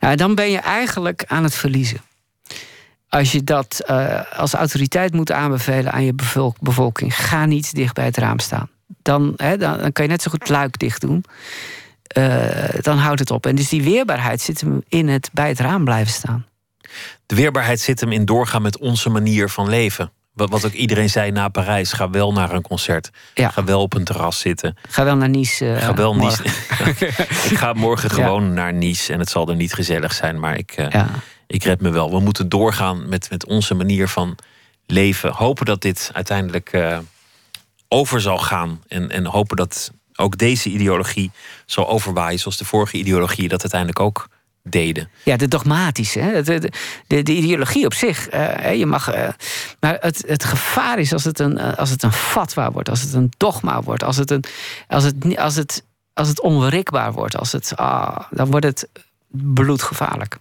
Nou, 0.00 0.16
dan 0.16 0.34
ben 0.34 0.50
je 0.50 0.58
eigenlijk 0.58 1.24
aan 1.26 1.42
het 1.42 1.54
verliezen. 1.54 2.00
Als 3.08 3.32
je 3.32 3.44
dat 3.44 3.82
uh, 3.90 4.20
als 4.36 4.54
autoriteit 4.54 5.12
moet 5.12 5.32
aanbevelen 5.32 5.92
aan 5.92 6.04
je 6.04 6.14
bevolking, 6.60 7.16
ga 7.16 7.46
niet 7.46 7.74
dicht 7.74 7.94
bij 7.94 8.04
het 8.04 8.16
raam 8.16 8.38
staan. 8.38 8.68
Dan, 9.02 9.34
dan, 9.58 9.92
kan 9.92 10.04
je 10.04 10.10
net 10.10 10.22
zo 10.22 10.30
goed 10.30 10.40
het 10.40 10.48
luik 10.48 10.78
dicht 10.78 11.00
doen. 11.00 11.24
Uh, 12.16 12.44
dan 12.80 12.98
houdt 12.98 13.20
het 13.20 13.30
op. 13.30 13.46
En 13.46 13.54
dus 13.54 13.68
die 13.68 13.82
weerbaarheid 13.82 14.40
zit 14.40 14.60
hem 14.60 14.82
in 14.88 15.08
het 15.08 15.30
bij 15.32 15.48
het 15.48 15.60
raam 15.60 15.84
blijven 15.84 16.12
staan. 16.12 16.46
De 17.26 17.34
weerbaarheid 17.34 17.80
zit 17.80 18.00
hem 18.00 18.12
in 18.12 18.24
doorgaan 18.24 18.62
met 18.62 18.78
onze 18.78 19.10
manier 19.10 19.48
van 19.48 19.68
leven. 19.68 20.12
Wat, 20.34 20.50
wat 20.50 20.66
ook 20.66 20.72
iedereen 20.72 21.10
zei 21.10 21.30
na 21.30 21.48
Parijs: 21.48 21.92
ga 21.92 22.10
wel 22.10 22.32
naar 22.32 22.52
een 22.52 22.62
concert. 22.62 23.10
Ga 23.34 23.64
wel 23.64 23.80
op 23.80 23.94
een 23.94 24.04
terras 24.04 24.38
zitten. 24.38 24.76
Ga 24.88 25.04
wel 25.04 25.16
naar 25.16 25.28
Nice. 25.28 25.64
Uh, 25.64 25.82
ga 25.82 25.94
wel 25.94 26.14
Nice. 26.14 26.44
ik 27.50 27.56
ga 27.58 27.72
morgen 27.72 28.10
gewoon 28.20 28.52
naar 28.52 28.72
Nice 28.72 29.12
en 29.12 29.18
het 29.18 29.30
zal 29.30 29.48
er 29.48 29.56
niet 29.56 29.74
gezellig 29.74 30.12
zijn, 30.12 30.40
maar 30.40 30.58
ik, 30.58 30.76
uh, 30.78 30.90
ja. 30.90 31.08
ik 31.46 31.64
red 31.64 31.80
me 31.80 31.90
wel. 31.90 32.10
We 32.10 32.20
moeten 32.20 32.48
doorgaan 32.48 33.08
met, 33.08 33.30
met 33.30 33.46
onze 33.46 33.74
manier 33.74 34.08
van 34.08 34.36
leven. 34.86 35.32
Hopen 35.32 35.66
dat 35.66 35.82
dit 35.82 36.10
uiteindelijk 36.12 36.72
uh, 36.72 36.98
over 37.88 38.20
zal 38.20 38.38
gaan. 38.38 38.82
En, 38.88 39.10
en 39.10 39.26
hopen 39.26 39.56
dat 39.56 39.92
ook 40.16 40.38
deze 40.38 40.68
ideologie 40.68 41.30
zal 41.66 41.88
overwaaien, 41.88 42.38
zoals 42.38 42.56
de 42.56 42.64
vorige 42.64 42.96
ideologie 42.96 43.48
dat 43.48 43.60
uiteindelijk 43.60 44.00
ook 44.00 44.28
deden. 44.68 45.10
Ja, 45.22 45.36
de 45.36 45.48
dogmatische, 45.48 46.18
hè? 46.18 46.42
De, 46.42 46.70
de, 47.06 47.22
de, 47.22 47.32
ideologie 47.32 47.84
op 47.84 47.94
zich. 47.94 48.34
Uh, 48.34 48.74
je 48.74 48.86
mag, 48.86 49.14
uh, 49.14 49.28
maar 49.80 49.96
het, 50.00 50.24
het 50.26 50.44
gevaar 50.44 50.98
is 50.98 51.12
als 51.12 51.24
het, 51.24 51.38
een, 51.38 51.58
uh, 51.58 51.74
als 51.74 51.90
het 51.90 52.02
een 52.02 52.12
fatwa 52.12 52.70
wordt, 52.70 52.88
als 52.88 53.00
het 53.00 53.12
een 53.12 53.32
dogma 53.36 53.82
wordt, 53.82 54.04
als 54.04 54.16
het, 54.16 54.30
een, 54.30 54.44
als 54.88 55.04
het, 55.04 55.36
als 55.38 55.56
het, 55.56 55.84
als 56.12 56.28
het 56.28 56.40
onwrikbaar 56.40 57.12
wordt, 57.12 57.36
als 57.36 57.52
het, 57.52 57.76
ah, 57.76 58.16
dan 58.30 58.50
wordt 58.50 58.66
het 58.66 58.88
bloedgevaarlijk. 59.28 60.38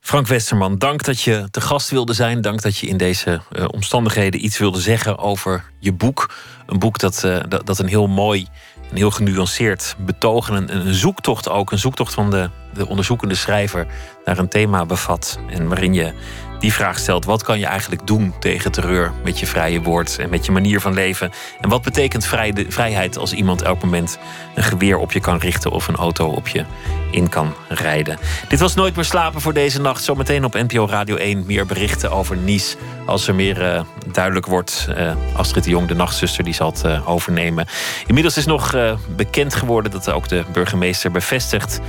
Frank 0.00 0.26
Westerman, 0.26 0.78
dank 0.78 1.04
dat 1.04 1.20
je 1.20 1.48
te 1.50 1.60
gast 1.60 1.90
wilde 1.90 2.12
zijn. 2.12 2.40
Dank 2.40 2.62
dat 2.62 2.78
je 2.78 2.86
in 2.86 2.96
deze 2.96 3.40
omstandigheden 3.70 4.44
iets 4.44 4.58
wilde 4.58 4.80
zeggen 4.80 5.18
over 5.18 5.64
je 5.78 5.92
boek. 5.92 6.34
Een 6.66 6.78
boek 6.78 6.98
dat, 6.98 7.20
dat, 7.48 7.66
dat 7.66 7.78
een 7.78 7.88
heel 7.88 8.06
mooi 8.06 8.48
een 8.90 8.96
heel 8.96 9.10
genuanceerd 9.10 9.96
betogen. 9.98 10.54
Een, 10.54 10.86
een 10.86 10.94
zoektocht 10.94 11.48
ook. 11.48 11.72
Een 11.72 11.78
zoektocht 11.78 12.14
van 12.14 12.30
de, 12.30 12.50
de 12.72 12.86
onderzoekende 12.86 13.34
schrijver 13.34 13.86
naar 14.24 14.38
een 14.38 14.48
thema 14.48 14.86
bevat. 14.86 15.38
En 15.50 15.68
waarin 15.68 15.94
je 15.94 16.12
die 16.58 16.72
vraag 16.72 16.98
stelt: 16.98 17.24
wat 17.24 17.42
kan 17.42 17.58
je 17.58 17.66
eigenlijk 17.66 18.06
doen 18.06 18.34
tegen 18.38 18.72
terreur 18.72 19.12
met 19.24 19.38
je 19.38 19.46
vrije 19.46 19.82
woord 19.82 20.18
en 20.18 20.30
met 20.30 20.46
je 20.46 20.52
manier 20.52 20.80
van 20.80 20.94
leven? 20.94 21.30
En 21.60 21.68
wat 21.68 21.82
betekent 21.82 22.26
vrijheid 22.68 23.18
als 23.18 23.32
iemand 23.32 23.62
elk 23.62 23.82
moment 23.82 24.18
een 24.54 24.62
geweer 24.62 24.98
op 24.98 25.12
je 25.12 25.20
kan 25.20 25.38
richten 25.38 25.70
of 25.70 25.88
een 25.88 25.96
auto 25.96 26.28
op 26.28 26.48
je 26.48 26.64
in 27.10 27.28
kan 27.28 27.54
rijden? 27.68 28.18
Dit 28.48 28.60
was 28.60 28.74
Nooit 28.78 28.96
meer 28.96 29.04
slapen 29.04 29.40
voor 29.40 29.52
deze 29.52 29.80
nacht. 29.80 30.04
Zometeen 30.04 30.44
op 30.44 30.54
NPO 30.54 30.86
Radio 30.86 31.16
1 31.16 31.44
meer 31.46 31.66
berichten 31.66 32.10
over 32.10 32.36
Nice. 32.36 32.76
Als 33.06 33.28
er 33.28 33.34
meer 33.34 33.62
uh, 33.62 33.80
duidelijk 34.12 34.46
wordt, 34.46 34.88
uh, 34.90 35.12
Astrid 35.32 35.64
de 35.64 35.70
Jong, 35.70 35.88
de 35.88 35.94
nachtzuster, 35.94 36.44
die 36.44 36.54
zal 36.54 36.70
het 36.70 36.82
uh, 36.86 37.08
overnemen. 37.08 37.66
Inmiddels 38.06 38.36
is 38.36 38.46
nog 38.46 38.74
bekend 39.16 39.54
geworden 39.54 39.92
dat 39.92 40.10
ook 40.10 40.28
de 40.28 40.44
burgemeester 40.52 41.10
bevestigt 41.10 41.80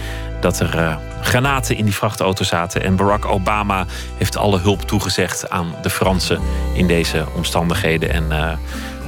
dat 0.42 0.60
er 0.60 1.00
granaten 1.22 1.78
in 1.78 1.86
die 1.86 1.94
vrachtauto 1.94 2.44
zaten. 2.44 2.84
En 2.84 2.96
Barack 2.96 3.26
Obama 3.26 3.86
heeft 4.18 4.38
alle 4.38 4.60
hulp 4.60 4.82
toegezegd 4.82 5.50
aan 5.50 5.76
de 5.82 5.90
Fransen 5.90 6.40
in 6.74 6.88
deze 6.88 7.26
omstandigheden. 7.36 8.10
En 8.10 8.60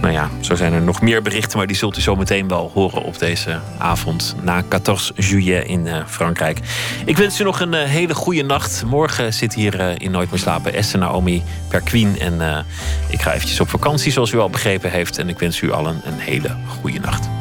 nou 0.01 0.13
ja, 0.13 0.29
zo 0.39 0.55
zijn 0.55 0.73
er 0.73 0.81
nog 0.81 1.01
meer 1.01 1.21
berichten, 1.21 1.57
maar 1.57 1.67
die 1.67 1.75
zult 1.75 1.97
u 1.97 2.01
zo 2.01 2.15
meteen 2.15 2.47
wel 2.47 2.71
horen 2.73 3.03
op 3.03 3.19
deze 3.19 3.59
avond 3.77 4.35
na 4.41 4.63
14 4.69 4.95
juillet 5.15 5.67
in 5.67 5.85
uh, 5.85 6.05
Frankrijk. 6.07 6.59
Ik 7.05 7.17
wens 7.17 7.39
u 7.39 7.43
nog 7.43 7.59
een 7.59 7.73
uh, 7.73 7.83
hele 7.83 8.13
goede 8.13 8.43
nacht. 8.43 8.83
Morgen 8.85 9.33
zit 9.33 9.53
hier 9.53 10.01
in 10.01 10.11
Nooit 10.11 10.29
meer 10.29 10.39
slapen 10.39 10.73
Esther 10.73 10.99
Naomi 10.99 11.43
Perquin. 11.67 12.19
En 12.19 12.65
ik 13.09 13.21
ga 13.21 13.33
eventjes 13.33 13.59
op 13.59 13.69
vakantie, 13.69 14.11
zoals 14.11 14.31
u 14.31 14.39
al 14.39 14.49
begrepen 14.49 14.91
heeft. 14.91 15.17
En 15.17 15.29
ik 15.29 15.39
wens 15.39 15.61
u 15.61 15.71
allen 15.71 16.01
een 16.05 16.19
hele 16.19 16.55
goede 16.67 16.99
nacht. 16.99 17.40